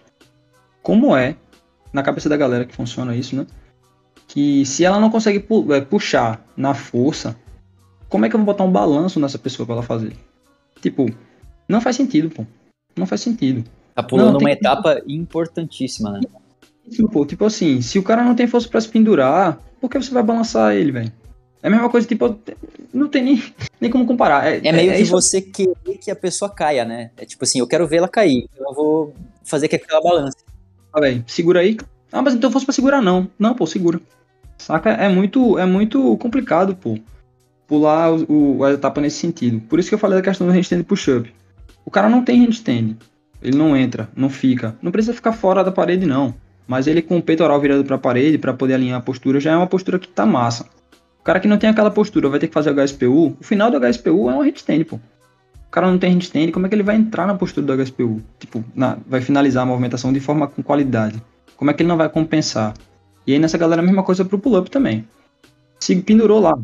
Como 0.83 1.17
é, 1.17 1.37
na 1.93 2.03
cabeça 2.03 2.29
da 2.29 2.37
galera 2.37 2.65
que 2.65 2.75
funciona 2.75 3.17
isso, 3.17 3.37
né? 3.37 3.47
Que 4.29 4.65
se 4.65 4.85
ela 4.85 5.01
não 5.01 5.11
consegue 5.11 5.41
pu 5.41 5.73
é, 5.73 5.81
puxar 5.81 6.45
na 6.57 6.75
força, 6.75 7.37
como 8.09 8.25
é 8.25 8.29
que 8.29 8.37
eu 8.37 8.39
vou 8.39 8.47
botar 8.47 8.65
um 8.65 8.71
balanço 8.71 9.19
nessa 9.19 9.39
pessoa 9.39 9.67
para 9.67 9.77
ela 9.77 9.83
fazer? 9.83 10.17
Tipo, 10.81 11.07
não 11.69 11.81
faz 11.81 11.97
sentido, 11.97 12.31
pô. 12.31 12.45
Não 12.97 13.07
faz 13.07 13.21
sentido. 13.21 13.65
Tá 13.95 14.03
pulando 14.03 14.33
não, 14.33 14.41
uma 14.41 14.51
que... 14.51 14.57
etapa 14.57 15.03
importantíssima, 15.07 16.13
né? 16.13 16.21
Pô, 17.11 17.27
tipo 17.27 17.45
assim, 17.45 17.81
se 17.81 17.99
o 17.99 18.03
cara 18.03 18.23
não 18.23 18.35
tem 18.35 18.47
força 18.47 18.69
para 18.69 18.81
se 18.81 18.89
pendurar, 18.89 19.59
por 19.81 19.91
que 19.91 19.99
você 19.99 20.13
vai 20.13 20.23
balançar 20.23 20.75
ele, 20.75 20.93
velho? 20.93 21.13
É 21.67 21.69
a 21.69 21.71
mesma 21.71 21.91
coisa, 21.91 22.07
tipo, 22.07 22.39
não 22.95 23.09
tem 23.09 23.25
nem, 23.25 23.43
nem 23.81 23.91
como 23.91 24.07
comparar. 24.07 24.47
É, 24.47 24.61
é 24.63 24.73
meio 24.73 24.93
é, 24.93 24.97
que 24.99 25.05
você 25.05 25.43
querer 25.43 25.99
que 26.01 26.13
a 26.13 26.17
pessoa 26.17 26.49
caia, 26.49 26.85
né? 26.85 27.11
É 27.17 27.25
tipo 27.25 27.43
assim, 27.43 27.59
eu 27.59 27.67
quero 27.67 27.89
ver 27.89 27.97
ela 27.97 28.09
cair, 28.09 28.47
então 28.53 28.69
eu 28.69 28.75
vou 28.75 29.15
fazer 29.45 29.67
que 29.67 29.75
aquela 29.75 30.01
balance. 30.01 30.37
Ah, 30.93 31.01
velho, 31.01 31.25
segura 31.27 31.59
aí. 31.59 31.77
Ah, 32.13 32.23
mas 32.23 32.35
então 32.35 32.53
fosse 32.53 32.65
pra 32.65 32.73
segurar, 32.73 33.03
não. 33.03 33.29
Não, 33.37 33.53
pô, 33.53 33.67
segura. 33.67 34.01
Saca? 34.57 34.91
É 34.91 35.09
muito, 35.09 35.59
é 35.59 35.67
muito 35.67 36.17
complicado, 36.19 36.77
pô 36.77 36.99
pular 37.67 38.13
o, 38.13 38.65
a 38.65 38.73
etapa 38.73 39.01
nesse 39.01 39.19
sentido. 39.19 39.61
Por 39.61 39.79
isso 39.79 39.89
que 39.89 39.95
eu 39.95 39.99
falei 39.99 40.17
da 40.17 40.23
questão 40.23 40.47
do 40.47 40.53
handstand 40.53 40.85
push-up. 40.85 41.33
O 41.85 41.91
cara 41.91 42.09
não 42.09 42.23
tem 42.23 42.41
handstand. 42.41 42.97
Ele 43.43 43.57
não 43.57 43.77
entra, 43.77 44.09
não 44.15 44.31
fica. 44.31 44.77
Não 44.81 44.93
precisa 44.93 45.15
ficar 45.15 45.33
fora 45.33 45.63
da 45.63 45.73
parede, 45.73 46.07
não. 46.07 46.35
Mas 46.67 46.87
ele 46.87 47.03
com 47.03 47.19
o 47.19 47.23
peitoral 47.23 47.61
virado 47.61 47.85
para 47.85 47.97
a 47.97 47.99
parede, 47.99 48.39
para 48.39 48.53
poder 48.53 48.75
alinhar 48.75 48.99
a 48.99 49.03
postura, 49.03 49.39
já 49.39 49.53
é 49.53 49.57
uma 49.57 49.67
postura 49.67 49.99
que 49.99 50.09
tá 50.09 50.27
massa. 50.27 50.67
Cara 51.27 51.41
que 51.41 51.49
não 51.49 51.59
tem 51.59 51.69
aquela 51.69 51.91
postura 51.91 52.29
vai 52.29 52.39
ter 52.39 52.47
que 52.47 52.55
fazer 52.55 52.73
HSPU. 52.73 53.37
O 53.41 53.43
final 53.43 53.69
do 53.69 53.81
HSPU 53.81 54.31
é 54.31 54.35
um 54.35 54.43
handstand, 54.43 54.85
pô. 54.85 54.95
O 54.95 55.71
cara 55.73 55.91
não 55.91 55.99
tem 55.99 56.13
handstand, 56.13 56.53
como 56.53 56.67
é 56.67 56.69
que 56.69 56.75
ele 56.77 56.85
vai 56.85 56.95
entrar 56.95 57.27
na 57.27 57.35
postura 57.35 57.67
do 57.67 57.85
HSPU? 57.85 58.23
Tipo, 58.39 58.65
na, 58.77 58.97
vai 59.09 59.21
finalizar 59.21 59.65
a 59.65 59.67
movimentação 59.67 60.13
de 60.13 60.21
forma 60.21 60.47
com 60.47 60.63
qualidade. 60.63 61.21
Como 61.57 61.69
é 61.69 61.75
que 61.75 61.83
ele 61.83 61.89
não 61.89 61.97
vai 61.97 62.09
compensar? 62.09 62.75
E 63.27 63.33
aí 63.33 63.41
nessa 63.41 63.59
galera 63.59 63.83
a 63.83 63.85
mesma 63.85 64.05
coisa 64.05 64.25
pro 64.25 64.39
pull-up 64.39 64.71
também. 64.71 65.05
Se 65.81 65.97
pendurou 65.97 66.39
lá, 66.39 66.57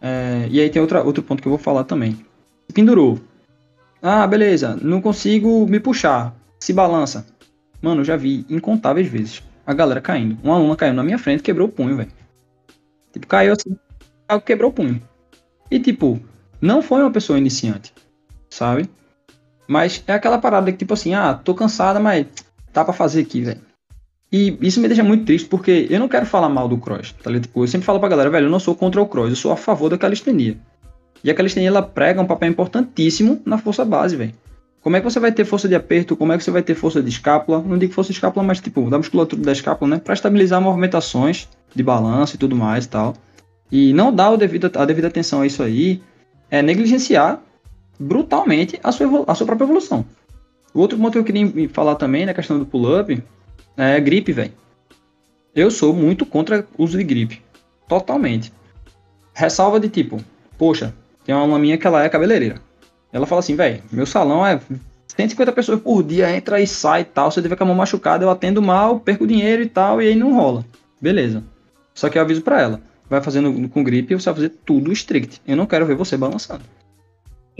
é, 0.00 0.48
e 0.50 0.58
aí 0.58 0.70
tem 0.70 0.80
outra, 0.80 1.02
outro 1.02 1.22
ponto 1.22 1.42
que 1.42 1.46
eu 1.46 1.50
vou 1.50 1.58
falar 1.58 1.84
também. 1.84 2.18
Pendurou. 2.72 3.20
Ah, 4.00 4.26
beleza, 4.26 4.78
não 4.80 5.02
consigo 5.02 5.66
me 5.66 5.78
puxar. 5.78 6.34
Se 6.58 6.72
balança. 6.72 7.26
Mano, 7.82 8.02
já 8.02 8.16
vi 8.16 8.46
incontáveis 8.48 9.08
vezes 9.08 9.42
a 9.66 9.74
galera 9.74 10.00
caindo. 10.00 10.38
Uma 10.42 10.54
aluna 10.54 10.74
caiu 10.74 10.94
na 10.94 11.04
minha 11.04 11.18
frente 11.18 11.42
quebrou 11.42 11.68
o 11.68 11.70
punho, 11.70 11.98
velho. 11.98 12.10
Tipo, 13.12 13.26
caiu 13.26 13.52
assim, 13.52 13.76
quebrou 14.38 14.70
o 14.70 14.74
punho. 14.74 15.00
E 15.70 15.80
tipo, 15.80 16.20
não 16.60 16.82
foi 16.82 17.00
uma 17.00 17.10
pessoa 17.10 17.38
iniciante, 17.38 17.92
sabe? 18.50 18.88
Mas 19.66 20.04
é 20.06 20.12
aquela 20.12 20.38
parada 20.38 20.70
que 20.70 20.78
tipo 20.78 20.92
assim, 20.92 21.14
ah, 21.14 21.32
tô 21.32 21.54
cansada, 21.54 21.98
mas 21.98 22.26
tá 22.72 22.84
pra 22.84 22.92
fazer 22.92 23.22
aqui, 23.22 23.40
velho. 23.40 23.60
E 24.32 24.56
isso 24.60 24.80
me 24.80 24.86
deixa 24.86 25.02
muito 25.02 25.24
triste 25.24 25.48
porque 25.48 25.88
eu 25.90 25.98
não 25.98 26.08
quero 26.08 26.26
falar 26.26 26.48
mal 26.48 26.68
do 26.68 26.76
cross, 26.76 27.12
tá 27.20 27.30
ligado? 27.30 27.44
Tipo, 27.44 27.64
eu 27.64 27.68
sempre 27.68 27.86
falo 27.86 27.98
pra 27.98 28.08
galera, 28.08 28.30
velho, 28.30 28.46
eu 28.46 28.50
não 28.50 28.60
sou 28.60 28.76
contra 28.76 29.00
o 29.00 29.06
cross, 29.06 29.30
eu 29.30 29.36
sou 29.36 29.52
a 29.52 29.56
favor 29.56 29.88
da 29.88 29.98
calistenia. 29.98 30.56
E 31.22 31.30
a 31.30 31.34
calistenia 31.34 31.68
ela 31.68 31.82
prega 31.82 32.20
um 32.20 32.26
papel 32.26 32.50
importantíssimo 32.50 33.42
na 33.44 33.58
força 33.58 33.84
base, 33.84 34.16
velho. 34.16 34.32
Como 34.80 34.96
é 34.96 35.00
que 35.00 35.04
você 35.04 35.20
vai 35.20 35.30
ter 35.30 35.44
força 35.44 35.68
de 35.68 35.74
aperto? 35.74 36.16
Como 36.16 36.32
é 36.32 36.38
que 36.38 36.44
você 36.44 36.50
vai 36.50 36.62
ter 36.62 36.74
força 36.74 37.02
de 37.02 37.08
escápula? 37.10 37.60
Não 37.60 37.76
digo 37.76 37.92
força 37.92 38.10
de 38.10 38.16
escápula, 38.16 38.46
mas 38.46 38.60
tipo, 38.60 38.88
da 38.88 38.96
musculatura 38.96 39.42
da 39.42 39.52
escápula, 39.52 39.96
né? 39.96 40.00
Para 40.02 40.14
estabilizar 40.14 40.60
movimentações 40.60 41.48
de 41.74 41.82
balanço 41.82 42.36
e 42.36 42.38
tudo 42.38 42.56
mais 42.56 42.86
e 42.86 42.88
tal. 42.88 43.14
E 43.70 43.92
não 43.92 44.12
dar 44.12 44.30
o 44.30 44.36
devido, 44.36 44.70
a 44.74 44.84
devida 44.84 45.08
atenção 45.08 45.42
a 45.42 45.46
isso 45.46 45.62
aí 45.62 46.02
é 46.50 46.60
negligenciar 46.62 47.40
brutalmente 47.98 48.78
a 48.82 48.90
sua, 48.90 49.24
a 49.26 49.34
sua 49.34 49.46
própria 49.46 49.64
evolução. 49.64 50.04
O 50.72 50.80
outro 50.80 50.98
ponto 50.98 51.12
que 51.12 51.18
eu 51.18 51.24
queria 51.24 51.68
falar 51.68 51.96
também 51.96 52.24
na 52.24 52.34
questão 52.34 52.58
do 52.58 52.66
pull-up 52.66 53.22
é 53.76 54.00
gripe, 54.00 54.32
velho. 54.32 54.52
Eu 55.54 55.70
sou 55.70 55.92
muito 55.92 56.24
contra 56.24 56.66
o 56.78 56.84
uso 56.84 56.96
de 56.96 57.04
gripe. 57.04 57.42
Totalmente. 57.88 58.52
Ressalva 59.34 59.80
de 59.80 59.88
tipo, 59.88 60.22
poxa, 60.56 60.94
tem 61.24 61.34
uma 61.34 61.58
minha 61.58 61.76
que 61.76 61.86
ela 61.86 62.04
é 62.04 62.08
cabeleireira. 62.08 62.60
Ela 63.12 63.26
fala 63.26 63.40
assim, 63.40 63.56
velho, 63.56 63.82
meu 63.90 64.06
salão 64.06 64.46
é 64.46 64.60
150 65.16 65.52
pessoas 65.52 65.80
por 65.80 66.02
dia, 66.02 66.34
entra 66.34 66.60
e 66.60 66.66
sai 66.66 67.02
e 67.02 67.04
tal. 67.04 67.30
Se 67.30 67.40
eu 67.40 67.42
tiver 67.42 67.56
com 67.56 67.64
a 67.64 67.66
mão 67.66 67.76
machucada, 67.76 68.24
eu 68.24 68.30
atendo 68.30 68.62
mal, 68.62 69.00
perco 69.00 69.26
dinheiro 69.26 69.62
e 69.62 69.68
tal, 69.68 70.00
e 70.00 70.08
aí 70.08 70.14
não 70.14 70.34
rola. 70.34 70.64
Beleza. 71.00 71.42
Só 71.94 72.08
que 72.08 72.16
eu 72.16 72.22
aviso 72.22 72.42
para 72.42 72.60
ela. 72.60 72.80
Vai 73.10 73.20
fazendo 73.20 73.68
com 73.68 73.82
gripe, 73.82 74.14
você 74.14 74.26
vai 74.26 74.34
fazer 74.34 74.52
tudo 74.64 74.92
strict. 74.92 75.42
Eu 75.44 75.56
não 75.56 75.66
quero 75.66 75.84
ver 75.84 75.96
você 75.96 76.16
balançando. 76.16 76.62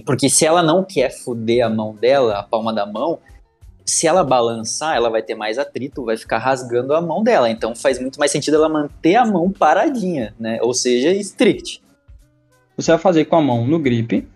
Porque 0.07 0.31
se 0.31 0.47
ela 0.47 0.63
não 0.63 0.85
quer 0.85 1.11
foder 1.11 1.67
a 1.67 1.69
mão 1.69 1.95
dela, 1.95 2.39
a 2.39 2.43
palma 2.43 2.73
da 2.73 2.87
mão, 2.87 3.19
se 3.85 4.07
ela 4.07 4.23
balançar, 4.23 4.97
ela 4.97 5.11
vai 5.11 5.23
ter 5.23 5.35
mais 5.35 5.59
atrito, 5.59 6.05
vai 6.05 6.17
ficar 6.17 6.39
rasgando 6.39 6.95
a 6.95 7.01
mão 7.01 7.25
dela. 7.25 7.51
Então 7.51 7.75
faz 7.75 7.99
muito 7.99 8.19
mais 8.19 8.31
sentido 8.31 8.55
ela 8.55 8.69
manter 8.69 9.17
a 9.17 9.27
mão 9.27 9.51
paradinha, 9.51 10.33
né? 10.39 10.61
Ou 10.63 10.73
seja, 10.73 11.11
strict. 11.15 11.83
Você 12.77 12.93
vai 12.93 13.01
fazer 13.01 13.25
com 13.25 13.35
a 13.35 13.43
mão 13.43 13.67
no 13.67 13.79
grip. 13.79 14.27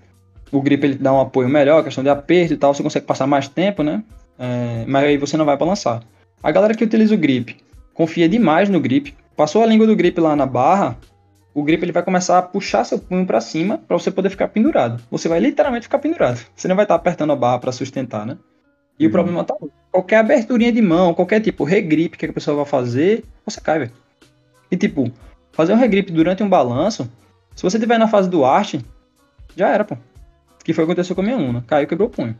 O 0.50 0.60
grip 0.60 0.84
ele 0.84 0.94
dá 0.96 1.12
um 1.12 1.20
apoio 1.20 1.48
melhor, 1.48 1.84
questão 1.84 2.02
de 2.02 2.10
aperto 2.10 2.52
e 2.52 2.56
tal, 2.56 2.74
você 2.74 2.82
consegue 2.82 3.06
passar 3.06 3.26
mais 3.26 3.46
tempo, 3.46 3.84
né? 3.84 4.02
É, 4.36 4.84
mas 4.86 5.04
aí 5.04 5.16
você 5.16 5.36
não 5.36 5.44
vai 5.44 5.56
balançar. 5.56 6.02
A 6.42 6.50
galera 6.50 6.74
que 6.74 6.84
utiliza 6.84 7.14
o 7.14 7.18
grip 7.18 7.56
confia 7.94 8.28
demais 8.28 8.68
no 8.68 8.80
grip. 8.80 9.14
Passou 9.36 9.62
a 9.62 9.66
língua 9.66 9.86
do 9.86 9.96
grip 9.96 10.20
lá 10.20 10.36
na 10.36 10.46
barra, 10.46 10.96
o 11.54 11.62
grip 11.62 11.82
ele 11.82 11.92
vai 11.92 12.02
começar 12.02 12.38
a 12.38 12.42
puxar 12.42 12.84
seu 12.84 12.98
punho 12.98 13.24
para 13.24 13.40
cima 13.40 13.78
para 13.78 13.96
você 13.96 14.10
poder 14.10 14.28
ficar 14.28 14.48
pendurado. 14.48 15.00
Você 15.10 15.28
vai 15.28 15.38
literalmente 15.38 15.84
ficar 15.84 16.00
pendurado. 16.00 16.40
Você 16.54 16.66
não 16.66 16.74
vai 16.74 16.84
estar 16.84 16.94
tá 16.94 17.00
apertando 17.00 17.32
a 17.32 17.36
barra 17.36 17.60
para 17.60 17.72
sustentar, 17.72 18.26
né? 18.26 18.36
E 18.98 19.04
uhum. 19.04 19.08
o 19.08 19.12
problema 19.12 19.44
tá 19.44 19.54
qualquer 19.90 20.18
aberturinha 20.18 20.72
de 20.72 20.82
mão, 20.82 21.14
qualquer 21.14 21.40
tipo 21.40 21.62
regrip 21.62 22.16
que 22.16 22.26
a 22.26 22.32
pessoa 22.32 22.56
vai 22.56 22.66
fazer, 22.66 23.24
você 23.46 23.60
cai, 23.60 23.78
velho. 23.78 23.92
E 24.70 24.76
tipo, 24.76 25.10
fazer 25.52 25.72
um 25.72 25.76
regrip 25.76 26.10
durante 26.12 26.42
um 26.42 26.48
balanço, 26.48 27.08
se 27.54 27.62
você 27.62 27.78
tiver 27.78 27.98
na 27.98 28.08
fase 28.08 28.28
do 28.28 28.44
arte, 28.44 28.84
já 29.56 29.68
era, 29.68 29.84
pô. 29.84 29.96
Que 30.64 30.72
foi 30.72 30.82
o 30.82 30.86
que 30.86 30.92
aconteceu 30.92 31.14
com 31.14 31.22
a 31.22 31.24
minha 31.24 31.36
aluna. 31.36 31.62
Caiu, 31.66 31.86
quebrou 31.86 32.08
o 32.08 32.10
punho. 32.10 32.36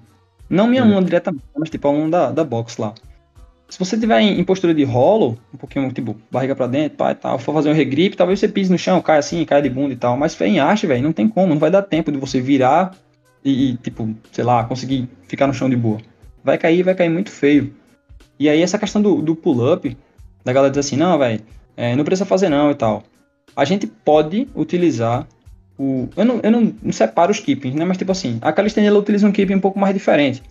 Não 0.51 0.67
minha 0.67 0.83
uhum. 0.83 0.91
aluna 0.91 1.07
diretamente, 1.07 1.45
mas 1.57 1.71
tipo 1.71 1.87
a 1.87 1.91
aluna 1.91 2.11
da, 2.11 2.31
da 2.33 2.45
box 2.45 2.79
lá. 2.79 2.95
Se 3.69 3.79
você 3.79 3.99
tiver 3.99 4.21
em, 4.21 4.39
em, 4.39 4.45
postura 4.45 4.75
de 4.75 4.85
rolo, 4.85 5.39
um 5.53 5.57
pouquinho, 5.57 5.91
tipo, 5.91 6.17
barriga 6.31 6.55
pra 6.55 6.67
dentro, 6.67 6.99
pá 6.99 7.13
e 7.13 7.15
tal, 7.15 7.39
for 7.39 7.55
fazer 7.55 7.71
um 7.71 7.75
regrip, 7.75 8.17
talvez 8.17 8.39
você 8.39 8.47
pise 8.47 8.71
no 8.71 8.79
chão, 8.79 9.01
caia 9.01 9.19
assim, 9.19 9.45
caia 9.45 9.63
de 9.63 9.71
bunda 9.71 9.93
e 9.93 9.97
tal. 9.97 10.17
Mas 10.17 10.39
em 10.41 10.59
arte, 10.59 10.87
velho, 10.87 11.03
não 11.03 11.13
tem 11.13 11.29
como, 11.29 11.49
não 11.49 11.59
vai 11.59 11.71
dar 11.71 11.83
tempo 11.83 12.13
de 12.13 12.19
você 12.19 12.41
virar 12.41 12.95
e, 13.45 13.71
e, 13.71 13.77
tipo, 13.79 14.15
sei 14.33 14.45
lá, 14.45 14.65
conseguir 14.65 15.09
ficar 15.27 15.47
no 15.47 15.55
chão 15.55 15.69
de 15.69 15.77
boa. 15.77 15.99
Vai 16.43 16.59
cair, 16.59 16.83
vai 16.83 16.95
cair 16.95 17.09
muito 17.09 17.31
feio. 17.31 17.75
E 18.39 18.49
aí 18.49 18.61
essa 18.61 18.79
questão 18.79 19.01
do, 19.01 19.23
do 19.23 19.35
pull-up, 19.35 19.97
da 20.45 20.53
galera 20.53 20.71
dizer 20.71 20.81
assim, 20.81 20.97
não, 20.97 21.19
velho, 21.19 21.41
é, 21.77 21.97
não 21.97 22.05
precisa 22.05 22.27
fazer 22.27 22.49
não 22.49 22.71
e 22.71 22.75
tal. 22.75 23.03
A 23.57 23.65
gente 23.65 23.87
pode 23.87 24.47
utilizar 24.55 25.27
o... 25.79 26.09
Eu 26.17 26.25
não, 26.25 26.41
eu 26.43 26.51
não, 26.51 26.75
não 26.83 26.93
separo 26.93 27.31
os 27.33 27.41
keepings, 27.41 27.77
né? 27.77 27.85
Mas 27.85 27.97
tipo 27.97 28.13
assim, 28.13 28.39
a 28.43 28.53
calistenia 28.53 28.91
ela 28.91 28.99
utiliza 28.99 29.27
um 29.27 29.33
keeping 29.33 29.55
um 29.55 29.61
pouco 29.61 29.79
mais 29.79 29.95
diferente 29.95 30.43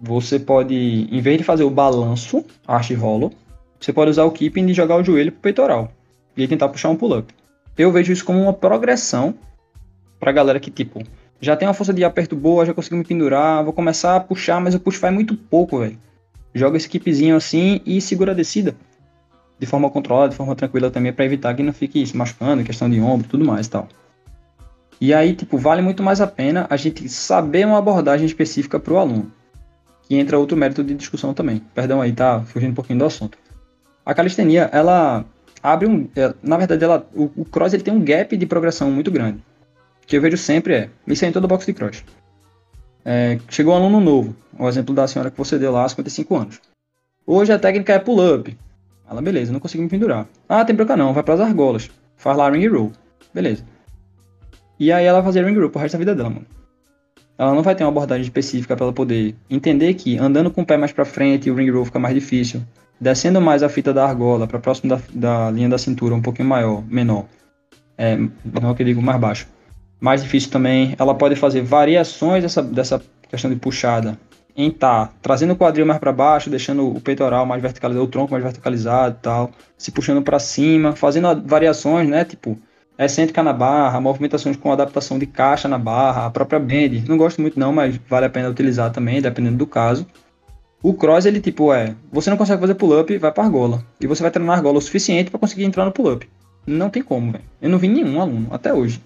você 0.00 0.38
pode, 0.38 0.74
em 0.74 1.20
vez 1.20 1.36
de 1.36 1.44
fazer 1.44 1.64
o 1.64 1.70
balanço, 1.70 2.42
arch 2.66 2.94
rolo, 2.94 3.32
você 3.78 3.92
pode 3.92 4.10
usar 4.10 4.24
o 4.24 4.30
keeping 4.30 4.64
de 4.66 4.72
jogar 4.72 4.96
o 4.96 5.04
joelho 5.04 5.30
pro 5.30 5.42
peitoral 5.42 5.92
e 6.36 6.48
tentar 6.48 6.68
puxar 6.70 6.88
um 6.88 6.96
pull-up. 6.96 7.32
Eu 7.76 7.92
vejo 7.92 8.12
isso 8.12 8.24
como 8.24 8.40
uma 8.40 8.52
progressão 8.52 9.34
pra 10.18 10.32
galera 10.32 10.58
que, 10.58 10.70
tipo, 10.70 11.02
já 11.40 11.54
tem 11.54 11.68
uma 11.68 11.74
força 11.74 11.92
de 11.92 12.02
aperto 12.02 12.34
boa, 12.34 12.64
já 12.64 12.72
consigo 12.72 12.96
me 12.96 13.04
pendurar, 13.04 13.62
vou 13.62 13.72
começar 13.72 14.16
a 14.16 14.20
puxar, 14.20 14.60
mas 14.60 14.74
o 14.74 14.80
push 14.80 14.96
faz 14.96 15.12
muito 15.12 15.34
pouco, 15.36 15.78
velho. 15.78 15.98
Joga 16.54 16.76
esse 16.76 16.88
keepzinho 16.88 17.36
assim 17.36 17.80
e 17.84 18.00
segura 18.00 18.32
a 18.32 18.34
descida. 18.34 18.74
De 19.58 19.66
forma 19.66 19.90
controlada, 19.90 20.30
de 20.30 20.36
forma 20.36 20.56
tranquila 20.56 20.90
também, 20.90 21.12
para 21.12 21.24
evitar 21.24 21.54
que 21.54 21.62
não 21.62 21.72
fique 21.72 22.04
se 22.06 22.16
machucando, 22.16 22.64
questão 22.64 22.88
de 22.88 23.00
ombro 23.00 23.28
tudo 23.28 23.44
mais 23.44 23.66
e 23.66 23.70
tal. 23.70 23.88
E 25.00 25.14
aí, 25.14 25.34
tipo, 25.34 25.56
vale 25.56 25.80
muito 25.80 26.02
mais 26.02 26.20
a 26.20 26.26
pena 26.26 26.66
a 26.68 26.76
gente 26.76 27.08
saber 27.08 27.66
uma 27.66 27.78
abordagem 27.78 28.26
específica 28.26 28.78
para 28.78 28.92
o 28.94 28.98
aluno 28.98 29.30
que 30.10 30.16
entra 30.16 30.36
outro 30.36 30.56
mérito 30.56 30.82
de 30.82 30.92
discussão 30.92 31.32
também. 31.32 31.62
Perdão 31.72 32.00
aí, 32.02 32.12
tá 32.12 32.40
fugindo 32.40 32.72
um 32.72 32.74
pouquinho 32.74 32.98
do 32.98 33.04
assunto. 33.04 33.38
A 34.04 34.12
calistenia, 34.12 34.68
ela 34.72 35.24
abre 35.62 35.86
um. 35.86 36.08
É, 36.16 36.34
na 36.42 36.56
verdade, 36.56 36.82
ela, 36.82 37.08
o, 37.14 37.30
o, 37.36 37.44
cross 37.44 37.72
ele 37.72 37.84
tem 37.84 37.94
um 37.94 38.02
gap 38.02 38.36
de 38.36 38.44
progressão 38.44 38.90
muito 38.90 39.08
grande. 39.08 39.40
Que 40.04 40.16
eu 40.16 40.20
vejo 40.20 40.36
sempre 40.36 40.74
é. 40.74 40.90
Isso 41.06 41.24
é 41.24 41.28
em 41.28 41.32
todo 41.32 41.46
box 41.46 41.64
de 41.64 41.72
cross. 41.74 42.04
É, 43.04 43.38
chegou 43.48 43.72
um 43.72 43.76
aluno 43.76 44.00
novo, 44.00 44.34
o 44.58 44.68
exemplo 44.68 44.92
da 44.92 45.06
senhora 45.06 45.30
que 45.30 45.38
você 45.38 45.56
deu 45.56 45.70
lá, 45.70 45.88
55 45.88 46.36
anos. 46.36 46.60
Hoje 47.24 47.52
a 47.52 47.58
técnica 47.58 47.92
é 47.92 48.00
pull-up. 48.00 48.58
Ela, 49.08 49.22
beleza, 49.22 49.52
não 49.52 49.60
consigo 49.60 49.84
me 49.84 49.88
pendurar. 49.88 50.26
Ah, 50.48 50.64
tem 50.64 50.74
broca 50.74 50.96
não, 50.96 51.14
vai 51.14 51.22
para 51.22 51.34
as 51.34 51.40
argolas. 51.40 51.88
Faz 52.16 52.36
lá 52.36 52.50
ring 52.50 52.66
roll. 52.66 52.90
Beleza. 53.32 53.64
E 54.76 54.90
aí 54.90 55.04
ela 55.04 55.22
fazer 55.22 55.44
ring 55.44 55.56
roll 55.56 55.70
pro 55.70 55.80
resto 55.80 55.92
da 55.92 55.98
vida 56.00 56.16
dela, 56.16 56.30
mano 56.30 56.59
ela 57.40 57.54
não 57.54 57.62
vai 57.62 57.74
ter 57.74 57.84
uma 57.84 57.88
abordagem 57.88 58.22
específica 58.22 58.76
para 58.76 58.84
ela 58.84 58.92
poder 58.92 59.34
entender 59.48 59.94
que 59.94 60.18
andando 60.18 60.50
com 60.50 60.60
o 60.60 60.66
pé 60.66 60.76
mais 60.76 60.92
para 60.92 61.06
frente 61.06 61.50
o 61.50 61.54
ring 61.54 61.70
roll 61.70 61.86
fica 61.86 61.98
mais 61.98 62.14
difícil, 62.14 62.60
descendo 63.00 63.40
mais 63.40 63.62
a 63.62 63.68
fita 63.70 63.94
da 63.94 64.04
argola 64.04 64.46
para 64.46 64.58
próximo 64.58 64.90
da, 64.90 65.00
da, 65.14 65.50
linha 65.50 65.66
da 65.66 65.78
cintura 65.78 66.14
um 66.14 66.20
pouquinho 66.20 66.46
maior, 66.46 66.84
menor, 66.86 67.24
é, 67.96 68.18
não 68.60 68.74
que 68.74 68.82
eu 68.82 68.86
digo 68.86 69.00
mais 69.00 69.18
baixo, 69.18 69.48
mais 69.98 70.22
difícil 70.22 70.50
também. 70.50 70.94
Ela 70.98 71.14
pode 71.14 71.34
fazer 71.34 71.62
variações 71.62 72.42
dessa, 72.42 72.62
dessa 72.62 73.02
questão 73.30 73.50
de 73.50 73.56
puxada. 73.56 74.18
Em 74.54 74.70
tá 74.70 75.10
trazendo 75.22 75.54
o 75.54 75.56
quadril 75.56 75.86
mais 75.86 75.98
para 75.98 76.12
baixo, 76.12 76.50
deixando 76.50 76.94
o 76.94 77.00
peitoral 77.00 77.46
mais 77.46 77.62
verticalizado, 77.62 78.04
o 78.04 78.08
tronco 78.08 78.32
mais 78.32 78.44
verticalizado 78.44 79.16
tal, 79.22 79.50
se 79.78 79.90
puxando 79.90 80.20
para 80.20 80.38
cima, 80.38 80.94
fazendo 80.94 81.42
variações, 81.46 82.06
né, 82.06 82.22
tipo 82.22 82.58
excêntrica 83.06 83.42
na 83.42 83.52
barra, 83.52 83.98
movimentações 83.98 84.58
com 84.58 84.70
adaptação 84.70 85.18
de 85.18 85.24
caixa 85.24 85.66
na 85.66 85.78
barra, 85.78 86.26
a 86.26 86.30
própria 86.30 86.60
bend. 86.60 87.02
Não 87.08 87.16
gosto 87.16 87.40
muito 87.40 87.58
não, 87.58 87.72
mas 87.72 87.98
vale 88.08 88.26
a 88.26 88.30
pena 88.30 88.50
utilizar 88.50 88.92
também, 88.92 89.22
dependendo 89.22 89.56
do 89.56 89.66
caso. 89.66 90.06
O 90.82 90.92
cross, 90.92 91.24
ele 91.24 91.40
tipo 91.40 91.72
é, 91.72 91.94
você 92.12 92.28
não 92.28 92.36
consegue 92.36 92.60
fazer 92.60 92.74
pull-up, 92.74 93.16
vai 93.16 93.32
para 93.32 93.44
argola. 93.44 93.82
E 93.98 94.06
você 94.06 94.22
vai 94.22 94.30
treinar 94.30 94.58
argola 94.58 94.76
o 94.76 94.82
suficiente 94.82 95.30
para 95.30 95.40
conseguir 95.40 95.64
entrar 95.64 95.86
no 95.86 95.92
pull-up. 95.92 96.28
Não 96.66 96.90
tem 96.90 97.02
como, 97.02 97.32
velho. 97.32 97.44
Eu 97.60 97.70
não 97.70 97.78
vi 97.78 97.88
nenhum 97.88 98.20
aluno, 98.20 98.48
até 98.50 98.72
hoje. 98.72 99.02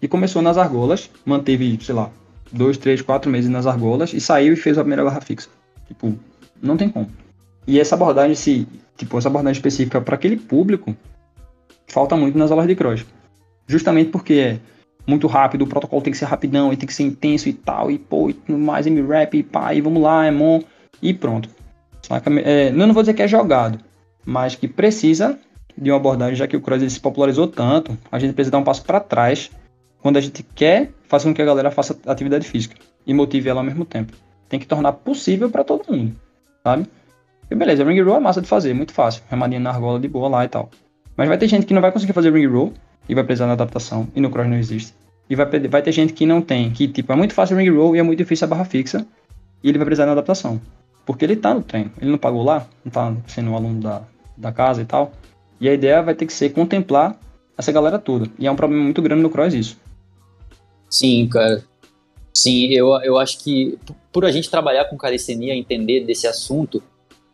E 0.00 0.08
começou 0.08 0.40
nas 0.40 0.56
argolas, 0.56 1.10
manteve, 1.24 1.78
sei 1.82 1.94
lá, 1.94 2.10
dois, 2.50 2.78
três, 2.78 3.02
quatro 3.02 3.30
meses 3.30 3.50
nas 3.50 3.66
argolas 3.66 4.14
e 4.14 4.20
saiu 4.20 4.54
e 4.54 4.56
fez 4.56 4.78
a 4.78 4.80
primeira 4.82 5.04
barra 5.04 5.20
fixa. 5.20 5.50
Tipo, 5.86 6.14
não 6.62 6.78
tem 6.78 6.88
como. 6.88 7.10
E 7.66 7.78
essa 7.78 7.94
abordagem, 7.94 8.34
se, 8.34 8.66
tipo, 8.96 9.18
essa 9.18 9.28
abordagem 9.28 9.58
específica 9.58 10.00
para 10.00 10.14
aquele 10.14 10.36
público, 10.36 10.96
falta 11.88 12.16
muito 12.16 12.38
nas 12.38 12.50
aulas 12.50 12.66
de 12.66 12.74
cross 12.74 13.04
justamente 13.66 14.10
porque 14.10 14.34
é 14.34 14.58
muito 15.06 15.26
rápido, 15.26 15.62
o 15.62 15.66
protocolo 15.66 16.02
tem 16.02 16.12
que 16.12 16.18
ser 16.18 16.24
rapidão, 16.24 16.72
e 16.72 16.76
tem 16.76 16.86
que 16.86 16.94
ser 16.94 17.02
intenso 17.02 17.48
e 17.48 17.52
tal, 17.52 17.90
e 17.90 17.98
pô, 17.98 18.30
e 18.30 18.52
mais 18.52 18.86
M-Rap, 18.86 19.36
e 19.36 19.42
pá, 19.42 19.74
e 19.74 19.80
vamos 19.80 20.02
lá, 20.02 20.26
é 20.26 20.30
mon, 20.30 20.62
e 21.02 21.12
pronto. 21.12 21.48
É, 22.44 22.68
eu 22.68 22.72
não 22.72 22.92
vou 22.92 23.02
dizer 23.02 23.14
que 23.14 23.22
é 23.22 23.28
jogado, 23.28 23.78
mas 24.24 24.54
que 24.54 24.68
precisa 24.68 25.38
de 25.76 25.90
uma 25.90 25.96
abordagem, 25.96 26.36
já 26.36 26.46
que 26.46 26.56
o 26.56 26.60
cross 26.60 26.92
se 26.92 27.00
popularizou 27.00 27.48
tanto, 27.48 27.96
a 28.10 28.18
gente 28.18 28.34
precisa 28.34 28.52
dar 28.52 28.58
um 28.58 28.64
passo 28.64 28.84
para 28.84 29.00
trás 29.00 29.50
quando 30.00 30.16
a 30.16 30.20
gente 30.20 30.42
quer 30.42 30.90
fazer 31.08 31.28
com 31.28 31.34
que 31.34 31.42
a 31.42 31.44
galera 31.44 31.70
faça 31.70 31.98
atividade 32.06 32.46
física 32.46 32.76
e 33.06 33.12
motive 33.12 33.48
ela 33.48 33.60
ao 33.60 33.64
mesmo 33.64 33.84
tempo. 33.84 34.12
Tem 34.48 34.60
que 34.60 34.66
tornar 34.66 34.92
possível 34.92 35.50
para 35.50 35.64
todo 35.64 35.90
mundo, 35.90 36.14
sabe? 36.62 36.86
E 37.50 37.54
beleza, 37.54 37.84
ring 37.84 38.00
roll 38.00 38.16
é 38.16 38.20
massa 38.20 38.40
de 38.40 38.48
fazer, 38.48 38.74
muito 38.74 38.92
fácil, 38.92 39.22
remadinha 39.28 39.60
na 39.60 39.70
argola 39.70 39.98
de 39.98 40.08
boa 40.08 40.28
lá 40.28 40.44
e 40.44 40.48
tal. 40.48 40.70
Mas 41.16 41.28
vai 41.28 41.38
ter 41.38 41.48
gente 41.48 41.66
que 41.66 41.74
não 41.74 41.82
vai 41.82 41.92
conseguir 41.92 42.12
fazer 42.12 42.32
ring 42.32 42.46
roll, 42.46 42.72
e 43.08 43.14
vai 43.14 43.24
precisar 43.24 43.46
de 43.46 43.52
adaptação, 43.52 44.08
e 44.14 44.20
no 44.20 44.30
cross 44.30 44.48
não 44.48 44.56
existe. 44.56 44.94
E 45.28 45.34
vai, 45.34 45.46
vai 45.46 45.82
ter 45.82 45.92
gente 45.92 46.12
que 46.12 46.26
não 46.26 46.40
tem, 46.40 46.70
que 46.70 46.86
tipo, 46.88 47.12
é 47.12 47.16
muito 47.16 47.34
fácil 47.34 47.56
o 47.56 47.60
ring 47.60 47.70
roll 47.70 47.96
e 47.96 47.98
é 47.98 48.02
muito 48.02 48.18
difícil 48.18 48.46
a 48.46 48.48
barra 48.48 48.64
fixa, 48.64 49.06
e 49.62 49.68
ele 49.68 49.78
vai 49.78 49.86
precisar 49.86 50.04
de 50.04 50.12
adaptação. 50.12 50.60
Porque 51.06 51.24
ele 51.24 51.36
tá 51.36 51.52
no 51.52 51.62
treino, 51.62 51.90
ele 52.00 52.10
não 52.10 52.18
pagou 52.18 52.42
lá, 52.42 52.66
não 52.84 52.90
tá 52.90 53.14
sendo 53.26 53.50
um 53.50 53.56
aluno 53.56 53.80
da, 53.80 54.02
da 54.36 54.52
casa 54.52 54.82
e 54.82 54.84
tal. 54.84 55.12
E 55.60 55.68
a 55.68 55.74
ideia 55.74 56.02
vai 56.02 56.14
ter 56.14 56.26
que 56.26 56.32
ser 56.32 56.50
contemplar 56.50 57.18
essa 57.56 57.70
galera 57.70 57.98
toda. 57.98 58.28
E 58.38 58.46
é 58.46 58.50
um 58.50 58.56
problema 58.56 58.82
muito 58.82 59.00
grande 59.02 59.22
no 59.22 59.30
cross 59.30 59.54
isso. 59.54 59.78
Sim, 60.90 61.28
cara. 61.28 61.62
Sim, 62.32 62.66
eu, 62.70 62.88
eu 63.02 63.18
acho 63.18 63.38
que 63.38 63.78
por 64.12 64.24
a 64.24 64.30
gente 64.30 64.50
trabalhar 64.50 64.86
com 64.86 64.96
calistenia, 64.96 65.54
entender 65.54 66.04
desse 66.04 66.26
assunto, 66.26 66.82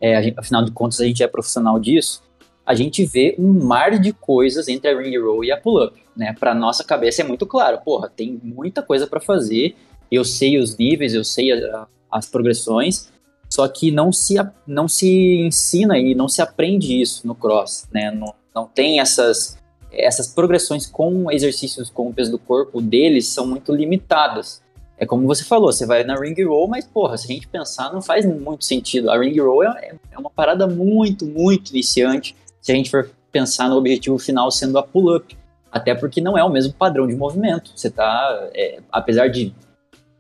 é, 0.01 0.23
gente, 0.23 0.39
afinal 0.39 0.65
de 0.65 0.71
contas 0.73 1.01
a 1.01 1.05
gente 1.05 1.23
é 1.23 1.27
profissional 1.27 1.79
disso, 1.79 2.23
a 2.71 2.75
gente 2.75 3.05
vê 3.05 3.35
um 3.37 3.53
mar 3.65 3.99
de 3.99 4.13
coisas 4.13 4.69
entre 4.69 4.89
a 4.89 4.97
ring 4.97 5.19
roll 5.19 5.45
e 5.45 5.51
a 5.51 5.57
pull-up, 5.57 6.01
né? 6.17 6.33
Para 6.39 6.55
nossa 6.55 6.85
cabeça 6.85 7.21
é 7.21 7.25
muito 7.25 7.45
claro, 7.45 7.79
porra, 7.79 8.09
tem 8.09 8.41
muita 8.45 8.81
coisa 8.81 9.09
para 9.09 9.19
fazer. 9.19 9.75
Eu 10.09 10.25
sei 10.25 10.57
os 10.57 10.77
níveis, 10.77 11.13
eu 11.13 11.25
sei 11.25 11.53
a, 11.53 11.89
as 12.09 12.29
progressões, 12.29 13.11
só 13.49 13.67
que 13.67 13.91
não 13.91 14.13
se 14.13 14.37
não 14.65 14.87
se 14.87 15.41
ensina 15.41 15.99
e 15.99 16.15
não 16.15 16.29
se 16.29 16.41
aprende 16.41 17.01
isso 17.01 17.27
no 17.27 17.35
cross, 17.35 17.89
né? 17.93 18.13
Não, 18.13 18.33
não 18.55 18.69
tem 18.69 19.01
essas 19.01 19.59
essas 19.91 20.29
progressões 20.29 20.87
com 20.87 21.29
exercícios 21.29 21.91
com 21.91 22.09
o 22.09 22.15
peso 22.15 22.31
do 22.31 22.39
corpo 22.39 22.81
deles 22.81 23.27
são 23.27 23.49
muito 23.49 23.75
limitadas. 23.75 24.63
é 24.97 25.05
como 25.05 25.27
você 25.27 25.43
falou, 25.43 25.73
você 25.73 25.85
vai 25.85 26.05
na 26.05 26.15
ring 26.15 26.41
roll, 26.45 26.69
mas 26.69 26.87
porra, 26.87 27.19
se 27.19 27.25
a 27.25 27.35
gente 27.35 27.49
pensar, 27.49 27.93
não 27.93 28.01
faz 28.01 28.25
muito 28.25 28.65
sentido. 28.65 29.11
A 29.11 29.19
ring 29.19 29.37
roll 29.41 29.65
é, 29.65 29.99
é 30.13 30.17
uma 30.17 30.31
parada 30.31 30.69
muito, 30.69 31.27
muito 31.27 31.71
iniciante, 31.71 32.37
se 32.61 32.73
a 32.73 32.75
gente 32.75 32.91
for 32.91 33.11
pensar 33.33 33.69
no 33.69 33.77
objetivo 33.77 34.19
final 34.19 34.51
sendo 34.51 34.79
a 34.79 34.83
pull-up. 34.83 35.37
Até 35.71 35.95
porque 35.95 36.21
não 36.21 36.37
é 36.37 36.43
o 36.43 36.51
mesmo 36.51 36.73
padrão 36.73 37.07
de 37.07 37.15
movimento. 37.15 37.71
Você 37.75 37.91
tá, 37.91 38.49
é, 38.55 38.81
apesar 38.91 39.29
de 39.29 39.55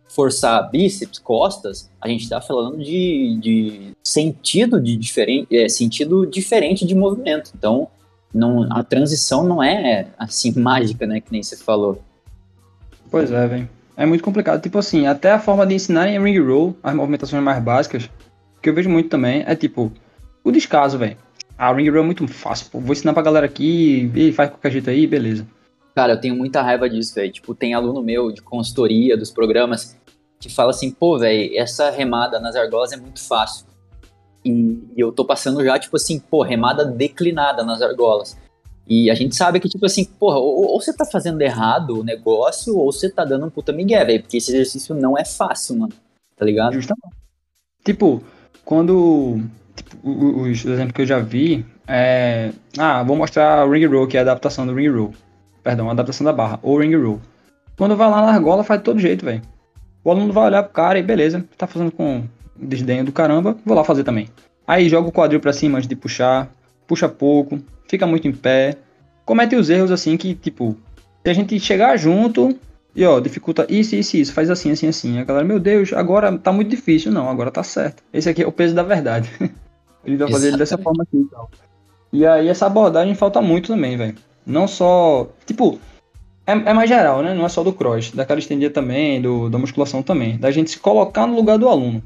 forçar 0.09 0.71
bíceps, 0.71 1.19
costas, 1.19 1.91
a 2.01 2.09
gente 2.09 2.23
está 2.23 2.41
falando 2.41 2.79
de, 2.79 3.39
de, 3.41 3.93
sentido 4.03 4.81
de 4.81 4.97
diferente, 4.97 5.57
é, 5.57 5.69
sentido 5.69 6.27
diferente 6.27 6.87
de 6.87 6.95
movimento. 6.95 7.53
Então, 7.57 7.89
não, 8.33 8.67
a 8.73 8.83
transição 8.83 9.45
não 9.45 9.63
é 9.63 10.09
assim 10.19 10.53
mágica, 10.59 11.07
né, 11.07 11.21
que 11.21 11.33
nem 11.33 11.43
você 11.43 11.57
falou. 11.57 12.01
Pois 13.11 13.31
é, 13.33 13.47
velho. 13.47 13.69
É 13.97 14.07
muito 14.07 14.25
complicado. 14.25 14.63
Tipo 14.63 14.79
assim, 14.79 15.07
até 15.07 15.33
a 15.33 15.39
forma 15.39 15.67
de 15.67 15.75
ensinarem 15.75 16.23
ring 16.23 16.39
roll, 16.39 16.77
as 16.83 16.95
movimentações 16.95 17.43
mais 17.43 17.63
básicas, 17.63 18.09
que 18.63 18.69
eu 18.69 18.75
vejo 18.75 18.89
muito 18.89 19.09
também, 19.09 19.45
é 19.47 19.55
tipo, 19.55 19.93
o 20.43 20.51
descaso, 20.51 20.97
velho. 20.97 21.17
A 21.61 21.75
ring 21.75 21.91
roll 21.91 22.01
é 22.01 22.07
muito 22.07 22.27
fácil, 22.27 22.71
pô. 22.71 22.81
Vou 22.81 22.95
ensinar 22.95 23.13
pra 23.13 23.23
galera 23.23 23.45
aqui, 23.45 24.11
e 24.15 24.33
faz 24.33 24.49
qualquer 24.49 24.73
jeito 24.73 24.89
aí, 24.89 25.07
beleza. 25.07 25.47
Cara, 25.95 26.15
eu 26.15 26.19
tenho 26.19 26.35
muita 26.35 26.63
raiva 26.63 26.89
disso, 26.89 27.15
velho. 27.15 27.31
Tipo, 27.31 27.55
tem 27.55 27.75
aluno 27.75 28.03
meu 28.03 28.33
de 28.33 28.41
consultoria 28.41 29.15
dos 29.15 29.31
programas 29.31 29.95
que 30.39 30.49
fala 30.49 30.71
assim, 30.71 30.91
pô, 30.91 31.19
velho, 31.19 31.51
essa 31.55 31.91
remada 31.91 32.41
nas 32.41 32.57
argolas 32.57 32.93
é 32.93 32.97
muito 32.97 33.23
fácil. 33.23 33.67
E, 34.43 34.51
e, 34.51 34.95
eu 34.97 35.13
tô 35.13 35.23
passando 35.23 35.63
já, 35.63 35.79
tipo 35.79 35.97
assim, 35.97 36.19
pô, 36.19 36.41
remada 36.41 36.83
declinada 36.83 37.63
nas 37.63 37.83
argolas. 37.83 38.39
E 38.89 39.11
a 39.11 39.15
gente 39.15 39.37
sabe 39.37 39.61
que, 39.61 39.69
tipo 39.69 39.85
assim, 39.85 40.07
porra, 40.07 40.39
ou, 40.39 40.65
ou 40.65 40.81
você 40.81 40.97
tá 40.97 41.05
fazendo 41.05 41.43
errado 41.43 42.01
o 42.01 42.03
negócio, 42.03 42.75
ou 42.75 42.91
você 42.91 43.11
tá 43.11 43.23
dando 43.23 43.45
um 43.45 43.51
puta 43.51 43.71
migué, 43.71 44.03
velho, 44.03 44.23
porque 44.23 44.39
esse 44.39 44.51
exercício 44.51 44.95
não 44.95 45.19
é 45.19 45.27
fácil, 45.27 45.77
mano. 45.77 45.93
Tá 46.39 46.45
ligado? 46.47 46.73
Justamente. 46.73 47.15
Tipo, 47.85 48.25
quando. 48.65 49.43
Tipo, 49.83 49.97
os 50.03 50.65
exemplos 50.65 50.93
que 50.93 51.03
eu 51.03 51.07
já 51.07 51.19
vi 51.19 51.65
é. 51.87 52.51
Ah, 52.79 53.03
vou 53.03 53.17
mostrar 53.17 53.67
o 53.67 53.73
ring 53.73 53.87
roll, 53.87 54.07
que 54.07 54.17
é 54.17 54.21
a 54.21 54.23
adaptação 54.23 54.67
do 54.67 54.75
ring 54.75 54.89
roll. 54.89 55.13
Perdão, 55.63 55.89
a 55.89 55.93
adaptação 55.93 56.25
da 56.25 56.33
barra, 56.33 56.59
ou 56.63 56.79
ring 56.79 56.95
roll. 56.95 57.21
Quando 57.77 57.97
vai 57.97 58.11
lá 58.11 58.23
na 58.23 58.33
argola, 58.33 58.63
faz 58.63 58.81
de 58.81 58.85
todo 58.85 59.01
jeito, 59.01 59.25
velho. 59.25 59.43
O 60.05 60.11
aluno 60.11 60.33
vai 60.33 60.47
olhar 60.47 60.63
pro 60.63 60.73
cara 60.73 60.99
e 60.99 61.03
beleza, 61.03 61.45
tá 61.57 61.67
fazendo 61.67 61.91
com 61.91 62.25
desdenho 62.57 63.05
do 63.05 63.13
caramba, 63.13 63.57
vou 63.65 63.77
lá 63.77 63.85
fazer 63.85 64.05
também. 64.05 64.29
Aí 64.67 64.89
joga 64.89 65.09
o 65.09 65.13
quadril 65.13 65.41
para 65.41 65.53
cima 65.53 65.79
antes 65.79 65.89
de 65.89 65.97
puxar, 65.97 66.51
puxa 66.87 67.09
pouco, 67.09 67.59
fica 67.89 68.07
muito 68.07 68.27
em 68.27 68.33
pé, 68.33 68.77
comete 69.25 69.57
os 69.57 69.69
erros 69.69 69.91
assim 69.91 70.17
que, 70.17 70.35
tipo, 70.35 70.77
se 71.25 71.31
a 71.31 71.35
gente 71.35 71.59
chegar 71.61 71.97
junto 71.97 72.57
e 72.95 73.05
ó, 73.05 73.21
dificulta 73.21 73.67
isso, 73.69 73.95
isso, 73.95 74.17
isso, 74.17 74.33
faz 74.33 74.51
assim, 74.51 74.71
assim, 74.71 74.89
assim. 74.89 75.19
A 75.19 75.25
galera, 75.25 75.47
meu 75.47 75.61
Deus, 75.61 75.93
agora 75.93 76.37
tá 76.39 76.53
muito 76.53 76.69
difícil. 76.71 77.13
Não, 77.13 77.29
agora 77.29 77.51
tá 77.51 77.63
certo. 77.63 78.03
Esse 78.13 78.29
aqui 78.29 78.43
é 78.43 78.47
o 78.47 78.53
peso 78.53 78.75
da 78.75 78.83
verdade. 78.83 79.31
ele 80.05 80.17
vai 80.17 80.31
fazer 80.31 80.49
ele 80.49 80.57
dessa 80.57 80.79
forma 80.79 81.03
aqui 81.03 81.19
e 81.19 81.25
tal. 81.25 81.51
E 82.13 82.27
aí 82.27 82.49
essa 82.49 82.67
abordagem 82.67 83.15
falta 83.15 83.41
muito 83.41 83.69
também, 83.69 83.97
velho. 83.97 84.17
Não 84.45 84.67
só, 84.67 85.29
tipo, 85.47 85.79
é, 86.47 86.53
é, 86.53 86.73
mais 86.73 86.89
geral, 86.89 87.23
né? 87.23 87.35
Não 87.35 87.47
é 87.47 87.49
só 87.49 87.63
do 87.63 87.73
cross, 87.73 88.11
da 88.11 88.25
calistenia 88.25 88.71
também, 88.71 89.21
do, 89.21 89.49
da 89.49 89.59
musculação 89.59 90.03
também. 90.03 90.37
Da 90.37 90.51
gente 90.51 90.71
se 90.71 90.79
colocar 90.79 91.27
no 91.27 91.37
lugar 91.37 91.59
do 91.59 91.69
aluno. 91.69 92.03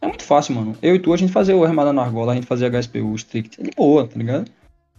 É 0.00 0.06
muito 0.06 0.24
fácil, 0.24 0.54
mano. 0.54 0.76
Eu 0.82 0.94
e 0.94 0.98
tu, 0.98 1.12
a 1.12 1.16
gente 1.16 1.32
fazia 1.32 1.56
o 1.56 1.64
remada 1.64 1.92
na 1.92 2.02
argola, 2.02 2.32
a 2.32 2.34
gente 2.34 2.46
fazia 2.46 2.70
HSPU, 2.70 3.14
strict, 3.14 3.60
é 3.60 3.64
de 3.64 3.70
boa, 3.76 4.06
tá 4.06 4.16
ligado? 4.16 4.48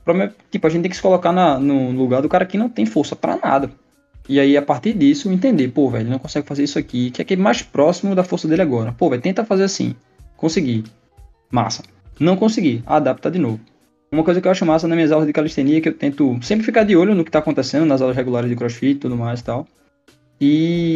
O 0.01 0.03
problema 0.03 0.31
é, 0.31 0.36
tipo, 0.51 0.67
a 0.67 0.69
gente 0.69 0.81
tem 0.83 0.89
que 0.89 0.95
se 0.95 1.01
colocar 1.01 1.31
na, 1.31 1.59
no 1.59 1.91
lugar 1.91 2.21
do 2.21 2.29
cara 2.29 2.45
que 2.45 2.57
não 2.57 2.69
tem 2.69 2.86
força 2.86 3.15
para 3.15 3.38
nada. 3.38 3.71
E 4.27 4.39
aí, 4.39 4.57
a 4.57 4.61
partir 4.61 4.93
disso, 4.93 5.31
entender, 5.31 5.67
pô, 5.69 5.89
velho, 5.89 6.03
ele 6.03 6.09
não 6.09 6.19
consegue 6.19 6.47
fazer 6.47 6.63
isso 6.63 6.79
aqui, 6.79 7.11
que 7.11 7.21
é 7.21 7.23
aquele 7.23 7.41
mais 7.41 7.61
próximo 7.61 8.15
da 8.15 8.23
força 8.23 8.47
dele 8.47 8.61
agora. 8.61 8.91
Pô, 8.91 9.09
velho, 9.09 9.21
tenta 9.21 9.45
fazer 9.45 9.63
assim. 9.63 9.95
Consegui. 10.36 10.83
Massa. 11.51 11.83
Não 12.20 12.36
consegui. 12.36 12.84
Adapta 12.86 13.30
de 13.30 13.39
novo. 13.39 13.59
Uma 14.11 14.24
coisa 14.24 14.39
que 14.39 14.47
eu 14.47 14.51
acho 14.51 14.66
massa 14.66 14.88
nas 14.88 14.95
minhas 14.95 15.11
aulas 15.11 15.28
de 15.28 15.34
calistenia 15.34 15.78
é 15.78 15.82
que 15.82 15.89
eu 15.89 15.93
tento 15.93 16.39
sempre 16.41 16.66
ficar 16.66 16.84
de 16.84 16.95
olho 16.95 17.13
no 17.13 17.24
que 17.24 17.30
está 17.30 17.39
acontecendo 17.39 17.86
nas 17.86 18.01
aulas 18.01 18.16
regulares 18.16 18.49
de 18.49 18.55
crossfit 18.55 18.91
e 18.91 18.95
tudo 18.95 19.18
mais 19.18 19.41
e 19.41 19.43
tal. 19.43 19.68
E 20.39 20.95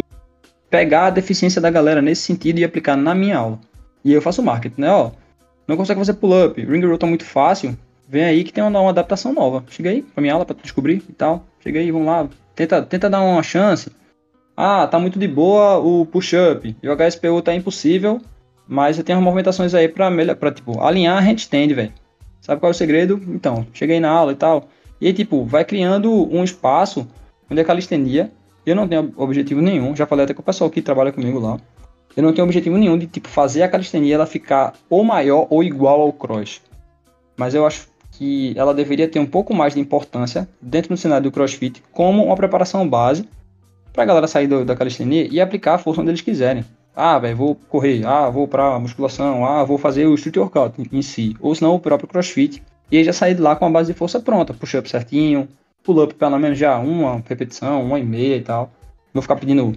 pegar 0.70 1.08
a 1.08 1.10
deficiência 1.10 1.62
da 1.62 1.70
galera 1.70 2.02
nesse 2.02 2.22
sentido 2.22 2.60
e 2.60 2.64
aplicar 2.64 2.96
na 2.96 3.16
minha 3.16 3.38
aula. 3.38 3.60
E 4.06 4.14
eu 4.14 4.22
faço 4.22 4.44
marketing, 4.44 4.82
né? 4.82 4.92
Ó, 4.92 5.12
não 5.68 5.76
consegue 5.76 6.00
fazer 6.00 6.14
pull-up, 6.14 6.64
ring 6.64 6.86
roll 6.86 6.98
tá 6.98 7.08
muito 7.08 7.26
fácil, 7.26 7.78
vem 8.08 8.24
aí 8.24 8.44
que 8.44 8.54
tem 8.54 8.64
uma, 8.64 8.80
uma 8.80 8.90
adaptação 8.90 9.34
nova. 9.34 9.64
Chega 9.70 9.90
aí 9.90 10.02
pra 10.02 10.22
minha 10.22 10.34
aula 10.34 10.46
pra 10.46 10.56
tu 10.56 10.62
descobrir 10.62 11.04
e 11.10 11.14
tal. 11.14 11.46
Chega 11.60 11.80
aí, 11.80 11.92
vamos 11.92 12.08
lá, 12.08 12.28
tenta, 12.56 12.82
tenta 12.82 13.10
dar 13.10 13.22
uma 13.22 13.44
chance. 13.44 13.92
Ah, 14.56 14.88
tá 14.88 15.00
muito 15.00 15.20
de 15.20 15.28
boa 15.28 15.78
o 15.78 16.06
push-up 16.06 16.76
e 16.82 16.88
o 16.88 16.96
HSPU 16.96 17.42
tá 17.42 17.54
impossível, 17.54 18.22
mas 18.70 19.00
eu 19.00 19.04
tenho 19.04 19.18
umas 19.18 19.26
movimentações 19.26 19.74
aí 19.74 19.88
pra, 19.88 20.12
melhor, 20.12 20.36
pra 20.36 20.52
tipo, 20.52 20.80
alinhar 20.80 21.18
a 21.18 21.20
handstand, 21.20 21.74
velho. 21.74 21.92
Sabe 22.40 22.60
qual 22.60 22.70
é 22.70 22.72
o 22.72 22.78
segredo? 22.78 23.20
Então, 23.30 23.66
cheguei 23.74 24.00
na 24.00 24.12
aula 24.12 24.32
e 24.32 24.36
tal. 24.36 24.70
E 25.02 25.08
aí, 25.08 25.14
tipo, 25.14 25.44
vai 25.44 25.66
criando 25.66 26.12
um 26.32 26.44
espaço 26.44 27.08
onde 27.50 27.60
a 27.60 27.66
calistenia, 27.66 28.32
eu 28.64 28.76
não 28.76 28.88
tenho 28.88 29.12
objetivo 29.18 29.60
nenhum, 29.60 29.96
já 29.96 30.06
falei 30.06 30.26
até 30.26 30.36
com 30.36 30.44
o 30.44 30.46
pessoal 30.46 30.70
que 30.70 30.84
trabalha 30.84 31.12
comigo 31.12 31.40
lá, 31.40 31.60
eu 32.16 32.22
não 32.22 32.32
tenho 32.32 32.46
objetivo 32.46 32.78
nenhum 32.78 32.98
de, 32.98 33.08
tipo, 33.08 33.28
fazer 33.28 33.64
a 33.64 33.68
calistenia 33.68 34.14
ela 34.14 34.28
ficar 34.28 34.74
ou 34.88 35.04
maior 35.04 35.48
ou 35.50 35.64
igual 35.64 36.02
ao 36.02 36.14
cross. 36.14 36.62
Mas 37.36 37.56
eu 37.56 37.66
acho 37.66 37.88
que 38.12 38.54
ela 38.56 38.74
deveria 38.74 39.08
ter 39.08 39.20
um 39.20 39.26
pouco 39.26 39.52
mais 39.52 39.74
de 39.74 39.80
importância 39.80 40.48
dentro 40.62 40.90
do 40.90 40.98
cenário 40.98 41.24
do 41.24 41.32
crossfit 41.32 41.82
como 41.92 42.24
uma 42.26 42.36
preparação 42.36 42.88
base 42.88 43.28
para 43.94 44.06
galera 44.06 44.28
sair 44.28 44.46
do, 44.46 44.64
da 44.64 44.76
calistenia 44.76 45.28
e 45.32 45.42
aplicar 45.42 45.76
a 45.76 45.78
força 45.80 46.02
onde 46.02 46.12
eles 46.12 46.22
quiserem. 46.22 46.64
Ah, 47.02 47.18
velho, 47.18 47.38
vou 47.38 47.56
correr. 47.56 48.06
Ah, 48.06 48.30
vou 48.30 48.46
pra 48.46 48.78
musculação. 48.78 49.46
Ah, 49.46 49.64
vou 49.64 49.78
fazer 49.78 50.06
o 50.06 50.16
street 50.16 50.36
workout 50.36 50.90
em 50.92 51.02
si. 51.02 51.34
Ou 51.40 51.56
senão 51.56 51.74
o 51.74 51.80
próprio 51.80 52.10
crossfit. 52.10 52.62
E 52.92 52.98
aí 52.98 53.06
já 53.06 53.14
sair 53.14 53.36
de 53.36 53.42
lá 53.42 53.56
com 53.56 53.66
a 53.66 53.70
base 53.70 53.94
de 53.94 53.98
força 53.98 54.20
pronta. 54.20 54.54
Push-up 54.54 54.90
certinho. 54.90 55.48
Pull-up 55.82 56.14
pelo 56.16 56.38
menos 56.38 56.60
já 56.60 56.78
uma 56.78 57.24
repetição, 57.26 57.82
uma 57.82 57.98
e 58.00 58.04
meia 58.04 58.36
e 58.36 58.42
tal. 58.42 58.70
Vou 59.14 59.22
ficar 59.22 59.38
pedindo 59.38 59.74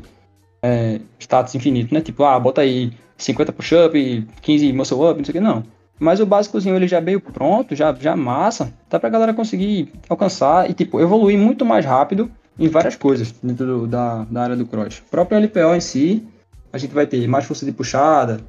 é, 0.60 1.00
status 1.20 1.54
infinito, 1.54 1.94
né? 1.94 2.00
Tipo, 2.00 2.24
ah, 2.24 2.40
bota 2.40 2.60
aí 2.62 2.92
50 3.16 3.52
push-up, 3.52 4.26
15 4.40 4.72
muscle-up, 4.72 5.18
não 5.18 5.24
sei 5.24 5.30
o 5.30 5.34
que. 5.34 5.40
Não. 5.40 5.62
Mas 6.00 6.18
o 6.18 6.26
básicozinho 6.26 6.74
ele 6.74 6.88
já 6.88 6.98
veio 6.98 7.20
pronto, 7.20 7.76
já, 7.76 7.94
já 7.94 8.16
massa. 8.16 8.74
Dá 8.90 8.98
pra 8.98 9.08
galera 9.08 9.32
conseguir 9.32 9.92
alcançar 10.08 10.68
e, 10.68 10.74
tipo, 10.74 11.00
evoluir 11.00 11.38
muito 11.38 11.64
mais 11.64 11.84
rápido 11.84 12.28
em 12.58 12.66
várias 12.66 12.96
coisas 12.96 13.30
dentro 13.40 13.64
do, 13.64 13.86
da, 13.86 14.24
da 14.24 14.42
área 14.42 14.56
do 14.56 14.66
cross. 14.66 14.98
O 15.06 15.10
próprio 15.10 15.38
LPO 15.38 15.76
em 15.76 15.80
si 15.80 16.26
a 16.72 16.78
gente 16.78 16.94
vai 16.94 17.06
ter 17.06 17.26
mais 17.28 17.44
força 17.44 17.66
de 17.66 17.72
puxada, 17.72 18.40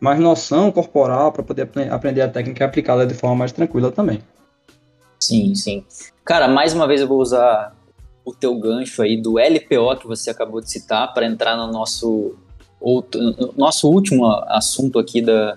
mais 0.00 0.18
noção 0.18 0.72
corporal 0.72 1.30
para 1.30 1.42
poder 1.42 1.70
aprender 1.90 2.22
a 2.22 2.28
técnica 2.28 2.64
e 2.64 2.66
aplicá-la 2.66 3.04
de 3.04 3.14
forma 3.14 3.36
mais 3.36 3.52
tranquila 3.52 3.92
também. 3.92 4.20
Sim, 5.20 5.54
sim. 5.54 5.84
Cara, 6.24 6.48
mais 6.48 6.74
uma 6.74 6.86
vez 6.88 7.00
eu 7.00 7.06
vou 7.06 7.20
usar 7.20 7.76
o 8.24 8.34
teu 8.34 8.58
gancho 8.58 9.02
aí 9.02 9.20
do 9.20 9.38
LPO 9.38 9.96
que 10.00 10.06
você 10.06 10.30
acabou 10.30 10.60
de 10.60 10.70
citar 10.70 11.14
para 11.14 11.24
entrar 11.24 11.56
no 11.56 11.70
nosso, 11.70 12.36
outro, 12.80 13.20
no 13.20 13.54
nosso 13.56 13.88
último 13.88 14.26
assunto 14.48 14.98
aqui 14.98 15.22
da, 15.22 15.56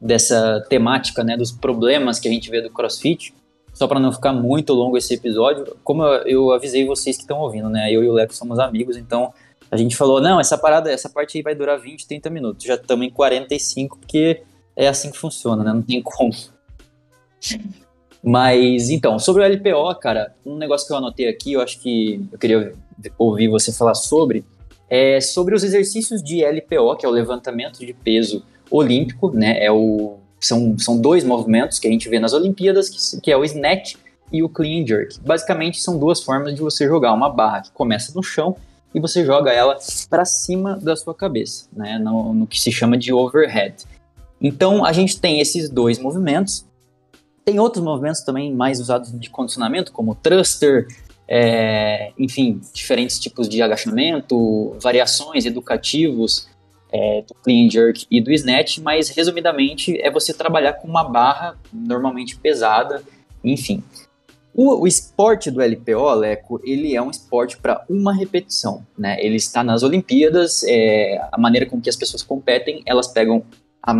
dessa 0.00 0.64
temática, 0.68 1.22
né, 1.22 1.36
dos 1.36 1.52
problemas 1.52 2.18
que 2.18 2.28
a 2.28 2.30
gente 2.30 2.50
vê 2.50 2.62
do 2.62 2.70
CrossFit. 2.70 3.34
Só 3.74 3.88
para 3.88 3.98
não 3.98 4.12
ficar 4.12 4.32
muito 4.32 4.72
longo 4.72 4.96
esse 4.96 5.14
episódio, 5.14 5.76
como 5.82 6.04
eu, 6.04 6.26
eu 6.26 6.52
avisei 6.52 6.86
vocês 6.86 7.16
que 7.16 7.22
estão 7.22 7.40
ouvindo, 7.40 7.68
né, 7.68 7.92
eu 7.92 8.04
e 8.04 8.08
o 8.08 8.12
Leco 8.12 8.34
somos 8.34 8.58
amigos, 8.58 8.96
então 8.96 9.34
a 9.74 9.76
gente 9.76 9.96
falou, 9.96 10.20
não, 10.20 10.38
essa 10.38 10.56
parada, 10.56 10.88
essa 10.88 11.08
parte 11.08 11.36
aí 11.36 11.42
vai 11.42 11.52
durar 11.52 11.80
20, 11.80 12.06
30 12.06 12.30
minutos. 12.30 12.64
Já 12.64 12.76
estamos 12.76 13.04
em 13.04 13.10
45, 13.10 13.98
porque 13.98 14.42
é 14.76 14.86
assim 14.86 15.10
que 15.10 15.18
funciona, 15.18 15.64
né? 15.64 15.72
Não 15.72 15.82
tem 15.82 16.00
como. 16.00 16.32
Mas, 18.22 18.88
então, 18.88 19.18
sobre 19.18 19.42
o 19.42 19.46
LPO, 19.46 19.98
cara, 19.98 20.32
um 20.46 20.56
negócio 20.56 20.86
que 20.86 20.92
eu 20.92 20.96
anotei 20.96 21.28
aqui, 21.28 21.54
eu 21.54 21.60
acho 21.60 21.80
que 21.80 22.24
eu 22.30 22.38
queria 22.38 22.72
ouvir 23.18 23.48
você 23.48 23.72
falar 23.72 23.96
sobre, 23.96 24.44
é 24.88 25.20
sobre 25.20 25.56
os 25.56 25.64
exercícios 25.64 26.22
de 26.22 26.44
LPO, 26.44 26.96
que 26.96 27.04
é 27.04 27.08
o 27.08 27.12
levantamento 27.12 27.80
de 27.80 27.92
peso 27.92 28.44
olímpico, 28.70 29.32
né? 29.32 29.58
É 29.60 29.72
o, 29.72 30.18
são, 30.38 30.78
são 30.78 31.00
dois 31.00 31.24
movimentos 31.24 31.80
que 31.80 31.88
a 31.88 31.90
gente 31.90 32.08
vê 32.08 32.20
nas 32.20 32.32
Olimpíadas, 32.32 32.88
que, 32.88 33.20
que 33.22 33.32
é 33.32 33.36
o 33.36 33.44
snatch 33.44 33.96
e 34.32 34.40
o 34.40 34.48
clean 34.48 34.86
jerk. 34.86 35.18
Basicamente, 35.18 35.82
são 35.82 35.98
duas 35.98 36.22
formas 36.22 36.54
de 36.54 36.60
você 36.60 36.86
jogar 36.86 37.12
uma 37.12 37.28
barra 37.28 37.62
que 37.62 37.72
começa 37.72 38.12
no 38.14 38.22
chão 38.22 38.56
e 38.94 39.00
você 39.00 39.24
joga 39.24 39.50
ela 39.50 39.76
para 40.08 40.24
cima 40.24 40.76
da 40.76 40.94
sua 40.94 41.14
cabeça, 41.14 41.68
né, 41.72 41.98
no, 41.98 42.32
no, 42.32 42.46
que 42.46 42.60
se 42.60 42.70
chama 42.70 42.96
de 42.96 43.12
overhead. 43.12 43.74
Então 44.40 44.84
a 44.84 44.92
gente 44.92 45.20
tem 45.20 45.40
esses 45.40 45.68
dois 45.68 45.98
movimentos. 45.98 46.64
Tem 47.44 47.58
outros 47.58 47.84
movimentos 47.84 48.22
também 48.22 48.54
mais 48.54 48.80
usados 48.80 49.12
de 49.18 49.28
condicionamento, 49.28 49.92
como 49.92 50.14
thruster, 50.14 50.86
é, 51.26 52.12
enfim, 52.18 52.60
diferentes 52.72 53.18
tipos 53.18 53.48
de 53.48 53.60
agachamento, 53.60 54.76
variações 54.80 55.44
educativos 55.44 56.48
é, 56.92 57.22
do 57.22 57.34
clean 57.42 57.68
jerk 57.68 58.06
e 58.10 58.20
do 58.20 58.30
snatch, 58.30 58.78
mas 58.78 59.08
resumidamente 59.08 60.00
é 60.00 60.10
você 60.10 60.32
trabalhar 60.32 60.74
com 60.74 60.86
uma 60.86 61.02
barra 61.02 61.58
normalmente 61.72 62.36
pesada, 62.36 63.02
enfim. 63.42 63.82
O, 64.54 64.82
o 64.82 64.86
esporte 64.86 65.50
do 65.50 65.60
LPO, 65.60 66.14
Leco, 66.14 66.60
ele 66.62 66.94
é 66.94 67.02
um 67.02 67.10
esporte 67.10 67.56
para 67.56 67.84
uma 67.90 68.14
repetição, 68.14 68.86
né? 68.96 69.16
Ele 69.18 69.34
está 69.34 69.64
nas 69.64 69.82
Olimpíadas, 69.82 70.62
é, 70.62 71.20
a 71.32 71.38
maneira 71.38 71.66
com 71.66 71.80
que 71.80 71.90
as 71.90 71.96
pessoas 71.96 72.22
competem, 72.22 72.80
elas 72.86 73.08
pegam 73.08 73.44
a 73.82 73.94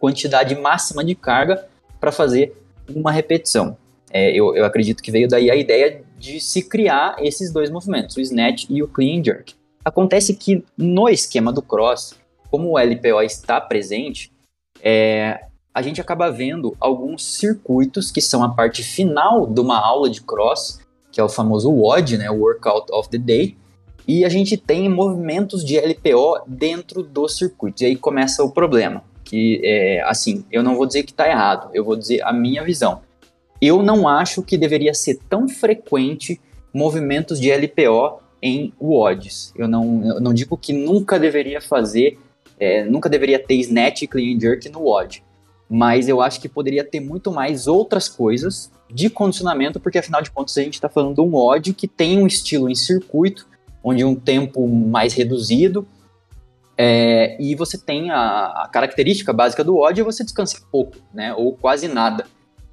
quantidade 0.00 0.56
máxima 0.56 1.04
de 1.04 1.14
carga 1.14 1.66
para 2.00 2.10
fazer 2.10 2.60
uma 2.92 3.12
repetição. 3.12 3.76
É, 4.10 4.30
eu, 4.32 4.54
eu 4.56 4.64
acredito 4.64 5.02
que 5.02 5.12
veio 5.12 5.28
daí 5.28 5.50
a 5.50 5.56
ideia 5.56 6.02
de 6.18 6.40
se 6.40 6.68
criar 6.68 7.16
esses 7.20 7.52
dois 7.52 7.70
movimentos, 7.70 8.16
o 8.16 8.20
snatch 8.20 8.66
e 8.68 8.82
o 8.82 8.88
clean 8.88 9.22
jerk. 9.22 9.54
Acontece 9.84 10.34
que 10.34 10.64
no 10.76 11.08
esquema 11.08 11.52
do 11.52 11.62
cross, 11.62 12.14
como 12.50 12.72
o 12.72 12.78
LPO 12.78 13.22
está 13.22 13.60
presente, 13.60 14.32
é, 14.82 15.44
a 15.74 15.82
gente 15.82 16.00
acaba 16.00 16.30
vendo 16.30 16.76
alguns 16.78 17.24
circuitos 17.24 18.12
que 18.12 18.20
são 18.20 18.44
a 18.44 18.48
parte 18.50 18.84
final 18.84 19.44
de 19.44 19.60
uma 19.60 19.76
aula 19.76 20.08
de 20.08 20.22
cross, 20.22 20.78
que 21.10 21.20
é 21.20 21.24
o 21.24 21.28
famoso 21.28 21.68
WOD, 21.68 22.16
né, 22.16 22.30
Workout 22.30 22.92
of 22.92 23.08
the 23.08 23.18
Day, 23.18 23.56
e 24.06 24.24
a 24.24 24.28
gente 24.28 24.56
tem 24.56 24.88
movimentos 24.88 25.64
de 25.64 25.76
LPO 25.76 26.44
dentro 26.46 27.02
dos 27.02 27.36
circuitos. 27.36 27.82
E 27.82 27.86
aí 27.86 27.96
começa 27.96 28.44
o 28.44 28.52
problema, 28.52 29.02
que 29.24 29.60
é 29.64 30.00
assim, 30.02 30.44
eu 30.52 30.62
não 30.62 30.76
vou 30.76 30.86
dizer 30.86 31.02
que 31.02 31.10
está 31.10 31.28
errado, 31.28 31.70
eu 31.74 31.84
vou 31.84 31.96
dizer 31.96 32.22
a 32.22 32.32
minha 32.32 32.62
visão. 32.62 33.00
Eu 33.60 33.82
não 33.82 34.06
acho 34.06 34.42
que 34.42 34.56
deveria 34.56 34.94
ser 34.94 35.18
tão 35.28 35.48
frequente 35.48 36.40
movimentos 36.72 37.40
de 37.40 37.50
LPO 37.50 38.20
em 38.40 38.72
WODs. 38.80 39.52
Eu 39.56 39.66
não, 39.66 40.04
eu 40.04 40.20
não 40.20 40.34
digo 40.34 40.56
que 40.56 40.72
nunca 40.72 41.18
deveria 41.18 41.60
fazer, 41.60 42.18
é, 42.60 42.84
nunca 42.84 43.08
deveria 43.08 43.38
ter 43.38 43.54
snatch 43.54 44.06
clean 44.06 44.38
jerk 44.38 44.68
no 44.68 44.82
WOD 44.82 45.22
mas 45.68 46.08
eu 46.08 46.20
acho 46.20 46.40
que 46.40 46.48
poderia 46.48 46.84
ter 46.84 47.00
muito 47.00 47.32
mais 47.32 47.66
outras 47.66 48.08
coisas 48.08 48.70
de 48.90 49.08
condicionamento, 49.10 49.80
porque 49.80 49.98
afinal 49.98 50.22
de 50.22 50.30
contas 50.30 50.56
a 50.56 50.62
gente 50.62 50.74
está 50.74 50.88
falando 50.88 51.14
de 51.14 51.20
um 51.20 51.34
ódio 51.34 51.74
que 51.74 51.88
tem 51.88 52.18
um 52.18 52.26
estilo 52.26 52.68
em 52.68 52.74
circuito, 52.74 53.46
onde 53.82 54.04
um 54.04 54.14
tempo 54.14 54.66
mais 54.68 55.14
reduzido, 55.14 55.86
é, 56.76 57.36
e 57.40 57.54
você 57.54 57.78
tem 57.78 58.10
a, 58.10 58.46
a, 58.46 58.68
característica 58.68 59.32
básica 59.32 59.62
do 59.62 59.78
ódio 59.78 60.02
é 60.02 60.04
você 60.04 60.24
descansar 60.24 60.60
pouco, 60.72 60.96
né, 61.12 61.32
ou 61.34 61.52
quase 61.52 61.86
nada. 61.86 62.26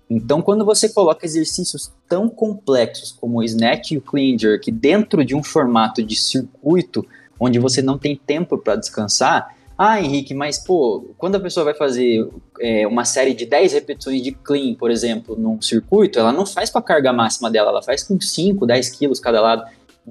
Então, 0.10 0.42
quando 0.42 0.66
você 0.66 0.90
coloca 0.90 1.26
exercícios 1.26 1.94
tão 2.10 2.28
complexos 2.28 3.12
como 3.14 3.40
o 3.40 3.44
snatch 3.44 3.92
e 3.92 3.98
o 3.98 4.02
clean 4.02 4.38
jerk 4.38 4.70
dentro 4.70 5.24
de 5.24 5.34
um 5.36 5.42
formato 5.42 6.04
de 6.04 6.16
circuito, 6.16 7.06
onde 7.40 7.60
você 7.60 7.82
não 7.82 7.98
tem 7.98 8.16
tempo 8.16 8.58
para 8.58 8.76
descansar, 8.76 9.56
ah, 9.84 10.00
Henrique, 10.00 10.36
mas 10.36 10.60
pô, 10.60 11.16
quando 11.18 11.38
a 11.38 11.40
pessoa 11.40 11.64
vai 11.64 11.74
fazer 11.74 12.30
é, 12.60 12.86
uma 12.86 13.04
série 13.04 13.34
de 13.34 13.48
10 13.48 13.74
repetições 13.74 14.22
de 14.22 14.32
clean, 14.32 14.76
por 14.76 14.92
exemplo, 14.92 15.36
num 15.36 15.60
circuito, 15.60 16.20
ela 16.20 16.32
não 16.32 16.46
faz 16.46 16.70
com 16.70 16.78
a 16.78 16.84
carga 16.84 17.12
máxima 17.12 17.50
dela, 17.50 17.72
ela 17.72 17.82
faz 17.82 18.04
com 18.04 18.22
5, 18.22 18.64
10 18.68 18.90
quilos 18.92 19.20
cada 19.20 19.42
lado. 19.42 19.64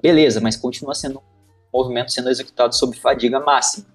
Beleza, 0.03 0.41
mas 0.41 0.57
continua 0.57 0.93
sendo 0.93 1.18
um 1.21 1.79
movimento 1.79 2.11
sendo 2.11 2.29
executado 2.29 2.75
sob 2.75 2.97
fadiga 2.97 3.39
máxima. 3.39 3.87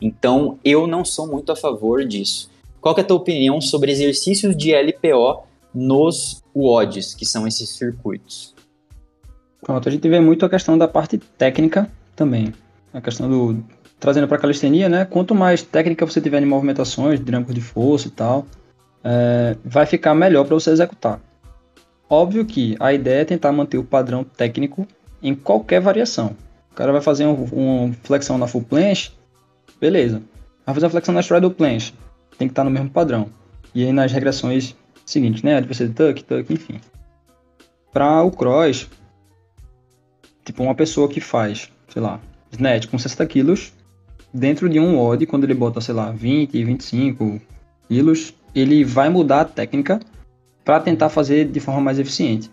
Então, 0.00 0.58
eu 0.64 0.88
não 0.88 1.04
sou 1.04 1.28
muito 1.28 1.52
a 1.52 1.56
favor 1.56 2.04
disso. 2.04 2.50
Qual 2.80 2.96
é 2.98 3.00
a 3.00 3.04
tua 3.04 3.18
opinião 3.18 3.60
sobre 3.60 3.92
exercícios 3.92 4.56
de 4.56 4.74
LPO 4.74 5.44
nos 5.72 6.42
WODs, 6.52 7.14
que 7.14 7.24
são 7.24 7.46
esses 7.46 7.68
circuitos? 7.76 8.52
Pronto, 9.62 9.88
a 9.88 9.92
gente 9.92 10.08
vê 10.08 10.18
muito 10.18 10.44
a 10.44 10.50
questão 10.50 10.76
da 10.76 10.88
parte 10.88 11.18
técnica 11.18 11.88
também. 12.16 12.52
A 12.92 13.00
questão 13.00 13.30
do, 13.30 13.64
trazendo 14.00 14.26
para 14.26 14.38
calistenia, 14.38 14.88
né? 14.88 15.04
Quanto 15.04 15.34
mais 15.34 15.62
técnica 15.62 16.06
você 16.06 16.20
tiver 16.20 16.42
em 16.42 16.46
movimentações, 16.46 17.22
dinâmica 17.22 17.52
de 17.52 17.60
força 17.60 18.08
e 18.08 18.10
tal, 18.10 18.46
é, 19.04 19.56
vai 19.62 19.84
ficar 19.84 20.14
melhor 20.14 20.44
para 20.46 20.54
você 20.54 20.70
executar. 20.70 21.20
Óbvio 22.08 22.44
que 22.44 22.76
a 22.80 22.92
ideia 22.92 23.20
é 23.20 23.24
tentar 23.24 23.52
manter 23.52 23.78
o 23.78 23.84
padrão 23.84 24.24
técnico 24.24 24.88
em 25.22 25.34
qualquer 25.34 25.80
variação. 25.80 26.34
O 26.72 26.74
cara 26.74 26.90
vai 26.92 27.02
fazer 27.02 27.26
uma 27.26 27.46
um 27.52 27.92
flexão 28.02 28.38
na 28.38 28.46
full 28.46 28.62
planche, 28.62 29.12
beleza. 29.78 30.22
Vai 30.64 30.74
fazer 30.74 30.86
uma 30.86 30.90
flexão 30.90 31.14
na 31.14 31.20
straddle 31.20 31.50
planche, 31.50 31.92
tem 32.38 32.48
que 32.48 32.52
estar 32.52 32.64
no 32.64 32.70
mesmo 32.70 32.88
padrão. 32.90 33.28
E 33.74 33.84
aí 33.84 33.92
nas 33.92 34.10
regressões 34.10 34.74
seguintes, 35.04 35.42
né? 35.42 35.56
Adversário 35.56 35.92
tuck, 35.92 36.24
tuck, 36.24 36.52
enfim. 36.52 36.80
Para 37.92 38.22
o 38.22 38.30
cross, 38.30 38.88
tipo 40.44 40.62
uma 40.62 40.74
pessoa 40.74 41.08
que 41.08 41.20
faz, 41.20 41.70
sei 41.88 42.00
lá, 42.00 42.18
snatch 42.50 42.86
com 42.88 42.98
60 42.98 43.26
quilos, 43.26 43.72
dentro 44.32 44.68
de 44.68 44.78
um 44.78 44.96
WOD, 44.96 45.26
quando 45.26 45.44
ele 45.44 45.54
bota, 45.54 45.80
sei 45.80 45.94
lá, 45.94 46.10
20, 46.10 46.64
25 46.64 47.40
quilos, 47.88 48.34
ele 48.54 48.84
vai 48.84 49.08
mudar 49.08 49.40
a 49.42 49.44
técnica 49.44 50.00
para 50.64 50.80
tentar 50.80 51.08
fazer 51.08 51.46
de 51.46 51.60
forma 51.60 51.80
mais 51.80 51.98
eficiente. 51.98 52.50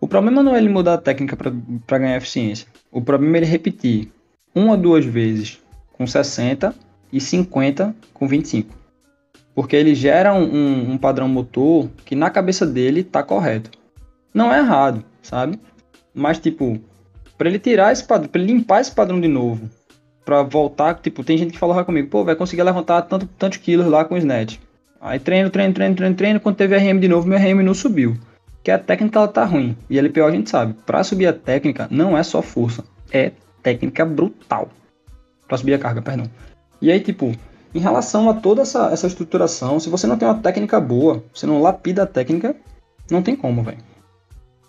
O 0.00 0.06
problema 0.06 0.42
não 0.42 0.54
é 0.54 0.58
ele 0.58 0.68
mudar 0.68 0.94
a 0.94 0.98
técnica 0.98 1.36
para 1.36 1.98
ganhar 1.98 2.16
eficiência. 2.16 2.68
O 2.90 3.00
problema 3.00 3.36
é 3.36 3.40
ele 3.40 3.46
repetir 3.46 4.12
uma 4.54 4.72
ou 4.72 4.76
duas 4.76 5.04
vezes 5.04 5.60
com 5.92 6.06
60 6.06 6.74
e 7.12 7.20
50 7.20 7.94
com 8.14 8.28
25. 8.28 8.76
Porque 9.54 9.74
ele 9.74 9.94
gera 9.94 10.32
um, 10.32 10.92
um, 10.92 10.98
padrão 10.98 11.28
motor 11.28 11.88
que 12.04 12.14
na 12.14 12.30
cabeça 12.30 12.64
dele 12.64 13.02
tá 13.02 13.24
correto. 13.24 13.70
Não 14.32 14.52
é 14.52 14.58
errado, 14.58 15.04
sabe? 15.20 15.58
Mas, 16.14 16.38
tipo, 16.38 16.80
para 17.36 17.48
ele 17.48 17.58
tirar 17.58 17.92
esse 17.92 18.04
padrão, 18.04 18.28
para 18.28 18.40
limpar 18.40 18.80
esse 18.80 18.92
padrão 18.92 19.20
de 19.20 19.26
novo 19.26 19.68
pra 20.28 20.42
voltar, 20.42 20.94
tipo, 20.96 21.24
tem 21.24 21.38
gente 21.38 21.52
que 21.52 21.58
falava 21.58 21.86
comigo, 21.86 22.10
pô, 22.10 22.22
vai 22.22 22.36
conseguir 22.36 22.62
levantar 22.62 23.00
tanto, 23.00 23.26
tantos 23.38 23.56
quilos 23.56 23.86
lá 23.86 24.04
com 24.04 24.14
o 24.14 24.18
snatch. 24.18 24.58
Aí 25.00 25.18
treino, 25.18 25.48
treino, 25.48 25.72
treino, 25.72 25.96
treino, 25.96 26.14
treino, 26.14 26.38
quando 26.38 26.56
teve 26.56 26.76
RM 26.76 27.00
de 27.00 27.08
novo, 27.08 27.26
meu 27.26 27.38
RM 27.38 27.62
não 27.62 27.72
subiu. 27.72 28.14
Que 28.62 28.70
a 28.70 28.78
técnica 28.78 29.20
ela 29.20 29.28
tá 29.28 29.46
ruim. 29.46 29.74
E 29.88 29.98
LPO 29.98 30.24
a 30.24 30.30
gente 30.30 30.50
sabe, 30.50 30.74
pra 30.84 31.02
subir 31.02 31.28
a 31.28 31.32
técnica 31.32 31.88
não 31.90 32.14
é 32.14 32.22
só 32.22 32.42
força, 32.42 32.84
é 33.10 33.32
técnica 33.62 34.04
brutal. 34.04 34.68
Pra 35.48 35.56
subir 35.56 35.72
a 35.72 35.78
carga, 35.78 36.02
perdão. 36.02 36.26
E 36.82 36.92
aí, 36.92 37.00
tipo, 37.00 37.34
em 37.74 37.80
relação 37.80 38.28
a 38.28 38.34
toda 38.34 38.60
essa, 38.60 38.90
essa 38.90 39.06
estruturação, 39.06 39.80
se 39.80 39.88
você 39.88 40.06
não 40.06 40.18
tem 40.18 40.28
uma 40.28 40.42
técnica 40.42 40.78
boa, 40.78 41.24
você 41.32 41.46
não 41.46 41.62
lapida 41.62 42.02
a 42.02 42.06
técnica, 42.06 42.54
não 43.10 43.22
tem 43.22 43.34
como, 43.34 43.62
velho. 43.62 43.78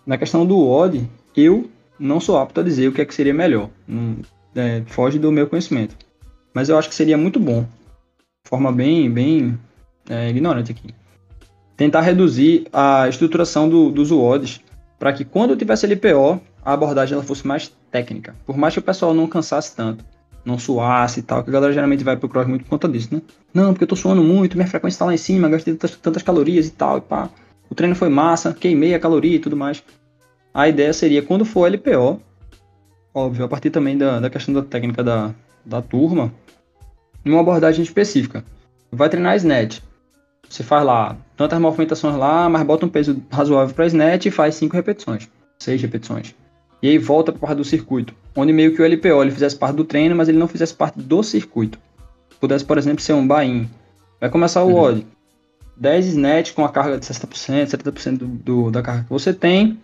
Na 0.05 0.17
questão 0.17 0.45
do 0.45 0.65
odd, 0.65 1.05
eu 1.35 1.69
não 1.99 2.21
sou 2.21 2.37
apto 2.37 2.61
a 2.61 2.63
dizer 2.63 2.87
o 2.87 2.93
que 2.93 3.01
é 3.01 3.05
que 3.05 3.13
seria 3.13 3.33
melhor. 3.33 3.69
Não, 3.85 4.15
é, 4.55 4.83
foge 4.85 5.19
do 5.19 5.31
meu 5.31 5.47
conhecimento. 5.47 5.95
Mas 6.53 6.69
eu 6.69 6.77
acho 6.77 6.89
que 6.89 6.95
seria 6.95 7.17
muito 7.17 7.39
bom, 7.39 7.65
forma 8.43 8.71
bem, 8.71 9.09
bem 9.09 9.59
é, 10.09 10.29
ignorante 10.29 10.71
aqui, 10.71 10.93
tentar 11.77 12.01
reduzir 12.01 12.67
a 12.73 13.07
estruturação 13.07 13.69
do, 13.69 13.91
dos 13.91 14.11
WODs 14.11 14.61
para 14.97 15.13
que 15.13 15.23
quando 15.23 15.55
tivesse 15.55 15.87
LPO, 15.87 16.41
a 16.63 16.73
abordagem 16.73 17.13
ela 17.13 17.23
fosse 17.23 17.47
mais 17.47 17.71
técnica. 17.89 18.35
Por 18.45 18.57
mais 18.57 18.73
que 18.73 18.79
o 18.79 18.83
pessoal 18.83 19.13
não 19.13 19.27
cansasse 19.27 19.75
tanto, 19.75 20.03
não 20.43 20.59
suasse 20.59 21.21
e 21.21 21.23
tal, 21.23 21.43
que 21.43 21.49
a 21.49 21.53
galera 21.53 21.71
geralmente 21.71 22.03
vai 22.03 22.17
pro 22.17 22.27
cross 22.27 22.47
muito 22.47 22.63
por 22.63 22.71
conta 22.71 22.87
disso, 22.89 23.13
né? 23.13 23.21
Não, 23.53 23.73
porque 23.73 23.83
eu 23.83 23.87
tô 23.87 23.95
suando 23.95 24.23
muito, 24.23 24.57
minha 24.57 24.67
frequência 24.67 24.99
tá 24.99 25.05
lá 25.05 25.13
em 25.13 25.17
cima, 25.17 25.47
gastei 25.47 25.73
tantas, 25.73 25.97
tantas 25.97 26.23
calorias 26.23 26.67
e 26.67 26.71
tal, 26.71 26.97
e 26.97 27.01
pá. 27.01 27.29
O 27.69 27.75
treino 27.75 27.95
foi 27.95 28.09
massa, 28.09 28.53
queimei 28.53 28.93
a 28.93 28.99
caloria 28.99 29.35
e 29.35 29.39
tudo 29.39 29.55
mais. 29.55 29.83
A 30.53 30.67
ideia 30.67 30.91
seria, 30.91 31.21
quando 31.21 31.45
for 31.45 31.71
LPO, 31.71 32.19
óbvio, 33.25 33.45
a 33.45 33.47
partir 33.47 33.69
também 33.69 33.97
da, 33.97 34.19
da 34.19 34.29
questão 34.29 34.53
da 34.53 34.61
técnica 34.61 35.03
da, 35.03 35.33
da 35.65 35.81
turma, 35.81 36.33
uma 37.25 37.41
abordagem 37.41 37.83
específica. 37.83 38.43
Vai 38.91 39.09
treinar 39.09 39.35
snatch. 39.35 39.79
Você 40.49 40.63
faz 40.63 40.83
lá 40.83 41.15
tantas 41.37 41.59
movimentações 41.59 42.15
lá, 42.15 42.49
mas 42.49 42.63
bota 42.63 42.85
um 42.85 42.89
peso 42.89 43.21
razoável 43.31 43.73
para 43.73 43.85
snatch 43.85 44.25
e 44.25 44.31
faz 44.31 44.55
5 44.55 44.75
repetições, 44.75 45.29
6 45.59 45.81
repetições. 45.81 46.33
E 46.81 46.89
aí 46.89 46.97
volta 46.97 47.31
para 47.31 47.41
parte 47.41 47.57
do 47.57 47.63
circuito, 47.63 48.15
onde 48.35 48.51
meio 48.51 48.73
que 48.73 48.81
o 48.81 48.85
LPO 48.85 49.21
ele 49.21 49.31
fizesse 49.31 49.55
parte 49.55 49.75
do 49.75 49.83
treino, 49.83 50.15
mas 50.15 50.27
ele 50.27 50.39
não 50.39 50.47
fizesse 50.47 50.73
parte 50.73 50.99
do 50.99 51.21
circuito. 51.21 51.77
Pudesse, 52.39 52.65
por 52.65 52.77
exemplo, 52.77 53.01
ser 53.01 53.13
um 53.13 53.27
buy-in. 53.27 53.69
Vai 54.19 54.29
começar 54.29 54.63
o 54.63 54.73
uhum. 54.73 55.03
10 55.75 56.07
snatch 56.07 56.53
com 56.53 56.65
a 56.65 56.69
carga 56.69 56.97
de 56.97 57.05
60%, 57.05 57.67
70% 57.67 58.17
do, 58.17 58.27
do, 58.27 58.71
da 58.71 58.81
carga 58.81 59.03
que 59.03 59.09
você 59.09 59.33
tem, 59.33 59.77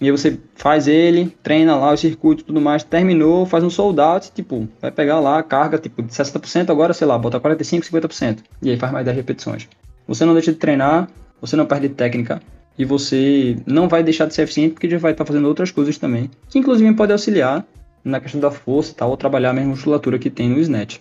e 0.00 0.06
aí 0.06 0.10
você 0.10 0.38
faz 0.54 0.88
ele, 0.88 1.36
treina 1.42 1.76
lá 1.76 1.92
o 1.92 1.96
circuito 1.96 2.42
e 2.42 2.46
tudo 2.46 2.60
mais, 2.60 2.82
terminou, 2.82 3.44
faz 3.44 3.62
um 3.62 3.68
sold 3.68 4.00
out, 4.00 4.32
tipo, 4.32 4.66
vai 4.80 4.90
pegar 4.90 5.20
lá 5.20 5.38
a 5.38 5.42
carga 5.42 5.78
tipo 5.78 6.02
de 6.02 6.10
60%, 6.10 6.70
agora, 6.70 6.94
sei 6.94 7.06
lá, 7.06 7.18
bota 7.18 7.38
45, 7.38 7.84
50%. 7.86 8.38
E 8.62 8.70
aí 8.70 8.78
faz 8.78 8.92
mais 8.92 9.04
10 9.04 9.16
repetições. 9.16 9.68
Você 10.08 10.24
não 10.24 10.32
deixa 10.32 10.52
de 10.52 10.58
treinar, 10.58 11.08
você 11.40 11.54
não 11.54 11.66
perde 11.66 11.90
técnica 11.90 12.40
e 12.78 12.84
você 12.84 13.56
não 13.66 13.88
vai 13.88 14.02
deixar 14.02 14.24
de 14.24 14.34
ser 14.34 14.42
eficiente 14.42 14.72
porque 14.72 14.88
já 14.88 14.96
vai 14.96 15.12
estar 15.12 15.26
fazendo 15.26 15.46
outras 15.46 15.70
coisas 15.70 15.98
também, 15.98 16.30
que 16.48 16.58
inclusive 16.58 16.94
pode 16.94 17.12
auxiliar 17.12 17.66
na 18.02 18.18
questão 18.20 18.40
da 18.40 18.50
força 18.50 18.92
e 18.92 18.94
tal, 18.94 19.10
ou 19.10 19.16
trabalhar 19.18 19.50
a 19.50 19.52
mesma 19.52 19.70
musculatura 19.70 20.18
que 20.18 20.30
tem 20.30 20.48
no 20.48 20.58
snatch. 20.58 20.98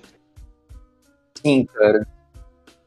Sim, 1.41 1.65
cara. 1.73 2.05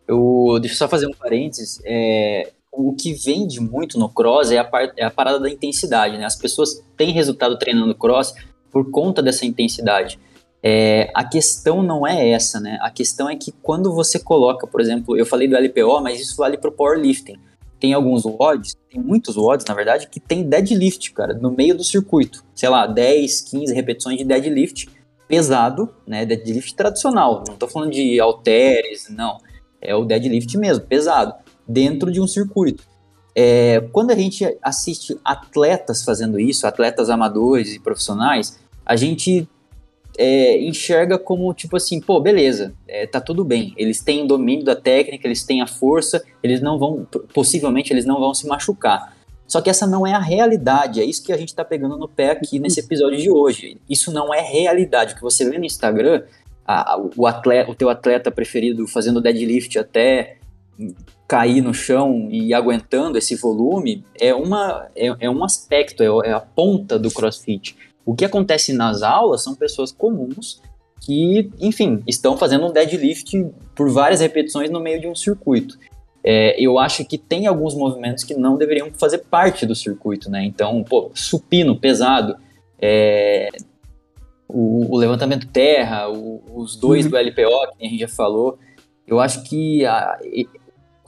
Eu, 0.07 0.59
deixa 0.61 0.75
eu 0.75 0.79
só 0.79 0.89
fazer 0.89 1.07
um 1.07 1.13
parênteses. 1.13 1.81
É, 1.87 2.53
o 2.73 2.95
que 2.95 3.13
vende 3.13 3.61
muito 3.61 3.99
no 3.99 4.09
cross 4.09 4.51
é 4.51 4.59
a, 4.59 4.65
par, 4.65 4.91
é 4.97 5.05
a 5.05 5.11
parada 5.11 5.39
da 5.39 5.51
intensidade, 5.51 6.17
né? 6.17 6.25
As 6.25 6.37
pessoas 6.37 6.83
têm 6.97 7.13
resultado 7.13 7.59
treinando 7.59 7.95
cross 7.95 8.35
por 8.71 8.91
conta 8.91 9.23
dessa 9.23 9.45
intensidade. 9.45 10.19
É, 10.63 11.11
a 11.13 11.23
questão 11.23 11.83
não 11.83 12.07
é 12.07 12.31
essa, 12.31 12.59
né? 12.59 12.79
A 12.81 12.91
questão 12.91 13.29
é 13.29 13.37
que 13.37 13.53
quando 13.53 13.93
você 13.93 14.19
coloca, 14.19 14.67
por 14.67 14.81
exemplo, 14.81 15.17
eu 15.19 15.27
falei 15.27 15.47
do 15.47 15.57
LPO, 15.57 16.01
mas 16.01 16.19
isso 16.19 16.37
vale 16.37 16.57
para 16.57 16.71
o 16.71 16.73
powerlifting. 16.73 17.37
tem 17.79 17.93
alguns 17.93 18.25
WODs, 18.25 18.77
tem 18.89 19.03
muitos 19.03 19.37
WODs, 19.37 19.67
na 19.67 19.75
verdade, 19.75 20.07
que 20.09 20.21
tem 20.21 20.49
deadlift, 20.49 21.13
cara, 21.13 21.35
no 21.35 21.51
meio 21.51 21.77
do 21.77 21.83
circuito. 21.83 22.45
Sei 22.55 22.69
lá, 22.69 22.87
10, 22.87 23.41
15 23.43 23.75
repetições 23.75 24.17
de 24.17 24.25
deadlift 24.25 24.89
pesado, 25.29 25.93
né? 26.07 26.25
Deadlift 26.25 26.75
tradicional. 26.75 27.43
Não 27.47 27.57
tô 27.57 27.67
falando 27.67 27.91
de 27.91 28.21
halteres, 28.21 29.09
não. 29.11 29.39
É 29.81 29.95
o 29.97 30.05
deadlift 30.05 30.57
mesmo, 30.57 30.87
pesado, 30.87 31.35
dentro 31.67 32.11
de 32.11 32.21
um 32.21 32.27
circuito. 32.27 32.85
É, 33.35 33.81
quando 33.93 34.11
a 34.11 34.15
gente 34.15 34.45
assiste 34.63 35.19
atletas 35.25 36.05
fazendo 36.05 36.39
isso, 36.39 36.67
atletas 36.67 37.09
amadores 37.09 37.75
e 37.75 37.81
profissionais, 37.81 38.59
a 38.85 38.95
gente 38.95 39.49
é, 40.19 40.61
enxerga 40.61 41.19
como 41.19 41.53
tipo 41.55 41.77
assim, 41.77 42.01
pô, 42.01 42.21
beleza, 42.21 42.75
é, 42.87 43.07
tá 43.07 43.21
tudo 43.21 43.45
bem. 43.45 43.73
Eles 43.77 44.03
têm 44.03 44.27
domínio 44.27 44.65
da 44.65 44.77
técnica, 44.77 45.27
eles 45.27 45.45
têm 45.45 45.63
a 45.63 45.67
força, 45.67 46.23
eles 46.43 46.61
não 46.61 46.79
vão, 46.79 47.07
possivelmente 47.33 47.93
eles 47.93 48.05
não 48.05 48.21
vão 48.21 48.35
se 48.35 48.47
machucar. 48.47 49.17
Só 49.47 49.61
que 49.61 49.69
essa 49.69 49.87
não 49.87 50.07
é 50.07 50.15
a 50.15 50.19
realidade, 50.19 51.01
é 51.01 51.05
isso 51.05 51.23
que 51.23 51.33
a 51.33 51.37
gente 51.37 51.55
tá 51.55 51.65
pegando 51.65 51.97
no 51.99 52.09
pé 52.09 52.31
aqui 52.31 52.59
nesse 52.59 52.81
episódio 52.81 53.19
de 53.19 53.31
hoje. 53.31 53.79
Isso 53.89 54.11
não 54.11 54.33
é 54.33 54.41
realidade. 54.41 55.13
O 55.13 55.17
que 55.17 55.23
você 55.23 55.49
vê 55.49 55.59
no 55.59 55.65
Instagram, 55.65 56.23
a, 56.67 56.99
o, 57.17 57.27
atleta, 57.27 57.71
o 57.71 57.75
teu 57.75 57.91
atleta 57.91 58.31
preferido 58.31 58.87
fazendo 58.87 59.21
deadlift 59.21 59.79
até 59.79 60.39
cair 61.29 61.61
no 61.61 61.73
chão 61.73 62.29
e 62.31 62.53
aguentando 62.53 63.17
esse 63.17 63.37
volume 63.37 64.05
é, 64.21 64.35
uma, 64.35 64.89
é, 64.95 65.15
é 65.21 65.31
um 65.31 65.43
aspecto, 65.45 66.03
é, 66.03 66.29
é 66.29 66.33
a 66.33 66.41
ponta 66.41 66.99
do 66.99 67.11
crossfit. 67.11 67.77
O 68.05 68.15
que 68.15 68.25
acontece 68.25 68.73
nas 68.73 69.03
aulas 69.03 69.43
são 69.43 69.55
pessoas 69.55 69.93
comuns 69.93 70.61
que, 71.01 71.51
enfim, 71.61 72.03
estão 72.07 72.37
fazendo 72.37 72.67
um 72.67 72.73
deadlift 72.73 73.47
por 73.75 73.91
várias 73.91 74.21
repetições 74.21 74.71
no 74.71 74.81
meio 74.81 75.01
de 75.01 75.09
um 75.09 75.15
circuito. 75.15 75.79
É, 76.25 76.55
eu 76.61 76.79
acho 76.79 77.05
que 77.05 77.19
tem 77.19 77.47
alguns 77.47 77.75
movimentos 77.75 78.23
que 78.23 78.35
não 78.35 78.57
deveriam 78.57 78.91
fazer 78.93 79.19
parte 79.19 79.67
do 79.67 79.75
circuito, 79.75 80.31
né? 80.31 80.45
Então, 80.45 80.85
pô, 80.85 81.11
supino 81.15 81.77
pesado, 81.77 82.37
é, 82.81 83.49
o, 84.49 84.95
o, 84.95 84.97
levantamento 84.97 85.49
terra, 85.49 86.09
o, 86.09 86.43
os 86.55 86.77
dois 86.77 87.07
uhum. 87.07 87.11
do 87.11 87.17
LPO, 87.17 87.77
que 87.77 87.87
a 87.87 87.89
gente 87.89 87.99
já 88.01 88.09
falou, 88.09 88.59
eu 89.07 89.19
acho 89.19 89.43
que 89.43 89.85
a, 89.85 90.19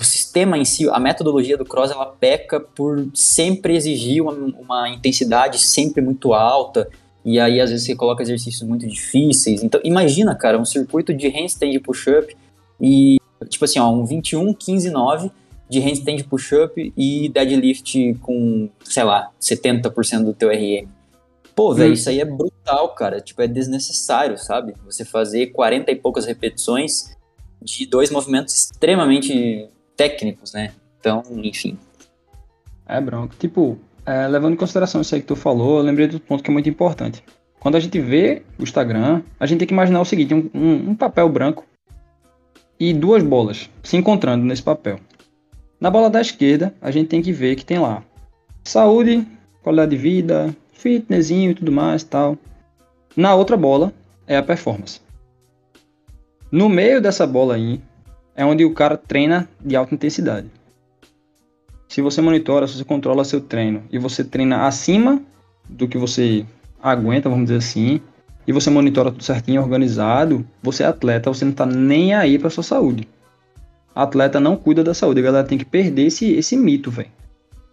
o 0.05 0.07
sistema 0.07 0.57
em 0.59 0.65
si, 0.65 0.89
a 0.89 1.01
metodologia 1.01 1.57
do 1.57 1.65
cross, 1.65 1.91
ela 1.91 2.07
peca 2.07 2.61
por 2.61 3.09
sempre 3.15 3.75
exigir 3.75 4.23
uma, 4.23 4.33
uma, 4.33 4.89
intensidade 4.89 5.59
sempre 5.59 6.03
muito 6.03 6.33
alta, 6.35 6.89
e 7.25 7.41
aí 7.41 7.61
às 7.61 7.71
vezes 7.71 7.87
você 7.87 7.97
coloca 7.97 8.23
exercícios 8.23 8.63
muito 8.63 8.87
difíceis. 8.87 9.63
Então, 9.63 9.81
imagina, 9.83 10.35
cara, 10.35 10.59
um 10.59 10.65
circuito 10.65 11.13
de 11.13 11.29
handstand 11.29 11.79
push-up 11.81 12.37
e, 12.81 13.19
tipo 13.49 13.65
assim, 13.65 13.79
ó, 13.79 13.91
um 13.91 14.05
21, 14.05 14.53
15, 14.53 14.91
9 14.91 15.31
de 15.69 15.81
handstand 15.81 16.23
push-up 16.29 16.93
e 16.97 17.29
deadlift 17.31 18.15
com, 18.21 18.69
sei 18.85 19.05
lá, 19.05 19.31
70% 19.41 20.25
do 20.25 20.35
teu 20.35 20.51
RM. 20.51 20.87
Pô, 21.57 21.73
velho, 21.73 21.91
hum. 21.91 21.95
isso 21.95 22.11
aí 22.11 22.21
é 22.21 22.25
brutal, 22.25 22.91
cara. 22.91 23.21
Tipo, 23.21 23.43
é 23.43 23.47
desnecessário, 23.47 24.37
sabe? 24.37 24.75
Você 24.85 25.05
fazer 25.05 25.47
40 25.49 25.91
e 25.91 25.97
poucas 25.97 26.27
repetições 26.27 27.17
de 27.63 27.87
dois 27.87 28.11
movimentos 28.11 28.55
extremamente 28.55 29.69
técnicos, 29.97 30.53
né? 30.53 30.73
Então, 30.99 31.23
enfim. 31.43 31.79
É, 32.87 33.01
Bronco. 33.01 33.35
Tipo, 33.37 33.79
é, 34.07 34.27
levando 34.27 34.55
em 34.55 34.57
consideração 34.57 35.01
isso 35.01 35.15
aí 35.15 35.21
que 35.21 35.27
tu 35.27 35.37
falou, 35.37 35.79
eu 35.79 35.85
lembrei 35.85 36.07
do 36.07 36.21
ponto 36.21 36.43
que 36.43 36.51
é 36.51 36.53
muito 36.53 36.69
importante. 36.69 37.23
Quando 37.61 37.77
a 37.77 37.81
gente 37.81 37.99
vê 37.99 38.43
o 38.59 38.63
Instagram, 38.63 39.23
a 39.41 39.47
gente 39.47 39.61
tem 39.61 39.69
que 39.69 39.75
imaginar 39.75 40.01
o 40.01 40.05
seguinte: 40.05 40.35
um, 40.35 40.51
um, 40.55 40.91
um 40.91 40.95
papel 40.95 41.29
branco 41.29 41.65
e 42.79 42.93
duas 42.93 43.23
bolas 43.23 43.71
se 43.83 43.97
encontrando 43.97 44.45
nesse 44.45 44.63
papel. 44.63 45.01
Na 45.81 45.91
bola 45.91 46.11
da 46.11 46.21
esquerda, 46.21 46.75
a 46.81 46.91
gente 46.91 47.09
tem 47.09 47.23
que 47.23 47.33
ver 47.33 47.57
que 47.57 47.65
tem 47.65 47.79
lá 47.79 48.03
saúde, 48.63 49.27
qualidade 49.63 49.91
de 49.93 49.97
vida, 49.97 50.55
fitnessinho 50.73 51.51
e 51.51 51.55
tudo 51.55 51.73
mais 51.73 52.03
tal. 52.05 52.37
Na 53.17 53.35
outra 53.35 53.57
bola 53.57 53.93
é 54.27 54.37
a 54.37 54.43
performance. 54.43 55.01
No 56.51 56.69
meio 56.69 57.01
dessa 57.01 57.27
bola 57.27 57.55
aí 57.55 57.81
é 58.37 58.45
onde 58.45 58.65
o 58.65 58.73
cara 58.73 58.97
treina 58.97 59.49
de 59.65 59.77
alta 59.77 59.95
intensidade. 59.95 60.51
Se 61.89 62.03
você 62.03 62.21
monitora, 62.21 62.67
se 62.67 62.77
você 62.77 62.85
controla 62.85 63.25
seu 63.25 63.41
treino 63.41 63.85
e 63.91 63.99
você 63.99 64.25
treina 64.25 64.67
acima 64.67 65.23
do 65.69 65.87
que 65.87 65.97
você 65.97 66.45
aguenta, 66.83 67.29
vamos 67.29 67.47
dizer 67.47 67.59
assim, 67.59 68.01
e 68.47 68.53
você 68.53 68.69
monitora 68.69 69.11
tudo 69.11 69.23
certinho, 69.23 69.63
organizado, 69.63 70.45
você 70.63 70.83
é 70.83 70.87
atleta, 70.87 71.33
você 71.33 71.45
não 71.45 71.53
tá 71.53 71.65
nem 71.65 72.15
aí 72.15 72.39
pra 72.39 72.51
sua 72.51 72.63
saúde. 72.63 73.09
Atleta 73.95 74.41
não 74.41 74.57
cuida 74.57 74.83
da 74.83 74.93
saúde, 74.93 75.21
a 75.21 75.23
galera 75.23 75.47
tem 75.47 75.57
que 75.57 75.65
perder 75.65 76.07
esse, 76.07 76.33
esse 76.33 76.57
mito, 76.57 76.91
velho. 76.91 77.11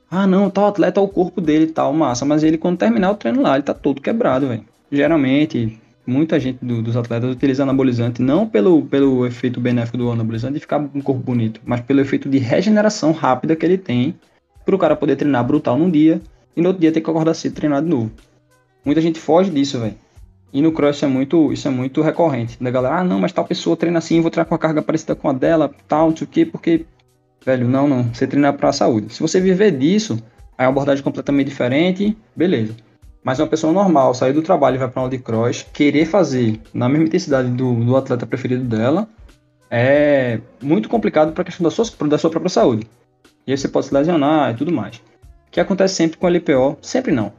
Ah, 0.09 0.27
não, 0.27 0.49
tal 0.49 0.67
atleta 0.67 0.99
é 0.99 1.03
o 1.03 1.07
corpo 1.07 1.41
dele 1.41 1.67
tal, 1.67 1.91
massa, 1.93 2.23
mas 2.25 2.43
ele 2.43 2.57
quando 2.57 2.77
terminar 2.77 3.11
o 3.11 3.15
treino 3.15 3.41
lá, 3.41 3.55
ele 3.55 3.63
tá 3.63 3.73
todo 3.73 4.01
quebrado, 4.01 4.47
velho. 4.47 4.65
Geralmente, 4.91 5.80
muita 6.05 6.39
gente 6.39 6.63
do, 6.63 6.81
dos 6.81 6.97
atletas 6.97 7.31
utiliza 7.31 7.63
anabolizante 7.63 8.21
não 8.21 8.47
pelo, 8.47 8.83
pelo 8.83 9.25
efeito 9.25 9.59
benéfico 9.59 9.97
do 9.97 10.11
anabolizante 10.11 10.55
de 10.55 10.59
ficar 10.59 10.79
com 10.79 10.97
um 10.97 11.01
corpo 11.01 11.21
bonito, 11.21 11.61
mas 11.63 11.81
pelo 11.81 12.01
efeito 12.01 12.29
de 12.29 12.37
regeneração 12.37 13.11
rápida 13.11 13.55
que 13.55 13.65
ele 13.65 13.77
tem 13.77 14.15
para 14.65 14.75
o 14.75 14.79
cara 14.79 14.95
poder 14.95 15.15
treinar 15.15 15.45
brutal 15.45 15.77
num 15.77 15.89
dia 15.89 16.21
e 16.55 16.61
no 16.61 16.69
outro 16.69 16.81
dia 16.81 16.91
ter 16.91 17.01
que 17.01 17.09
acordar 17.09 17.33
cedo 17.33 17.53
treinar 17.53 17.81
de 17.81 17.89
novo. 17.89 18.11
Muita 18.83 19.01
gente 19.01 19.19
foge 19.19 19.51
disso, 19.51 19.79
velho. 19.79 19.95
E 20.53 20.61
no 20.61 20.71
cross 20.71 21.01
é 21.03 21.07
muito, 21.07 21.53
isso 21.53 21.67
é 21.67 21.71
muito 21.71 22.01
recorrente. 22.01 22.61
Da 22.61 22.69
galera, 22.69 22.99
ah, 22.99 23.03
não, 23.03 23.19
mas 23.19 23.31
tal 23.31 23.45
pessoa 23.45 23.77
treina 23.77 23.99
assim, 23.99 24.19
vou 24.21 24.29
treinar 24.29 24.47
com 24.47 24.55
a 24.55 24.59
carga 24.59 24.81
parecida 24.81 25.15
com 25.15 25.29
a 25.29 25.33
dela, 25.33 25.73
tal, 25.87 26.09
não 26.09 26.17
sei 26.17 26.27
o 26.27 26.29
quê, 26.29 26.45
porque, 26.45 26.85
velho, 27.45 27.67
não, 27.67 27.87
não. 27.87 28.13
Você 28.13 28.27
treina 28.27 28.51
para 28.51 28.69
a 28.69 28.73
saúde. 28.73 29.13
Se 29.13 29.21
você 29.21 29.39
viver 29.39 29.71
disso, 29.71 30.21
aí 30.57 30.65
é 30.65 30.67
uma 30.67 30.71
abordagem 30.71 31.03
completamente 31.03 31.47
diferente, 31.47 32.17
beleza. 32.35 32.75
Mas 33.23 33.39
uma 33.39 33.47
pessoa 33.47 33.71
normal, 33.71 34.13
sair 34.13 34.33
do 34.33 34.41
trabalho 34.41 34.75
e 34.75 34.79
vai 34.79 34.87
para 34.87 35.01
aula 35.01 35.11
de 35.11 35.19
cross, 35.19 35.65
querer 35.73 36.05
fazer 36.05 36.59
na 36.73 36.89
mesma 36.89 37.05
intensidade 37.05 37.49
do, 37.49 37.73
do 37.75 37.95
atleta 37.95 38.25
preferido 38.25 38.63
dela, 38.63 39.07
é 39.69 40.39
muito 40.61 40.89
complicado 40.89 41.31
para 41.31 41.43
a 41.43 41.45
questão 41.45 41.63
da 41.63 41.71
sua, 41.71 41.85
da 42.07 42.17
sua 42.17 42.29
própria 42.29 42.49
saúde. 42.49 42.87
E 43.45 43.51
aí 43.51 43.57
você 43.57 43.67
pode 43.67 43.87
se 43.87 43.93
lesionar 43.93 44.51
e 44.51 44.57
tudo 44.57 44.71
mais. 44.71 44.97
O 44.97 45.51
que 45.51 45.59
acontece 45.59 45.95
sempre 45.95 46.17
com 46.17 46.27
LPO, 46.27 46.77
sempre 46.81 47.11
não. 47.11 47.31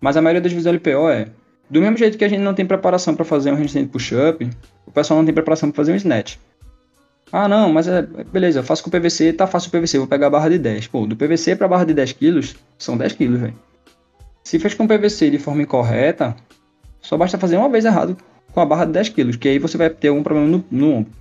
Mas 0.00 0.16
a 0.16 0.22
maioria 0.22 0.40
das 0.40 0.52
vezes 0.52 0.66
a 0.66 0.72
LPO 0.72 1.08
é, 1.08 1.28
do 1.68 1.80
mesmo 1.80 1.96
jeito 1.96 2.16
que 2.16 2.24
a 2.24 2.28
gente 2.28 2.40
não 2.40 2.54
tem 2.54 2.64
preparação 2.64 3.14
para 3.14 3.24
fazer 3.24 3.52
um 3.52 3.56
handstand 3.56 3.86
push-up, 3.88 4.48
o 4.86 4.90
pessoal 4.90 5.18
não 5.18 5.24
tem 5.24 5.34
preparação 5.34 5.70
para 5.70 5.76
fazer 5.76 5.92
um 5.92 5.96
snatch. 5.96 6.36
Ah, 7.32 7.48
não, 7.48 7.72
mas 7.72 7.88
é, 7.88 8.02
beleza, 8.02 8.60
eu 8.60 8.64
faço 8.64 8.84
com 8.84 8.90
PVC, 8.90 9.32
tá 9.32 9.46
fácil 9.46 9.68
o 9.68 9.72
PVC, 9.72 9.98
vou 9.98 10.06
pegar 10.06 10.28
a 10.28 10.30
barra 10.30 10.48
de 10.48 10.58
10. 10.58 10.86
Pô, 10.86 11.06
do 11.06 11.16
PVC 11.16 11.56
para 11.56 11.66
barra 11.66 11.84
de 11.84 11.92
10 11.92 12.12
quilos, 12.12 12.54
são 12.78 12.96
10 12.96 13.14
quilos, 13.14 13.40
velho. 13.40 13.54
Se 14.46 14.60
fez 14.60 14.74
com 14.74 14.86
PVC 14.86 15.28
de 15.28 15.40
forma 15.40 15.62
incorreta, 15.62 16.36
só 17.00 17.16
basta 17.16 17.36
fazer 17.36 17.56
uma 17.56 17.68
vez 17.68 17.84
errado 17.84 18.16
com 18.52 18.60
a 18.60 18.64
barra 18.64 18.84
de 18.84 18.92
10 18.92 19.08
kg, 19.08 19.36
que 19.36 19.48
aí 19.48 19.58
você 19.58 19.76
vai 19.76 19.90
ter 19.90 20.06
algum 20.06 20.22
problema 20.22 20.48
no, 20.48 20.64
no 20.70 20.92
ombro. 20.92 21.12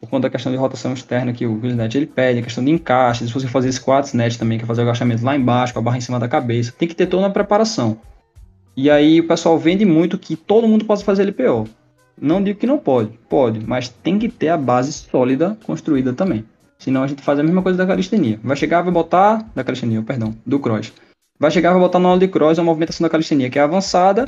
Por 0.00 0.08
conta 0.08 0.28
da 0.28 0.30
questão 0.30 0.52
de 0.52 0.56
rotação 0.56 0.92
externa 0.92 1.32
que 1.32 1.44
o 1.44 1.66
snatch 1.66 1.96
ele 1.96 2.06
pede, 2.06 2.38
a 2.38 2.42
questão 2.42 2.64
de 2.64 2.70
encaixe, 2.70 3.26
se 3.26 3.32
você 3.32 3.48
fazer 3.48 3.72
squat 3.72 4.06
snatch 4.06 4.36
também, 4.36 4.58
que 4.58 4.64
é 4.64 4.66
fazer 4.66 4.82
o 4.82 4.84
agachamento 4.84 5.24
lá 5.24 5.34
embaixo, 5.34 5.72
com 5.72 5.80
a 5.80 5.82
barra 5.82 5.96
em 5.96 6.00
cima 6.00 6.20
da 6.20 6.28
cabeça, 6.28 6.70
tem 6.70 6.86
que 6.86 6.94
ter 6.94 7.06
toda 7.06 7.24
uma 7.24 7.30
preparação. 7.30 7.98
E 8.76 8.88
aí 8.88 9.18
o 9.18 9.26
pessoal 9.26 9.58
vende 9.58 9.84
muito 9.84 10.16
que 10.16 10.36
todo 10.36 10.68
mundo 10.68 10.84
possa 10.84 11.04
fazer 11.04 11.24
LPO. 11.24 11.66
Não 12.16 12.40
digo 12.40 12.60
que 12.60 12.66
não 12.66 12.78
pode, 12.78 13.10
pode, 13.28 13.58
mas 13.66 13.88
tem 13.88 14.20
que 14.20 14.28
ter 14.28 14.50
a 14.50 14.56
base 14.56 14.92
sólida 14.92 15.58
construída 15.64 16.12
também. 16.12 16.44
Senão 16.78 17.02
a 17.02 17.08
gente 17.08 17.22
faz 17.22 17.40
a 17.40 17.42
mesma 17.42 17.60
coisa 17.60 17.76
da 17.76 17.84
calistenia. 17.84 18.38
Vai 18.40 18.56
chegar, 18.56 18.82
vai 18.82 18.92
botar. 18.92 19.44
Da 19.52 19.64
calistenia, 19.64 20.00
perdão, 20.00 20.32
do 20.46 20.60
cross. 20.60 20.92
Vai 21.38 21.50
chegar, 21.50 21.72
vai 21.72 21.80
botar 21.80 21.98
no 21.98 22.08
aula 22.08 22.20
de 22.20 22.28
cross 22.28 22.58
uma 22.58 22.64
movimentação 22.64 23.04
da 23.04 23.10
calistenia 23.10 23.50
que 23.50 23.58
é 23.58 23.62
avançada, 23.62 24.26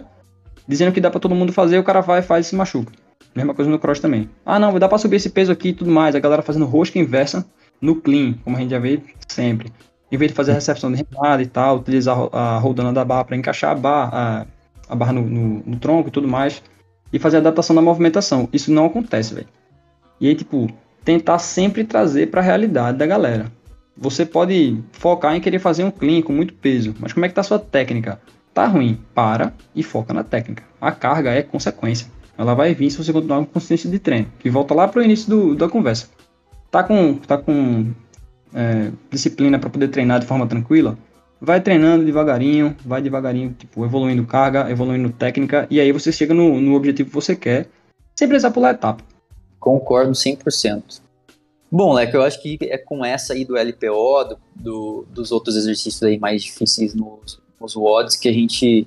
dizendo 0.66 0.92
que 0.92 1.00
dá 1.00 1.10
para 1.10 1.20
todo 1.20 1.34
mundo 1.34 1.52
fazer, 1.52 1.78
o 1.78 1.84
cara 1.84 2.00
vai, 2.00 2.20
faz 2.20 2.46
e 2.46 2.48
se 2.50 2.56
machuca. 2.56 2.92
Mesma 3.34 3.54
coisa 3.54 3.70
no 3.70 3.78
cross 3.78 4.00
também. 4.00 4.28
Ah, 4.44 4.58
não, 4.58 4.78
dá 4.78 4.88
para 4.88 4.98
subir 4.98 5.16
esse 5.16 5.30
peso 5.30 5.52
aqui 5.52 5.68
e 5.68 5.72
tudo 5.72 5.90
mais. 5.90 6.14
A 6.14 6.18
galera 6.18 6.42
fazendo 6.42 6.66
rosca 6.66 6.98
inversa 6.98 7.46
no 7.80 7.96
clean, 7.96 8.34
como 8.44 8.56
a 8.56 8.60
gente 8.60 8.70
já 8.70 8.78
vê 8.78 9.00
sempre. 9.26 9.72
Em 10.10 10.16
vez 10.16 10.30
de 10.30 10.34
fazer 10.34 10.52
a 10.52 10.54
recepção 10.54 10.90
de 10.90 11.02
remada 11.02 11.42
e 11.42 11.46
tal, 11.46 11.78
utilizar 11.78 12.16
a 12.32 12.58
rodana 12.58 12.92
da 12.92 13.04
barra 13.04 13.24
para 13.24 13.36
encaixar 13.36 13.72
a 13.72 13.74
barra, 13.74 14.46
a, 14.88 14.92
a 14.92 14.96
barra 14.96 15.12
no, 15.12 15.22
no, 15.22 15.62
no, 15.64 15.76
tronco 15.76 16.08
e 16.08 16.12
tudo 16.12 16.26
mais, 16.26 16.62
e 17.12 17.18
fazer 17.18 17.36
a 17.36 17.40
adaptação 17.40 17.76
da 17.76 17.82
movimentação. 17.82 18.48
Isso 18.52 18.72
não 18.72 18.86
acontece, 18.86 19.34
velho. 19.34 19.48
E 20.20 20.28
aí, 20.28 20.34
tipo, 20.34 20.66
tentar 21.04 21.38
sempre 21.38 21.84
trazer 21.84 22.28
para 22.28 22.40
a 22.40 22.44
realidade 22.44 22.98
da 22.98 23.06
galera. 23.06 23.52
Você 24.00 24.24
pode 24.24 24.78
focar 24.92 25.34
em 25.34 25.40
querer 25.40 25.58
fazer 25.58 25.82
um 25.82 25.90
clean 25.90 26.22
com 26.22 26.32
muito 26.32 26.54
peso, 26.54 26.94
mas 27.00 27.12
como 27.12 27.26
é 27.26 27.28
que 27.28 27.34
tá 27.34 27.40
a 27.40 27.44
sua 27.44 27.58
técnica? 27.58 28.20
Tá 28.54 28.64
ruim, 28.66 29.00
para 29.12 29.52
e 29.74 29.82
foca 29.82 30.14
na 30.14 30.22
técnica. 30.22 30.62
A 30.80 30.92
carga 30.92 31.30
é 31.32 31.42
consequência. 31.42 32.06
Ela 32.36 32.54
vai 32.54 32.72
vir 32.74 32.90
se 32.90 32.96
você 32.96 33.12
continuar 33.12 33.38
com 33.38 33.46
consciência 33.46 33.90
de 33.90 33.98
treino. 33.98 34.28
Que 34.38 34.48
volta 34.48 34.72
lá 34.72 34.86
para 34.86 35.00
o 35.00 35.04
início 35.04 35.28
do, 35.28 35.54
da 35.56 35.68
conversa. 35.68 36.08
Tá 36.70 36.84
com, 36.84 37.14
tá 37.14 37.36
com 37.36 37.92
é, 38.54 38.92
disciplina 39.10 39.58
para 39.58 39.68
poder 39.68 39.88
treinar 39.88 40.20
de 40.20 40.26
forma 40.26 40.46
tranquila? 40.46 40.96
Vai 41.40 41.60
treinando 41.60 42.04
devagarinho, 42.04 42.76
vai 42.84 43.02
devagarinho, 43.02 43.54
tipo, 43.58 43.84
evoluindo 43.84 44.24
carga, 44.24 44.70
evoluindo 44.70 45.10
técnica, 45.10 45.66
e 45.70 45.80
aí 45.80 45.90
você 45.92 46.12
chega 46.12 46.34
no, 46.34 46.60
no 46.60 46.74
objetivo 46.74 47.08
que 47.08 47.14
você 47.14 47.34
quer, 47.34 47.68
sem 48.16 48.28
precisar 48.28 48.50
pular 48.52 48.70
etapa. 48.70 49.02
Concordo 49.58 50.12
100%. 50.12 51.00
Bom, 51.70 51.92
Leque, 51.92 52.16
eu 52.16 52.22
acho 52.22 52.40
que 52.40 52.58
é 52.62 52.78
com 52.78 53.04
essa 53.04 53.34
aí 53.34 53.44
do 53.44 53.54
LPO, 53.54 54.24
do, 54.24 54.38
do 54.56 55.06
dos 55.10 55.30
outros 55.30 55.54
exercícios 55.54 56.02
aí 56.02 56.18
mais 56.18 56.42
difíceis 56.42 56.94
nos, 56.94 57.40
nos 57.60 57.76
WODs, 57.76 58.16
que 58.16 58.28
a 58.28 58.32
gente 58.32 58.86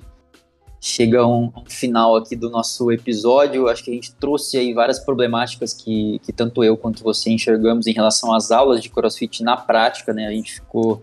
chega 0.80 1.20
a 1.20 1.26
um, 1.26 1.44
um, 1.44 1.64
final 1.64 2.16
aqui 2.16 2.34
do 2.34 2.50
nosso 2.50 2.90
episódio. 2.90 3.68
Acho 3.68 3.84
que 3.84 3.90
a 3.92 3.94
gente 3.94 4.12
trouxe 4.16 4.58
aí 4.58 4.74
várias 4.74 4.98
problemáticas 4.98 5.72
que, 5.72 6.18
que 6.24 6.32
tanto 6.32 6.64
eu 6.64 6.76
quanto 6.76 7.04
você 7.04 7.30
enxergamos 7.30 7.86
em 7.86 7.92
relação 7.92 8.34
às 8.34 8.50
aulas 8.50 8.82
de 8.82 8.90
CrossFit 8.90 9.44
na 9.44 9.56
prática, 9.56 10.12
né? 10.12 10.26
A 10.26 10.32
gente 10.32 10.54
ficou 10.54 11.00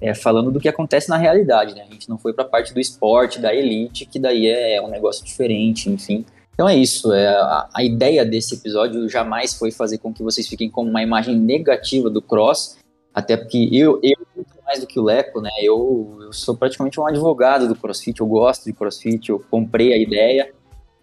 é, 0.00 0.14
falando 0.14 0.50
do 0.50 0.58
que 0.58 0.68
acontece 0.70 1.10
na 1.10 1.18
realidade, 1.18 1.74
né? 1.74 1.82
A 1.82 1.92
gente 1.92 2.08
não 2.08 2.16
foi 2.16 2.32
para 2.32 2.44
a 2.44 2.48
parte 2.48 2.72
do 2.72 2.80
esporte, 2.80 3.38
da 3.38 3.54
elite, 3.54 4.06
que 4.06 4.18
daí 4.18 4.46
é, 4.46 4.76
é 4.76 4.82
um 4.82 4.88
negócio 4.88 5.22
diferente, 5.22 5.90
enfim. 5.90 6.24
Então 6.60 6.68
é 6.68 6.76
isso. 6.76 7.10
É, 7.10 7.26
a, 7.26 7.70
a, 7.72 7.82
ideia 7.82 8.22
desse 8.22 8.54
episódio 8.54 9.08
jamais 9.08 9.54
foi 9.54 9.70
fazer 9.70 9.96
com 9.96 10.12
que 10.12 10.22
vocês 10.22 10.46
fiquem 10.46 10.68
com 10.68 10.82
uma 10.82 11.02
imagem 11.02 11.34
negativa 11.34 12.10
do 12.10 12.20
cross, 12.20 12.76
até 13.14 13.34
porque 13.34 13.70
eu, 13.72 13.98
eu 14.02 14.14
muito 14.36 14.50
mais 14.66 14.78
do 14.78 14.86
que 14.86 15.00
o 15.00 15.02
Leco, 15.02 15.40
né? 15.40 15.48
Eu, 15.62 16.18
eu 16.20 16.34
sou 16.34 16.54
praticamente 16.54 17.00
um 17.00 17.06
advogado 17.06 17.66
do 17.66 17.74
CrossFit. 17.74 18.20
Eu 18.20 18.26
gosto 18.26 18.66
de 18.66 18.74
CrossFit. 18.74 19.30
Eu 19.30 19.42
comprei 19.50 19.94
a 19.94 19.96
ideia 19.96 20.52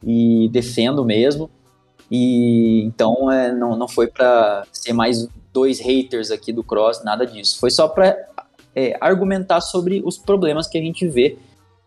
e 0.04 0.48
defendo 0.50 1.04
mesmo. 1.04 1.50
E 2.12 2.84
então 2.84 3.32
é, 3.32 3.52
não, 3.52 3.76
não 3.76 3.88
foi 3.88 4.06
para 4.06 4.64
ser 4.72 4.94
mais 4.94 5.28
dois 5.52 5.80
haters 5.80 6.30
aqui 6.30 6.54
do 6.54 6.64
cross, 6.64 7.04
nada 7.04 7.26
disso. 7.26 7.60
Foi 7.60 7.72
só 7.72 7.88
para 7.88 8.16
é, 8.76 8.96
argumentar 9.02 9.62
sobre 9.62 10.04
os 10.06 10.20
problemas 10.20 10.68
que 10.68 10.78
a 10.78 10.82
gente 10.82 11.08
vê 11.08 11.36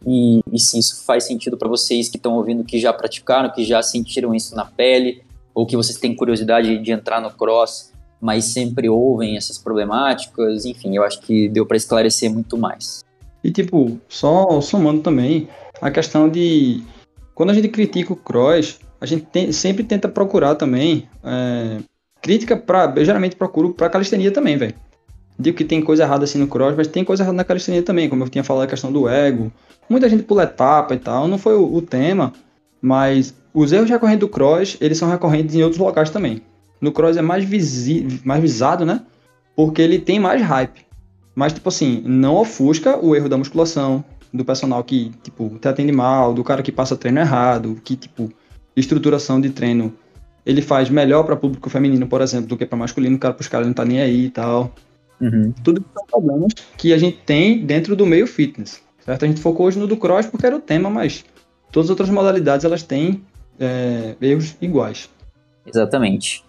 e, 0.06 0.40
e 0.50 0.58
se 0.58 0.78
isso 0.78 1.04
faz 1.04 1.24
sentido 1.24 1.56
para 1.56 1.68
vocês 1.68 2.08
que 2.08 2.16
estão 2.16 2.34
ouvindo, 2.34 2.64
que 2.64 2.78
já 2.78 2.92
praticaram, 2.92 3.50
que 3.50 3.64
já 3.64 3.82
sentiram 3.82 4.34
isso 4.34 4.54
na 4.54 4.64
pele, 4.64 5.22
ou 5.54 5.66
que 5.66 5.76
vocês 5.76 5.98
têm 5.98 6.14
curiosidade 6.14 6.78
de 6.78 6.92
entrar 6.92 7.20
no 7.20 7.30
cross, 7.30 7.92
mas 8.20 8.46
sempre 8.46 8.88
ouvem 8.88 9.36
essas 9.36 9.58
problemáticas. 9.58 10.64
Enfim, 10.64 10.96
eu 10.96 11.02
acho 11.02 11.20
que 11.20 11.48
deu 11.48 11.66
para 11.66 11.76
esclarecer 11.76 12.32
muito 12.32 12.56
mais. 12.56 13.04
E 13.42 13.50
tipo, 13.50 13.98
só 14.08 14.60
somando 14.60 15.02
também 15.02 15.48
a 15.80 15.90
questão 15.90 16.28
de 16.28 16.82
quando 17.34 17.50
a 17.50 17.54
gente 17.54 17.68
critica 17.68 18.12
o 18.12 18.16
cross, 18.16 18.78
a 19.00 19.06
gente 19.06 19.24
tem, 19.26 19.50
sempre 19.52 19.82
tenta 19.82 20.08
procurar 20.08 20.54
também 20.54 21.08
é, 21.24 21.78
crítica 22.20 22.56
para, 22.56 23.02
geralmente 23.02 23.36
procuro 23.36 23.72
para 23.72 23.88
calistenia 23.88 24.30
também, 24.30 24.56
velho 24.56 24.74
digo 25.40 25.56
que 25.56 25.64
tem 25.64 25.80
coisa 25.80 26.04
errada 26.04 26.24
assim 26.24 26.38
no 26.38 26.46
cross, 26.46 26.74
mas 26.76 26.86
tem 26.86 27.04
coisa 27.04 27.22
errada 27.22 27.36
na 27.36 27.44
calistenia 27.44 27.82
também, 27.82 28.08
como 28.08 28.24
eu 28.24 28.28
tinha 28.28 28.44
falado 28.44 28.64
a 28.64 28.66
questão 28.66 28.92
do 28.92 29.08
ego. 29.08 29.50
Muita 29.88 30.08
gente 30.08 30.22
pula 30.22 30.44
etapa 30.44 30.94
e 30.94 30.98
tal, 30.98 31.26
não 31.26 31.38
foi 31.38 31.54
o, 31.56 31.74
o 31.74 31.82
tema, 31.82 32.32
mas 32.80 33.34
os 33.52 33.72
erros 33.72 33.90
recorrentes 33.90 34.20
do 34.20 34.28
cross, 34.28 34.76
eles 34.80 34.98
são 34.98 35.10
recorrentes 35.10 35.54
em 35.54 35.62
outros 35.62 35.80
locais 35.80 36.10
também. 36.10 36.42
No 36.80 36.92
cross 36.92 37.16
é 37.16 37.22
mais, 37.22 37.44
visi 37.44 38.20
mais 38.24 38.40
visado, 38.40 38.86
né? 38.86 39.02
Porque 39.56 39.82
ele 39.82 39.98
tem 39.98 40.18
mais 40.18 40.40
hype. 40.40 40.86
Mas, 41.34 41.52
tipo 41.52 41.68
assim, 41.68 42.02
não 42.06 42.36
ofusca 42.36 42.98
o 42.98 43.14
erro 43.14 43.28
da 43.28 43.36
musculação, 43.36 44.04
do 44.32 44.44
personal 44.44 44.82
que, 44.84 45.10
tipo, 45.22 45.58
te 45.60 45.68
atende 45.68 45.92
mal, 45.92 46.32
do 46.32 46.44
cara 46.44 46.62
que 46.62 46.72
passa 46.72 46.96
treino 46.96 47.20
errado, 47.20 47.80
que, 47.84 47.96
tipo, 47.96 48.32
estruturação 48.76 49.40
de 49.40 49.50
treino 49.50 49.92
ele 50.46 50.62
faz 50.62 50.88
melhor 50.88 51.24
para 51.24 51.36
público 51.36 51.68
feminino, 51.68 52.06
por 52.06 52.20
exemplo, 52.20 52.48
do 52.48 52.56
que 52.56 52.64
para 52.64 52.78
masculino, 52.78 53.18
cara 53.18 53.34
pros 53.34 53.48
caras 53.48 53.66
não 53.66 53.74
tá 53.74 53.84
nem 53.84 54.00
aí 54.00 54.26
e 54.26 54.30
tal. 54.30 54.72
Uhum. 55.20 55.52
Tudo 55.62 55.84
são 55.94 56.06
problemas 56.06 56.52
que 56.76 56.92
a 56.92 56.98
gente 56.98 57.18
tem 57.18 57.64
dentro 57.64 57.94
do 57.94 58.06
meio 58.06 58.26
fitness. 58.26 58.80
Certo? 59.04 59.24
A 59.24 59.28
gente 59.28 59.40
focou 59.40 59.66
hoje 59.66 59.78
no 59.78 59.86
do 59.86 59.96
cross 59.96 60.26
porque 60.26 60.46
era 60.46 60.56
o 60.56 60.60
tema, 60.60 60.88
mas 60.88 61.24
todas 61.70 61.86
as 61.86 61.90
outras 61.90 62.10
modalidades 62.10 62.64
elas 62.64 62.82
têm 62.82 63.24
é, 63.58 64.14
erros 64.20 64.56
iguais. 64.60 65.08
Exatamente. 65.66 66.44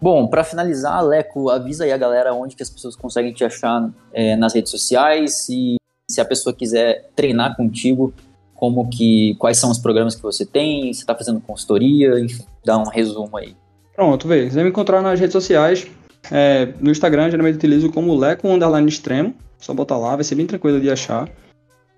Bom, 0.00 0.26
para 0.26 0.44
finalizar, 0.44 1.02
Leco, 1.02 1.48
avisa 1.48 1.84
aí 1.84 1.92
a 1.92 1.96
galera 1.96 2.34
onde 2.34 2.56
que 2.56 2.62
as 2.62 2.70
pessoas 2.70 2.96
conseguem 2.96 3.32
te 3.32 3.44
achar 3.44 3.90
é, 4.12 4.36
nas 4.36 4.54
redes 4.54 4.70
sociais 4.70 5.48
e 5.48 5.76
se 6.10 6.20
a 6.20 6.24
pessoa 6.24 6.54
quiser 6.54 7.10
treinar 7.16 7.56
contigo, 7.56 8.12
como 8.54 8.88
que 8.88 9.34
quais 9.36 9.56
são 9.56 9.70
os 9.70 9.78
programas 9.78 10.14
que 10.14 10.22
você 10.22 10.44
tem, 10.44 10.92
você 10.92 11.00
está 11.00 11.14
fazendo 11.14 11.40
consultoria, 11.40 12.20
enfim, 12.20 12.44
dá 12.64 12.76
um 12.76 12.88
resumo 12.88 13.36
aí. 13.36 13.56
Pronto, 13.94 14.28
vê, 14.28 14.50
você 14.50 14.62
me 14.62 14.68
encontrar 14.68 15.00
nas 15.00 15.18
redes 15.18 15.32
sociais, 15.32 15.86
é, 16.30 16.72
no 16.80 16.90
Instagram, 16.90 17.30
geralmente 17.30 17.56
utilizo 17.56 17.90
como 17.90 18.16
Leco 18.16 18.48
Underline 18.48 18.88
Extremo. 18.88 19.34
Só 19.58 19.72
botar 19.72 19.96
lá, 19.96 20.14
vai 20.14 20.24
ser 20.24 20.34
bem 20.34 20.46
tranquilo 20.46 20.80
de 20.80 20.90
achar. 20.90 21.28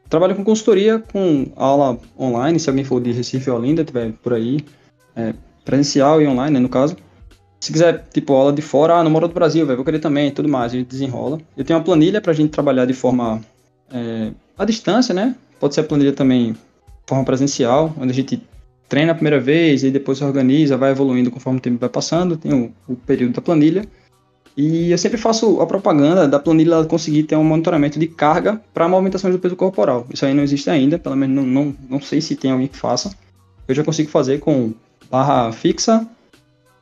Trabalho 0.09 0.37
com 0.37 0.45
consultoria, 0.45 1.01
com 1.13 1.51
aula 1.57 1.99
online, 2.19 2.61
se 2.61 2.69
alguém 2.69 2.85
for 2.85 3.01
de 3.01 3.11
Recife 3.11 3.51
ou 3.51 3.59
Olinda, 3.59 3.85
tiver 3.85 4.13
por 4.23 4.33
aí. 4.35 4.61
É, 5.17 5.35
presencial 5.65 6.23
e 6.23 6.27
online, 6.27 6.55
né, 6.55 6.61
no 6.61 6.69
caso. 6.69 6.97
Se 7.59 7.73
quiser, 7.73 8.07
tipo, 8.13 8.33
aula 8.33 8.53
de 8.53 8.63
fora, 8.63 8.95
ah, 8.95 9.03
no 9.03 9.11
Moro 9.11 9.27
do 9.27 9.35
Brasil, 9.35 9.67
véio, 9.67 9.77
vou 9.77 9.85
querer 9.85 9.99
também, 9.99 10.31
tudo 10.31 10.49
mais, 10.49 10.73
a 10.73 10.77
gente 10.77 10.89
desenrola. 10.89 11.41
Eu 11.57 11.65
tenho 11.65 11.79
uma 11.79 11.85
planilha 11.85 12.21
pra 12.21 12.33
gente 12.33 12.51
trabalhar 12.51 12.85
de 12.85 12.93
forma 12.93 13.41
é, 13.93 14.31
à 14.57 14.65
distância, 14.65 15.13
né? 15.13 15.35
Pode 15.59 15.75
ser 15.75 15.81
a 15.81 15.85
planilha 15.85 16.13
também 16.13 16.53
de 16.53 16.59
forma 17.07 17.25
presencial, 17.25 17.93
onde 17.99 18.11
a 18.11 18.15
gente 18.15 18.41
treina 18.89 19.13
a 19.13 19.15
primeira 19.15 19.41
vez 19.41 19.83
e 19.83 19.91
depois 19.91 20.19
se 20.19 20.25
organiza, 20.25 20.77
vai 20.77 20.93
evoluindo 20.93 21.31
conforme 21.31 21.59
o 21.59 21.63
tempo 21.63 21.79
vai 21.79 21.89
passando, 21.89 22.37
tem 22.37 22.53
o, 22.53 22.73
o 22.87 22.95
período 22.95 23.35
da 23.35 23.43
planilha. 23.43 23.85
E 24.57 24.91
eu 24.91 24.97
sempre 24.97 25.19
faço 25.19 25.61
a 25.61 25.67
propaganda 25.67 26.27
da 26.27 26.39
planilha 26.39 26.83
conseguir 26.85 27.25
ter 27.25 27.37
um 27.37 27.45
monitoramento 27.45 27.99
de 27.99 28.07
carga 28.07 28.61
para 28.73 28.89
movimentações 28.89 29.35
do 29.35 29.39
peso 29.39 29.55
corporal. 29.55 30.07
Isso 30.11 30.25
aí 30.25 30.33
não 30.33 30.43
existe 30.43 30.71
ainda, 30.71 30.99
pelo 30.99 31.15
menos 31.15 31.37
não, 31.37 31.45
não, 31.45 31.77
não 31.91 32.01
sei 32.01 32.23
se 32.23 32.35
tem 32.35 32.51
alguém 32.51 32.67
que 32.67 32.77
faça. 32.77 33.15
Eu 33.69 33.75
já 33.75 33.85
consigo 33.85 34.09
fazer 34.09 34.41
com 34.41 34.73
barra 35.11 35.53
fixa, 35.53 36.07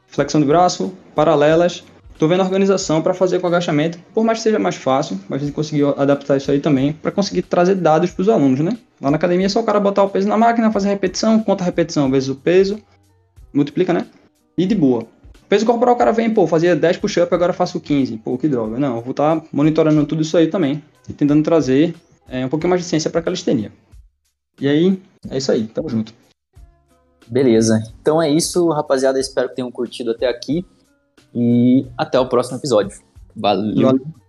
flexão 0.06 0.40
de 0.40 0.46
braço, 0.46 0.92
paralelas. 1.16 1.82
Estou 2.12 2.28
vendo 2.28 2.42
a 2.42 2.44
organização 2.44 3.02
para 3.02 3.12
fazer 3.12 3.40
com 3.40 3.48
agachamento, 3.48 3.98
por 4.14 4.22
mais 4.22 4.38
que 4.38 4.44
seja 4.44 4.58
mais 4.58 4.76
fácil, 4.76 5.18
mas 5.28 5.42
a 5.42 5.44
gente 5.44 5.54
conseguiu 5.54 5.88
adaptar 5.98 6.36
isso 6.36 6.48
aí 6.52 6.60
também 6.60 6.92
para 6.92 7.10
conseguir 7.10 7.42
trazer 7.42 7.74
dados 7.74 8.12
para 8.12 8.22
os 8.22 8.28
alunos, 8.28 8.60
né? 8.60 8.78
Lá 9.00 9.10
na 9.10 9.16
academia 9.16 9.46
é 9.46 9.48
só 9.48 9.58
o 9.58 9.64
cara 9.64 9.80
botar 9.80 10.04
o 10.04 10.08
peso 10.08 10.28
na 10.28 10.36
máquina, 10.36 10.70
fazer 10.70 10.88
a 10.88 10.92
repetição, 10.92 11.40
conta 11.40 11.64
a 11.64 11.66
repetição 11.66 12.08
vezes 12.08 12.28
o 12.28 12.36
peso, 12.36 12.78
multiplica, 13.52 13.92
né? 13.92 14.06
E 14.56 14.64
de 14.64 14.76
boa. 14.76 15.08
Peso 15.48 15.66
corporal, 15.66 15.94
o 15.94 15.98
cara 15.98 16.12
vem, 16.12 16.32
pô, 16.32 16.46
fazia 16.46 16.74
10 16.74 16.96
push-up, 16.98 17.32
agora 17.34 17.52
faço 17.52 17.80
15. 17.80 18.16
Pô, 18.18 18.38
que 18.38 18.48
droga. 18.48 18.78
Não, 18.78 18.96
eu 18.96 19.02
vou 19.02 19.10
estar 19.10 19.40
tá 19.40 19.46
monitorando 19.52 20.04
tudo 20.06 20.22
isso 20.22 20.36
aí 20.36 20.46
também. 20.46 20.82
E 21.08 21.12
tentando 21.12 21.42
trazer 21.42 21.94
é, 22.28 22.44
um 22.44 22.48
pouquinho 22.48 22.70
mais 22.70 22.82
de 22.82 22.88
ciência 22.88 23.10
pra 23.10 23.22
calistenia. 23.22 23.70
E 24.60 24.68
aí, 24.68 25.00
é 25.28 25.36
isso 25.36 25.52
aí. 25.52 25.66
Tamo 25.66 25.88
junto. 25.88 26.14
Beleza. 27.26 27.82
Então 28.00 28.22
é 28.22 28.30
isso, 28.30 28.68
rapaziada. 28.70 29.18
Espero 29.18 29.48
que 29.48 29.56
tenham 29.56 29.70
curtido 29.70 30.12
até 30.12 30.28
aqui. 30.28 30.64
E 31.34 31.86
até 31.98 32.18
o 32.18 32.28
próximo 32.28 32.58
episódio. 32.58 32.96
Valeu. 33.34 33.86
Valeu. 33.86 34.23